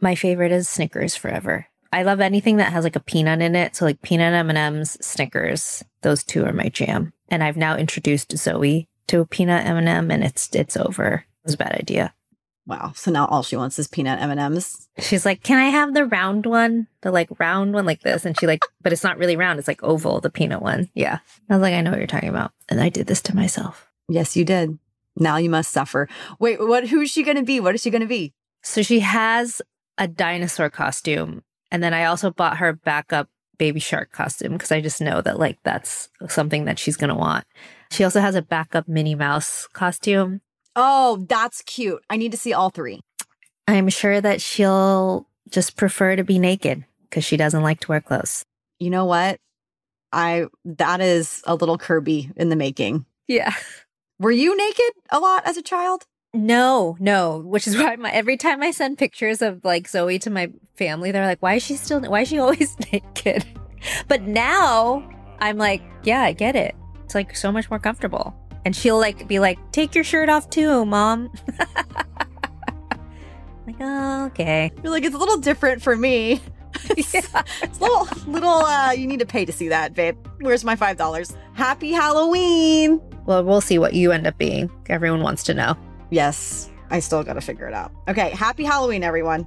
My 0.00 0.14
favorite 0.14 0.52
is 0.52 0.68
Snickers 0.68 1.16
forever. 1.16 1.66
I 1.92 2.02
love 2.04 2.20
anything 2.20 2.56
that 2.56 2.72
has 2.72 2.84
like 2.84 2.96
a 2.96 3.00
peanut 3.00 3.42
in 3.42 3.54
it. 3.54 3.76
So 3.76 3.84
like 3.84 4.02
peanut 4.02 4.32
M&Ms, 4.32 4.98
Snickers, 5.00 5.84
those 6.00 6.24
two 6.24 6.44
are 6.44 6.52
my 6.52 6.68
jam. 6.68 7.12
And 7.28 7.44
I've 7.44 7.56
now 7.56 7.76
introduced 7.76 8.36
Zoe 8.36 8.88
to 9.08 9.20
a 9.20 9.26
peanut 9.26 9.66
M&M 9.66 10.10
and 10.10 10.24
it's 10.24 10.54
it's 10.54 10.76
over. 10.76 11.26
It 11.26 11.44
was 11.44 11.54
a 11.54 11.58
bad 11.58 11.74
idea. 11.78 12.14
Wow. 12.66 12.92
So 12.94 13.10
now 13.10 13.26
all 13.26 13.42
she 13.42 13.56
wants 13.56 13.78
is 13.78 13.88
peanut 13.88 14.20
M&Ms. 14.20 14.88
She's 14.98 15.26
like, 15.26 15.42
"Can 15.42 15.58
I 15.58 15.66
have 15.70 15.94
the 15.94 16.06
round 16.06 16.46
one? 16.46 16.86
The 17.00 17.10
like 17.10 17.28
round 17.40 17.74
one 17.74 17.84
like 17.84 18.02
this?" 18.02 18.24
And 18.24 18.38
she 18.38 18.46
like, 18.46 18.64
"But 18.82 18.92
it's 18.92 19.02
not 19.02 19.18
really 19.18 19.36
round. 19.36 19.58
It's 19.58 19.68
like 19.68 19.82
oval, 19.82 20.20
the 20.20 20.30
peanut 20.30 20.62
one." 20.62 20.88
Yeah. 20.94 21.18
I 21.50 21.54
was 21.54 21.62
like, 21.62 21.74
"I 21.74 21.80
know 21.80 21.90
what 21.90 21.98
you're 21.98 22.06
talking 22.06 22.28
about." 22.28 22.52
And 22.68 22.80
I 22.80 22.88
did 22.88 23.06
this 23.06 23.22
to 23.22 23.36
myself. 23.36 23.90
Yes, 24.08 24.36
you 24.36 24.44
did. 24.44 24.78
Now 25.16 25.36
you 25.36 25.50
must 25.50 25.72
suffer. 25.72 26.08
Wait, 26.38 26.60
what 26.60 26.88
who's 26.88 27.10
she 27.10 27.22
going 27.22 27.36
to 27.36 27.42
be? 27.42 27.60
What 27.60 27.74
is 27.74 27.82
she 27.82 27.90
going 27.90 28.02
to 28.02 28.06
be? 28.06 28.32
So 28.62 28.82
she 28.82 29.00
has 29.00 29.60
a 29.98 30.06
dinosaur 30.08 30.70
costume, 30.70 31.42
and 31.70 31.82
then 31.82 31.92
I 31.92 32.04
also 32.04 32.30
bought 32.30 32.58
her 32.58 32.72
backup 32.72 33.28
baby 33.58 33.80
shark 33.80 34.12
costume 34.12 34.52
because 34.52 34.72
I 34.72 34.80
just 34.80 35.00
know 35.00 35.20
that 35.20 35.38
like 35.38 35.58
that's 35.62 36.08
something 36.28 36.64
that 36.64 36.78
she's 36.78 36.96
going 36.96 37.10
to 37.10 37.14
want. 37.14 37.44
She 37.90 38.04
also 38.04 38.20
has 38.20 38.34
a 38.34 38.42
backup 38.42 38.88
Minnie 38.88 39.14
Mouse 39.14 39.68
costume. 39.72 40.40
Oh, 40.76 41.24
that's 41.28 41.62
cute. 41.62 42.02
I 42.08 42.16
need 42.16 42.32
to 42.32 42.38
see 42.38 42.52
all 42.52 42.70
three. 42.70 43.00
I'm 43.68 43.88
sure 43.88 44.20
that 44.20 44.40
she'll 44.40 45.26
just 45.50 45.76
prefer 45.76 46.16
to 46.16 46.24
be 46.24 46.38
naked 46.38 46.84
because 47.02 47.24
she 47.24 47.36
doesn't 47.36 47.62
like 47.62 47.80
to 47.80 47.88
wear 47.88 48.00
clothes. 48.00 48.44
You 48.78 48.90
know 48.90 49.04
what? 49.04 49.38
I 50.12 50.46
that 50.64 51.00
is 51.00 51.42
a 51.46 51.54
little 51.54 51.78
Kirby 51.78 52.30
in 52.36 52.48
the 52.48 52.56
making. 52.56 53.06
Yeah. 53.28 53.54
Were 54.18 54.30
you 54.30 54.56
naked 54.56 54.92
a 55.10 55.18
lot 55.20 55.46
as 55.46 55.56
a 55.56 55.62
child? 55.62 56.06
No, 56.34 56.96
no. 56.98 57.38
Which 57.38 57.66
is 57.66 57.76
why 57.76 57.96
my 57.96 58.10
every 58.10 58.36
time 58.36 58.62
I 58.62 58.70
send 58.70 58.98
pictures 58.98 59.42
of 59.42 59.64
like 59.64 59.88
Zoe 59.88 60.18
to 60.20 60.30
my 60.30 60.50
family, 60.76 61.12
they're 61.12 61.26
like, 61.26 61.42
"Why 61.42 61.54
is 61.54 61.62
she 61.62 61.76
still? 61.76 62.00
Why 62.00 62.22
is 62.22 62.28
she 62.28 62.38
always 62.40 62.76
naked?" 62.92 63.44
But 64.08 64.22
now 64.22 65.08
I'm 65.40 65.58
like, 65.58 65.82
"Yeah, 66.04 66.22
I 66.22 66.32
get 66.32 66.56
it. 66.56 66.74
It's 67.04 67.14
like 67.14 67.36
so 67.36 67.52
much 67.52 67.68
more 67.70 67.78
comfortable." 67.78 68.34
And 68.64 68.74
she'll 68.76 68.98
like 68.98 69.26
be 69.26 69.38
like, 69.38 69.58
"Take 69.72 69.94
your 69.94 70.04
shirt 70.04 70.28
off 70.28 70.48
too, 70.50 70.84
mom." 70.86 71.30
like, 73.66 73.76
oh, 73.80 74.26
okay. 74.26 74.70
You're 74.82 74.92
like, 74.92 75.04
it's 75.04 75.14
a 75.14 75.18
little 75.18 75.38
different 75.38 75.82
for 75.82 75.96
me. 75.96 76.40
Yeah. 76.96 77.42
It's 77.62 77.78
a 77.78 77.82
little, 77.82 78.08
little, 78.26 78.50
uh, 78.50 78.92
you 78.92 79.06
need 79.06 79.20
to 79.20 79.26
pay 79.26 79.44
to 79.44 79.52
see 79.52 79.68
that, 79.68 79.94
babe. 79.94 80.16
Where's 80.40 80.64
my 80.64 80.74
$5? 80.76 81.36
Happy 81.54 81.92
Halloween. 81.92 83.00
Well, 83.26 83.44
we'll 83.44 83.60
see 83.60 83.78
what 83.78 83.94
you 83.94 84.12
end 84.12 84.26
up 84.26 84.36
being. 84.38 84.70
Everyone 84.88 85.22
wants 85.22 85.42
to 85.44 85.54
know. 85.54 85.76
Yes, 86.10 86.70
I 86.90 87.00
still 87.00 87.22
got 87.22 87.34
to 87.34 87.40
figure 87.40 87.66
it 87.66 87.74
out. 87.74 87.92
Okay. 88.08 88.30
Happy 88.30 88.64
Halloween, 88.64 89.04
everyone. 89.04 89.46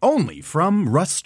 Only 0.00 0.40
from 0.40 0.88
Rust 0.88 1.16